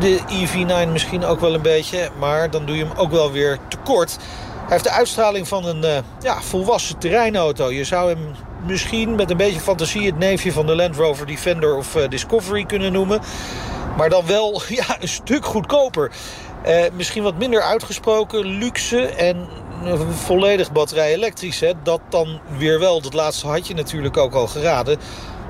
de 0.00 0.18
EV9 0.18 0.92
misschien 0.92 1.24
ook 1.24 1.40
wel 1.40 1.54
een 1.54 1.62
beetje. 1.62 2.08
Maar 2.18 2.50
dan 2.50 2.66
doe 2.66 2.76
je 2.76 2.84
hem 2.84 2.96
ook 2.96 3.10
wel 3.10 3.32
weer 3.32 3.58
tekort. 3.68 4.16
Hij 4.56 4.68
heeft 4.68 4.84
de 4.84 4.90
uitstraling 4.90 5.48
van 5.48 5.64
een 5.64 5.84
eh, 5.84 5.98
ja, 6.20 6.40
volwassen 6.40 6.98
terreinauto. 6.98 7.70
Je 7.70 7.84
zou 7.84 8.08
hem 8.08 8.34
misschien 8.66 9.14
met 9.14 9.30
een 9.30 9.36
beetje 9.36 9.60
fantasie... 9.60 10.06
het 10.06 10.18
neefje 10.18 10.52
van 10.52 10.66
de 10.66 10.74
Land 10.74 10.96
Rover 10.96 11.26
Defender 11.26 11.76
of 11.76 11.96
eh, 11.96 12.08
Discovery 12.08 12.64
kunnen 12.64 12.92
noemen. 12.92 13.20
Maar 13.96 14.10
dan 14.10 14.26
wel 14.26 14.62
ja, 14.68 14.96
een 15.00 15.08
stuk 15.08 15.44
goedkoper. 15.44 16.10
Eh, 16.62 16.84
misschien 16.92 17.22
wat 17.22 17.38
minder 17.38 17.62
uitgesproken, 17.62 18.46
luxe 18.46 19.06
en 19.06 19.48
volledig 20.10 20.72
batterij 20.72 21.14
elektrisch. 21.14 21.60
Hè. 21.60 21.72
Dat 21.82 22.00
dan 22.08 22.40
weer 22.56 22.78
wel, 22.78 23.00
dat 23.00 23.14
laatste 23.14 23.46
had 23.46 23.66
je 23.66 23.74
natuurlijk 23.74 24.16
ook 24.16 24.34
al 24.34 24.46
geraden. 24.46 24.98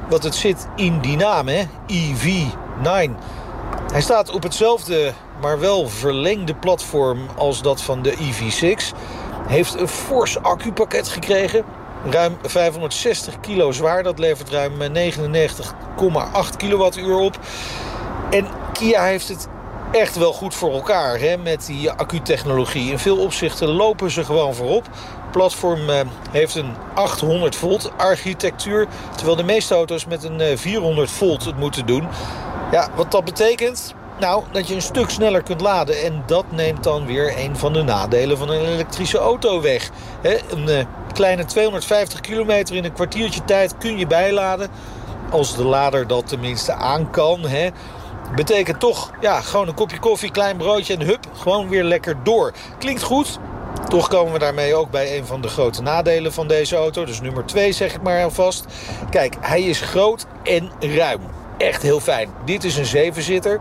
Want 0.08 0.22
het 0.22 0.34
zit 0.34 0.66
in 0.76 1.00
die 1.00 1.16
naam, 1.16 1.48
hè? 1.48 1.64
EV9. 1.92 3.10
Hij 3.92 4.00
staat 4.00 4.30
op 4.30 4.42
hetzelfde 4.42 5.12
maar 5.40 5.60
wel 5.60 5.88
verlengde 5.88 6.54
platform 6.54 7.18
als 7.36 7.62
dat 7.62 7.82
van 7.82 8.02
de 8.02 8.12
EV6. 8.12 8.96
Heeft 9.46 9.80
een 9.80 9.88
fors 9.88 10.42
accupakket 10.42 11.08
gekregen. 11.08 11.64
Ruim 12.10 12.36
560 12.42 13.40
kilo 13.40 13.72
zwaar. 13.72 14.02
Dat 14.02 14.18
levert 14.18 14.50
ruim 14.50 14.72
99,8 14.94 16.56
kilowattuur 16.56 17.16
op. 17.16 17.38
En 18.30 18.46
Kia 18.72 19.04
heeft 19.04 19.28
het 19.28 19.48
echt 19.90 20.16
wel 20.16 20.32
goed 20.32 20.54
voor 20.54 20.72
elkaar 20.72 21.18
hè, 21.18 21.36
met 21.36 21.66
die 21.66 21.90
accutechnologie. 21.90 22.90
In 22.90 22.98
veel 22.98 23.18
opzichten 23.18 23.68
lopen 23.68 24.10
ze 24.10 24.24
gewoon 24.24 24.54
voorop. 24.54 24.84
Het 24.84 25.30
platform 25.30 25.90
eh, 25.90 26.00
heeft 26.30 26.54
een 26.54 26.74
800 26.94 27.56
volt 27.56 27.92
architectuur... 27.96 28.86
terwijl 29.14 29.36
de 29.36 29.42
meeste 29.42 29.74
auto's 29.74 30.06
met 30.06 30.24
een 30.24 30.58
400 30.58 31.08
eh, 31.08 31.14
volt 31.14 31.44
het 31.44 31.56
moeten 31.56 31.86
doen. 31.86 32.08
Ja, 32.70 32.88
wat 32.94 33.10
dat 33.10 33.24
betekent? 33.24 33.94
Nou, 34.20 34.44
dat 34.50 34.68
je 34.68 34.74
een 34.74 34.82
stuk 34.82 35.10
sneller 35.10 35.42
kunt 35.42 35.60
laden. 35.60 36.02
En 36.02 36.22
dat 36.26 36.44
neemt 36.50 36.84
dan 36.84 37.06
weer 37.06 37.38
een 37.38 37.56
van 37.56 37.72
de 37.72 37.82
nadelen 37.82 38.38
van 38.38 38.48
een 38.48 38.64
elektrische 38.64 39.18
auto 39.18 39.60
weg. 39.60 39.90
een 40.22 40.68
uh, 40.68 40.84
kleine 41.12 41.44
250 41.44 42.20
kilometer 42.20 42.76
in 42.76 42.84
een 42.84 42.92
kwartiertje 42.92 43.44
tijd 43.44 43.78
kun 43.78 43.98
je 43.98 44.06
bijladen. 44.06 44.68
Als 45.30 45.56
de 45.56 45.64
lader 45.64 46.06
dat 46.06 46.26
tenminste 46.26 46.72
aan 46.72 47.10
kan. 47.10 47.40
Hè. 47.40 47.68
Betekent 48.34 48.80
toch, 48.80 49.10
ja, 49.20 49.40
gewoon 49.40 49.68
een 49.68 49.74
kopje 49.74 49.98
koffie, 49.98 50.30
klein 50.30 50.56
broodje 50.56 50.94
en 50.94 51.02
hup, 51.02 51.26
gewoon 51.36 51.68
weer 51.68 51.84
lekker 51.84 52.16
door. 52.22 52.52
Klinkt 52.78 53.02
goed, 53.02 53.38
toch 53.88 54.08
komen 54.08 54.32
we 54.32 54.38
daarmee 54.38 54.74
ook 54.74 54.90
bij 54.90 55.18
een 55.18 55.26
van 55.26 55.40
de 55.40 55.48
grote 55.48 55.82
nadelen 55.82 56.32
van 56.32 56.48
deze 56.48 56.76
auto. 56.76 57.04
Dus 57.04 57.20
nummer 57.20 57.44
2 57.44 57.72
zeg 57.72 57.94
ik 57.94 58.02
maar 58.02 58.24
alvast. 58.24 58.64
Kijk, 59.10 59.36
hij 59.40 59.62
is 59.62 59.80
groot 59.80 60.26
en 60.42 60.70
ruim. 60.80 61.20
Echt 61.58 61.82
heel 61.82 62.00
fijn. 62.00 62.30
Dit 62.44 62.64
is 62.64 62.76
een 62.76 62.86
zevenzitter. 62.86 63.60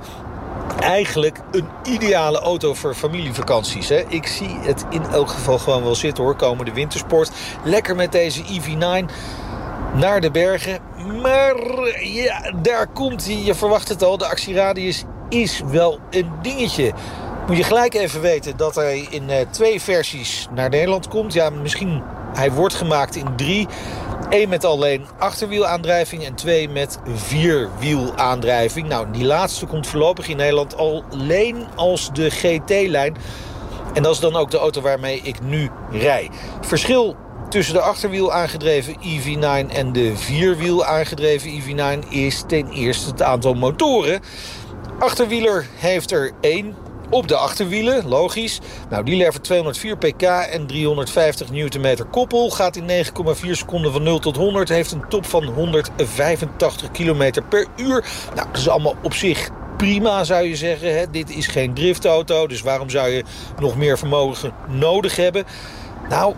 Eigenlijk 0.80 1.40
een 1.52 1.68
ideale 1.84 2.40
auto 2.40 2.74
voor 2.74 2.94
familievakanties. 2.94 3.90
Hè? 3.90 4.04
Ik 4.08 4.28
zie 4.28 4.58
het 4.62 4.86
in 4.90 5.04
elk 5.04 5.30
geval 5.30 5.58
gewoon 5.58 5.84
wel 5.84 5.96
zitten 5.96 6.24
hoor. 6.24 6.36
Komende 6.36 6.74
wintersport. 6.74 7.32
Lekker 7.64 7.96
met 7.96 8.12
deze 8.12 8.44
EV9 8.44 9.12
naar 9.94 10.22
de 10.22 10.32
bergen. 10.32 10.80
Maar 11.22 11.56
ja, 12.02 12.52
daar 12.62 12.88
komt 12.88 13.26
hij. 13.26 13.36
Je 13.36 13.56
verwacht 13.56 13.90
het 13.90 14.04
al. 14.04 14.18
De 14.18 14.28
actieradius 14.28 15.04
is 15.30 15.62
wel 15.72 16.00
een 16.10 16.30
dingetje. 16.42 16.94
Moet 17.48 17.58
je 17.58 17.64
gelijk 17.64 17.94
even 17.94 18.22
weten 18.22 18.58
dat 18.58 18.76
hij 18.76 19.08
in 19.10 19.30
uh, 19.30 19.36
twee 19.50 19.82
versies 19.82 20.48
naar 20.54 20.70
Nederland 20.70 21.08
komt. 21.08 21.34
Ja, 21.34 21.50
misschien 21.50 22.04
hij 22.34 22.52
wordt 22.52 22.74
gemaakt 22.74 23.16
in 23.16 23.36
drie. 23.36 23.68
Eén 24.30 24.50
met 24.50 24.66
alleen 24.66 25.06
achterwielaandrijving 25.18 26.26
en 26.26 26.36
twee 26.36 26.70
met 26.70 27.00
vierwielaandrijving. 27.16 28.88
Nou, 28.88 29.08
die 29.12 29.26
laatste 29.26 29.66
komt 29.66 29.88
voorlopig 29.88 30.28
in 30.28 30.38
Nederland 30.38 30.78
alleen 30.78 31.66
als 31.76 32.10
de 32.14 32.30
GT-lijn. 32.30 33.16
En 33.94 34.04
dat 34.04 34.14
is 34.14 34.20
dan 34.20 34.36
ook 34.36 34.52
de 34.52 34.58
auto 34.58 34.82
waarmee 34.82 35.22
ik 35.24 35.42
nu 35.42 35.70
rij. 35.92 36.30
Verschil 36.62 37.16
tussen 37.50 37.74
de 37.74 37.82
achterwiel 37.82 38.34
aangedreven 38.34 38.96
EV9 38.96 39.74
en 39.74 39.94
de 39.94 40.18
vierwiel 40.18 40.86
aangedreven 40.86 41.52
EV9 41.52 42.10
is 42.10 42.44
ten 42.48 42.70
eerste 42.70 43.10
het 43.10 43.22
aantal 43.22 43.54
motoren. 43.54 44.20
Achterwieler 45.00 45.66
heeft 45.76 46.12
er 46.12 46.32
één 46.42 46.76
op 47.10 47.28
de 47.28 47.36
achterwielen, 47.36 48.08
logisch. 48.08 48.60
Nou, 48.90 49.04
die 49.04 49.18
levert 49.18 49.44
204 49.44 49.98
pk 49.98 50.22
en 50.22 50.68
350 50.68 51.52
Nm 51.52 52.10
koppel. 52.12 52.50
Gaat 52.50 52.76
in 52.76 53.06
9,4 53.06 53.50
seconden 53.52 53.92
van 53.92 54.04
0 54.04 54.20
tot 54.20 54.36
100. 54.36 54.70
Heeft 54.70 54.92
een 54.92 55.08
top 55.10 55.26
van 55.26 55.44
185 55.44 56.92
km 56.92 57.32
per 57.50 57.68
uur. 57.76 58.06
Nou, 58.36 58.48
dat 58.48 58.58
is 58.58 58.70
allemaal 58.70 58.96
op 59.04 59.14
zich 59.14 59.50
prima, 59.78 60.24
zou 60.24 60.48
je 60.48 60.56
zeggen. 60.56 60.98
Hè? 60.98 61.10
Dit 61.12 61.30
is 61.30 61.48
geen 61.48 61.74
driftauto, 61.74 62.48
dus 62.48 62.62
waarom 62.62 62.90
zou 62.90 63.10
je 63.10 63.24
nog 63.60 63.78
meer 63.78 63.98
vermogen 63.98 64.54
nodig 64.68 65.16
hebben? 65.16 65.46
Nou, 66.10 66.36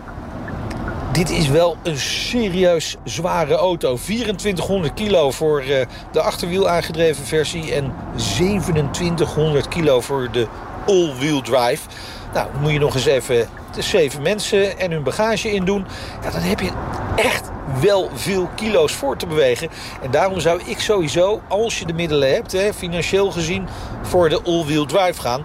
dit 1.18 1.30
is 1.30 1.48
wel 1.48 1.76
een 1.82 1.98
serieus 1.98 2.96
zware 3.04 3.54
auto. 3.54 3.96
2400 3.96 4.94
kilo 4.94 5.30
voor 5.30 5.64
uh, 5.64 5.80
de 6.12 6.20
achterwiel 6.20 6.68
aangedreven 6.68 7.24
versie... 7.24 7.74
en 7.74 7.94
2700 8.16 9.68
kilo 9.68 10.00
voor 10.00 10.28
de 10.32 10.46
all-wheel 10.86 11.40
drive. 11.40 11.88
Nou, 12.34 12.48
moet 12.60 12.72
je 12.72 12.78
nog 12.78 12.94
eens 12.94 13.06
even 13.06 13.48
de 13.74 13.82
zeven 13.82 14.22
mensen 14.22 14.78
en 14.78 14.90
hun 14.90 15.02
bagage 15.02 15.50
in 15.50 15.64
doen. 15.64 15.86
Ja, 16.22 16.30
dan 16.30 16.40
heb 16.40 16.60
je 16.60 16.70
echt 17.16 17.50
wel 17.80 18.10
veel 18.14 18.48
kilo's 18.54 18.92
voor 18.92 19.16
te 19.16 19.26
bewegen. 19.26 19.68
En 20.02 20.10
daarom 20.10 20.40
zou 20.40 20.60
ik 20.64 20.80
sowieso, 20.80 21.40
als 21.48 21.78
je 21.78 21.86
de 21.86 21.92
middelen 21.92 22.34
hebt... 22.34 22.52
Hè, 22.52 22.74
financieel 22.74 23.30
gezien, 23.30 23.68
voor 24.02 24.28
de 24.28 24.42
all-wheel 24.42 24.86
drive 24.86 25.20
gaan. 25.20 25.44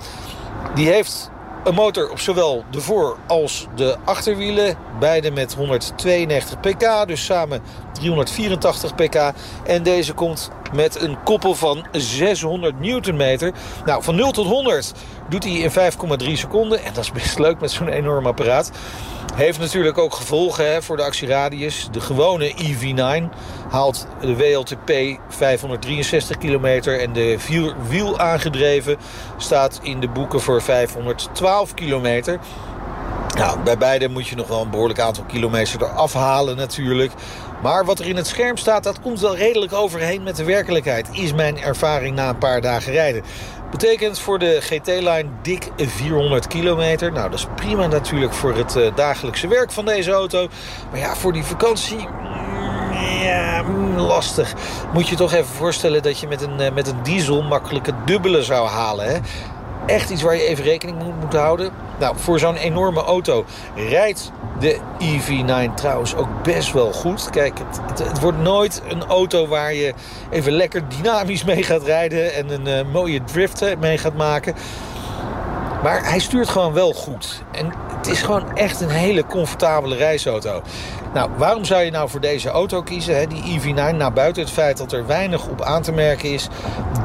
Die 0.75 0.87
heeft 0.87 1.31
een 1.63 1.73
motor 1.73 2.09
op 2.11 2.19
zowel 2.19 2.63
de 2.71 2.81
voor- 2.81 3.17
als 3.27 3.67
de 3.75 3.97
achterwielen. 4.03 4.75
Beide 4.99 5.31
met 5.31 5.53
192 5.53 6.59
pk, 6.59 7.07
dus 7.07 7.25
samen 7.25 7.61
384 7.93 8.95
pk. 8.95 9.31
En 9.65 9.83
deze 9.83 10.13
komt 10.13 10.51
met 10.73 11.01
een 11.01 11.23
koppel 11.23 11.55
van 11.55 11.85
600 11.91 12.79
newtonmeter. 12.79 13.51
Nou, 13.85 14.03
van 14.03 14.15
0 14.15 14.31
tot 14.31 14.45
100 14.45 14.91
doet 15.29 15.43
hij 15.43 15.53
in 15.53 15.71
5,3 15.71 16.37
seconden. 16.37 16.83
En 16.83 16.93
dat 16.93 17.03
is 17.03 17.11
best 17.11 17.39
leuk 17.39 17.59
met 17.59 17.71
zo'n 17.71 17.87
enorm 17.87 18.27
apparaat. 18.27 18.71
Heeft 19.33 19.59
natuurlijk 19.59 19.97
ook 19.97 20.13
gevolgen 20.13 20.71
hè, 20.71 20.81
voor 20.81 20.97
de 20.97 21.03
actieradius. 21.03 21.87
De 21.91 21.99
gewone 21.99 22.53
EV9 22.53 23.35
haalt 23.69 24.07
de 24.21 24.35
WLTP 24.35 25.19
563 25.29 26.37
kilometer. 26.37 26.99
En 26.99 27.13
de 27.13 27.35
vierwiel 27.39 28.19
aangedreven 28.19 28.97
staat 29.37 29.79
in 29.83 29.99
de 29.99 30.07
boeken 30.07 30.41
voor 30.41 30.61
512 30.61 31.73
kilometer. 31.73 32.39
Nou, 33.37 33.59
bij 33.59 33.77
beide 33.77 34.09
moet 34.09 34.27
je 34.27 34.35
nog 34.35 34.47
wel 34.47 34.61
een 34.61 34.69
behoorlijk 34.69 34.99
aantal 34.99 35.23
kilometer 35.23 35.81
eraf 35.81 36.13
halen 36.13 36.55
natuurlijk. 36.55 37.11
Maar 37.61 37.85
wat 37.85 37.99
er 37.99 38.07
in 38.07 38.15
het 38.15 38.27
scherm 38.27 38.57
staat, 38.57 38.83
dat 38.83 39.01
komt 39.01 39.19
wel 39.19 39.35
redelijk 39.35 39.73
overheen 39.73 40.23
met 40.23 40.35
de 40.35 40.43
werkelijkheid. 40.43 41.07
Is 41.11 41.33
mijn 41.33 41.61
ervaring 41.61 42.15
na 42.15 42.29
een 42.29 42.37
paar 42.37 42.61
dagen 42.61 42.91
rijden. 42.91 43.23
Betekent 43.73 44.19
voor 44.19 44.39
de 44.39 44.61
GT-line 44.61 45.25
dik 45.41 45.71
400 45.77 46.47
kilometer. 46.47 47.11
Nou, 47.11 47.29
dat 47.29 47.39
is 47.39 47.47
prima 47.55 47.87
natuurlijk 47.87 48.33
voor 48.33 48.55
het 48.55 48.75
uh, 48.75 48.95
dagelijkse 48.95 49.47
werk 49.47 49.71
van 49.71 49.85
deze 49.85 50.11
auto. 50.11 50.47
Maar 50.91 50.99
ja, 50.99 51.15
voor 51.15 51.33
die 51.33 51.43
vakantie... 51.43 51.97
Mm, 51.97 52.93
ja, 53.23 53.61
mm, 53.61 53.97
lastig. 53.97 54.53
Moet 54.93 55.07
je 55.07 55.15
toch 55.15 55.33
even 55.33 55.53
voorstellen 55.55 56.01
dat 56.01 56.19
je 56.19 56.27
met 56.27 56.41
een, 56.41 56.61
uh, 56.61 56.71
met 56.71 56.87
een 56.87 57.03
diesel 57.03 57.41
makkelijk 57.41 57.85
het 57.85 58.07
dubbele 58.07 58.43
zou 58.43 58.67
halen. 58.67 59.05
Hè? 59.05 59.19
Echt 59.85 60.09
iets 60.09 60.21
waar 60.21 60.35
je 60.35 60.47
even 60.47 60.63
rekening 60.63 60.97
mee 60.97 61.11
moet 61.21 61.33
houden. 61.33 61.71
Nou, 61.99 62.15
voor 62.17 62.39
zo'n 62.39 62.55
enorme 62.55 63.01
auto 63.01 63.45
rijdt 63.75 64.31
de 64.59 64.79
EV9 64.99 65.73
trouwens 65.73 66.15
ook 66.15 66.43
best 66.43 66.73
wel 66.73 66.91
goed. 66.91 67.29
Kijk, 67.29 67.59
het, 67.87 67.99
het, 67.99 68.19
wordt 68.19 68.37
nooit 68.37 68.81
een 68.87 69.03
auto 69.03 69.47
waar 69.47 69.73
je 69.73 69.93
even 70.29 70.51
lekker 70.51 70.89
dynamisch 70.89 71.43
mee 71.53 71.63
gaat 71.63 71.83
rijden... 71.83 72.33
en 72.33 72.49
een 72.49 72.85
uh, 72.85 72.93
mooie 72.93 73.23
drift 73.23 73.77
mee 73.79 73.97
gaat 73.97 74.15
maken. 74.15 74.55
Maar 75.83 76.09
hij 76.09 76.19
stuurt 76.19 76.49
gewoon 76.49 76.73
wel 76.73 76.93
goed. 76.93 77.43
En 77.51 77.73
het 77.97 78.07
is 78.07 78.21
gewoon 78.21 78.55
echt 78.55 78.81
een 78.81 78.89
hele 78.89 79.25
comfortabele 79.25 79.95
reisauto. 79.95 80.61
Nou, 81.13 81.29
waarom 81.37 81.65
zou 81.65 81.81
je 81.81 81.91
nou 81.91 82.09
voor 82.09 82.19
deze 82.19 82.49
auto 82.49 82.81
kiezen, 82.81 83.29
die 83.29 83.59
EV9? 83.59 83.95
Nou, 83.95 84.11
buiten 84.11 84.43
het 84.43 84.51
feit 84.51 84.77
dat 84.77 84.91
er 84.91 85.05
weinig 85.05 85.47
op 85.47 85.61
aan 85.61 85.81
te 85.81 85.91
merken 85.91 86.31
is... 86.33 86.47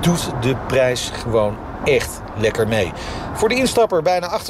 doet 0.00 0.30
de 0.40 0.56
prijs 0.66 1.10
gewoon 1.14 1.56
echt 1.84 2.20
lekker 2.36 2.68
mee. 2.68 2.92
Voor 3.34 3.48
de 3.48 3.54
instapper 3.54 4.02
bijna 4.02 4.40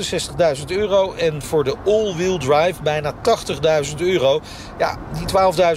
68.000 0.58 0.64
euro. 0.66 1.14
En 1.14 1.42
voor 1.42 1.64
de 1.64 1.74
all-wheel 1.84 2.38
drive 2.38 2.82
bijna 2.82 3.12
80.000 3.12 3.96
euro. 3.96 4.40
Ja, 4.78 4.96
die 5.12 5.26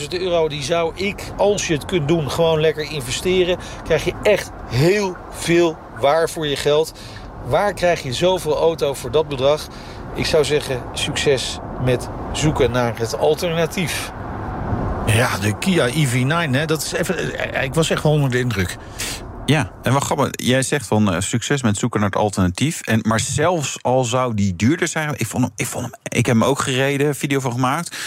12.000 0.01 0.07
euro 0.09 0.47
die 0.49 0.63
zou 0.63 0.91
ik, 0.95 1.23
als 1.37 1.67
je 1.67 1.73
het 1.73 1.85
kunt 1.85 2.07
doen, 2.07 2.31
gewoon 2.31 2.59
lekker 2.59 2.91
investeren. 2.91 3.57
Krijg 3.83 4.03
je 4.03 4.13
echt 4.23 4.49
heel 4.67 5.15
veel 5.29 5.77
waar 5.99 6.29
voor 6.29 6.47
je 6.47 6.55
geld. 6.55 6.91
Waar 7.45 7.73
krijg 7.73 8.03
je 8.03 8.13
zoveel 8.13 8.57
auto 8.57 8.93
voor 8.93 9.11
dat 9.11 9.27
bedrag? 9.27 9.67
Ik 10.13 10.25
zou 10.25 10.45
zeggen, 10.45 10.81
succes 10.93 11.59
met 11.83 12.09
zoeken 12.31 12.71
naar 12.71 12.97
het 12.97 13.17
alternatief. 13.17 14.11
Ja, 15.05 15.37
de 15.37 15.57
Kia 15.57 15.89
EV9, 15.89 16.51
hè, 16.51 16.65
dat 16.65 16.81
is 16.81 16.93
even, 16.93 17.33
eh, 17.53 17.63
ik 17.63 17.73
was 17.73 17.89
echt 17.89 18.03
wel 18.03 18.11
onder 18.11 18.29
de 18.29 18.39
indruk. 18.39 18.77
Ja, 19.45 19.71
en 19.83 19.93
wat 19.93 20.03
grappig, 20.03 20.29
jij 20.31 20.61
zegt 20.61 20.87
van 20.87 21.13
uh, 21.13 21.19
succes 21.19 21.61
met 21.61 21.77
zoeken 21.77 21.99
naar 21.99 22.09
het 22.09 22.19
alternatief. 22.19 22.81
En, 22.81 22.99
maar 23.07 23.19
zelfs 23.19 23.83
al 23.83 24.03
zou 24.03 24.33
die 24.33 24.55
duurder 24.55 24.87
zijn, 24.87 25.13
ik, 25.17 25.27
vond 25.27 25.43
hem, 25.43 25.53
ik, 25.55 25.65
vond 25.65 25.85
hem, 25.85 25.93
ik 26.03 26.25
heb 26.25 26.35
hem 26.35 26.43
ook 26.43 26.59
gereden, 26.59 27.15
video 27.15 27.39
van 27.39 27.51
gemaakt. 27.51 27.97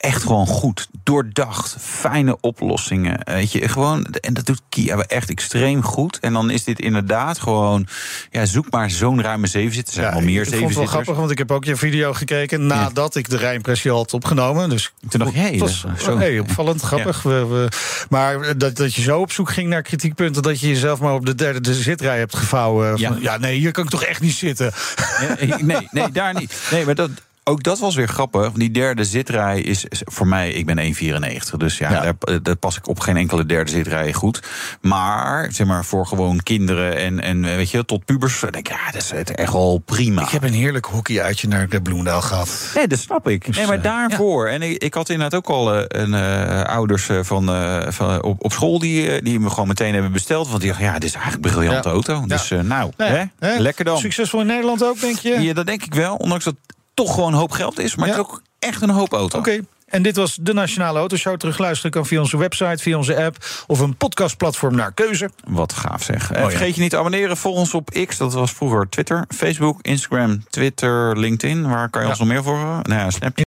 Echt 0.00 0.22
gewoon 0.22 0.46
goed, 0.46 0.88
doordacht, 1.02 1.76
fijne 1.80 2.40
oplossingen. 2.40 3.20
Weet 3.24 3.52
je, 3.52 3.68
gewoon, 3.68 4.04
en 4.04 4.34
dat 4.34 4.46
doet 4.46 4.60
Kia 4.68 4.96
echt 4.96 5.30
extreem 5.30 5.82
goed. 5.82 6.18
En 6.18 6.32
dan 6.32 6.50
is 6.50 6.64
dit 6.64 6.80
inderdaad 6.80 7.38
gewoon, 7.38 7.86
ja, 8.30 8.44
zoek 8.44 8.70
maar 8.70 8.90
zo'n 8.90 9.22
ruime 9.22 9.46
zevenzitter. 9.46 9.94
Er 9.94 10.00
zijn 10.00 10.12
wel 10.14 10.22
meer 10.22 10.42
ik 10.42 10.54
vond 10.54 10.64
het 10.64 10.74
wel 10.74 10.86
grappig, 10.86 11.16
want 11.16 11.30
ik 11.30 11.38
heb 11.38 11.50
ook 11.50 11.64
je 11.64 11.76
video 11.76 12.12
gekeken 12.12 12.66
nadat 12.66 13.14
ik 13.14 13.28
de 13.28 13.36
rijimpressie 13.36 13.90
had 13.90 14.14
opgenomen. 14.14 14.68
Dus 14.68 14.92
toen 15.08 15.20
dacht 15.20 15.32
ik, 15.32 15.40
hey, 15.40 15.52
is 15.52 15.84
zo. 15.98 16.18
hey, 16.18 16.38
opvallend, 16.38 16.82
grappig. 16.82 17.22
We, 17.22 17.46
we, 17.46 17.68
maar 18.08 18.58
dat, 18.58 18.76
dat 18.76 18.94
je 18.94 19.02
zo 19.02 19.20
op 19.20 19.32
zoek 19.32 19.50
ging 19.50 19.68
naar 19.68 19.82
kritiekpunten, 19.82 20.42
dat 20.42 20.60
je 20.60 20.68
jezelf 20.68 21.00
maar 21.00 21.14
op 21.14 21.26
de 21.26 21.34
derde 21.34 21.60
de 21.60 21.74
zitrij 21.74 22.18
hebt 22.18 22.36
gevouwen. 22.36 22.96
Ja. 22.96 23.08
Van, 23.08 23.22
ja, 23.22 23.36
nee, 23.36 23.58
hier 23.58 23.72
kan 23.72 23.84
ik 23.84 23.90
toch 23.90 24.04
echt 24.04 24.20
niet 24.20 24.34
zitten. 24.34 24.72
Ja, 25.20 25.56
nee, 25.60 25.88
nee, 25.90 26.10
daar 26.12 26.34
niet. 26.34 26.54
Nee, 26.70 26.84
maar 26.84 26.94
dat, 26.94 27.10
ook 27.44 27.62
dat 27.62 27.78
was 27.78 27.94
weer 27.94 28.08
grappig. 28.08 28.52
Die 28.52 28.70
derde 28.70 29.04
zitrij 29.04 29.60
is 29.60 29.84
is 29.84 30.02
voor 30.04 30.26
mij, 30.26 30.50
ik 30.52 30.66
ben 30.66 30.94
1,94. 30.94 31.56
Dus 31.56 31.78
ja, 31.78 31.90
Ja. 31.90 32.00
Daar, 32.02 32.42
daar 32.42 32.56
pas 32.56 32.76
ik 32.76 32.88
op 32.88 33.00
geen 33.00 33.16
enkele 33.16 33.46
derde 33.46 33.70
zitrij 33.70 34.12
goed. 34.12 34.42
Maar 34.80 35.52
zeg 35.52 35.66
maar 35.66 35.84
voor 35.84 36.06
gewoon 36.06 36.42
kinderen 36.42 36.96
en, 36.96 37.20
en 37.20 37.42
weet 37.42 37.70
je, 37.70 37.84
tot 37.84 38.04
pubers. 38.04 38.40
Denk 38.40 38.56
ik, 38.56 38.68
ja, 38.68 38.84
dat 38.92 39.02
is 39.02 39.10
het 39.10 39.34
echt 39.34 39.52
wel 39.52 39.82
prima. 39.84 40.22
Ik 40.22 40.28
heb 40.28 40.42
een 40.42 40.52
heerlijk 40.52 40.84
hockeyuitje 40.86 41.48
naar 41.48 41.68
de 41.68 41.82
Bloemendaal 41.82 42.20
gehad. 42.22 42.70
Nee, 42.74 42.86
dat 42.86 42.98
snap 42.98 43.28
ik. 43.28 43.56
Nee, 43.56 43.66
maar 43.66 43.82
daarvoor. 43.82 44.48
En 44.48 44.62
ik, 44.62 44.82
ik 44.82 44.94
had 44.94 45.08
inderdaad 45.08 45.38
ook 45.40 45.48
al 45.48 45.74
eh, 45.74 45.84
een, 46.02 46.14
eh, 46.14 46.62
ouders 46.62 47.08
eh, 47.08 47.18
van, 47.22 47.48
eh, 47.48 47.86
van, 47.88 48.22
op, 48.22 48.44
op 48.44 48.52
school 48.52 48.78
die, 48.78 49.10
eh, 49.10 49.22
die 49.24 49.40
me 49.40 49.50
gewoon 49.50 49.68
meteen 49.68 49.92
hebben 49.92 50.12
besteld. 50.12 50.48
Want 50.48 50.60
die 50.60 50.68
dachten, 50.68 50.86
ja, 50.86 50.92
dit 50.94 51.04
is 51.04 51.14
eigenlijk 51.14 51.44
een 51.44 51.50
briljante 51.52 51.88
Ja. 51.88 51.94
auto. 51.94 52.26
Dus 52.26 52.50
eh, 52.50 52.60
nou, 52.60 52.92
hè? 52.96 53.24
hè? 53.38 53.58
lekker 53.58 53.84
dan. 53.84 53.98
Succesvol 53.98 54.40
in 54.40 54.46
Nederland 54.46 54.84
ook, 54.84 55.00
denk 55.00 55.18
je? 55.18 55.40
Ja, 55.40 55.52
dat 55.52 55.66
denk 55.66 55.82
ik 55.84 55.94
wel. 55.94 56.14
Ondanks 56.16 56.44
dat 56.44 56.54
toch 56.94 57.14
gewoon 57.14 57.32
een 57.32 57.38
hoop 57.38 57.50
geld 57.52 57.78
is. 57.78 57.94
Maar 57.96 58.08
Ja. 58.08 58.12
het 58.16 58.22
is 58.22 58.28
ook 58.30 58.42
echt 58.58 58.82
een 58.82 58.90
hoop 58.90 59.12
auto. 59.12 59.38
Oké. 59.38 59.60
En 59.86 60.02
dit 60.02 60.16
was 60.16 60.38
de 60.40 60.52
Nationale 60.52 60.98
Autoshow. 60.98 61.36
Terugluisteren 61.36 61.90
kan 61.90 62.06
via 62.06 62.20
onze 62.20 62.36
website, 62.36 62.82
via 62.82 62.96
onze 62.96 63.24
app... 63.24 63.36
of 63.66 63.78
een 63.80 63.96
podcastplatform 63.96 64.74
naar 64.74 64.92
keuze. 64.92 65.30
Wat 65.48 65.72
gaaf 65.72 66.02
zeg. 66.02 66.30
Eh, 66.32 66.42
ja. 66.42 66.48
Vergeet 66.50 66.74
je 66.74 66.80
niet 66.80 66.90
te 66.90 66.98
abonneren. 66.98 67.36
Volg 67.36 67.56
ons 67.56 67.74
op 67.74 67.90
X, 68.06 68.16
dat 68.16 68.32
was 68.32 68.52
vroeger 68.52 68.88
Twitter. 68.88 69.24
Facebook, 69.28 69.78
Instagram, 69.82 70.44
Twitter, 70.50 71.18
LinkedIn. 71.18 71.68
Waar 71.68 71.90
kan 71.90 72.00
je 72.00 72.06
Ja. 72.06 72.12
ons 72.12 72.18
nog 72.20 72.28
meer 72.28 72.42
voor? 72.42 72.56
Nou 72.82 73.00
ja, 73.00 73.10
Snapchat. 73.10 73.48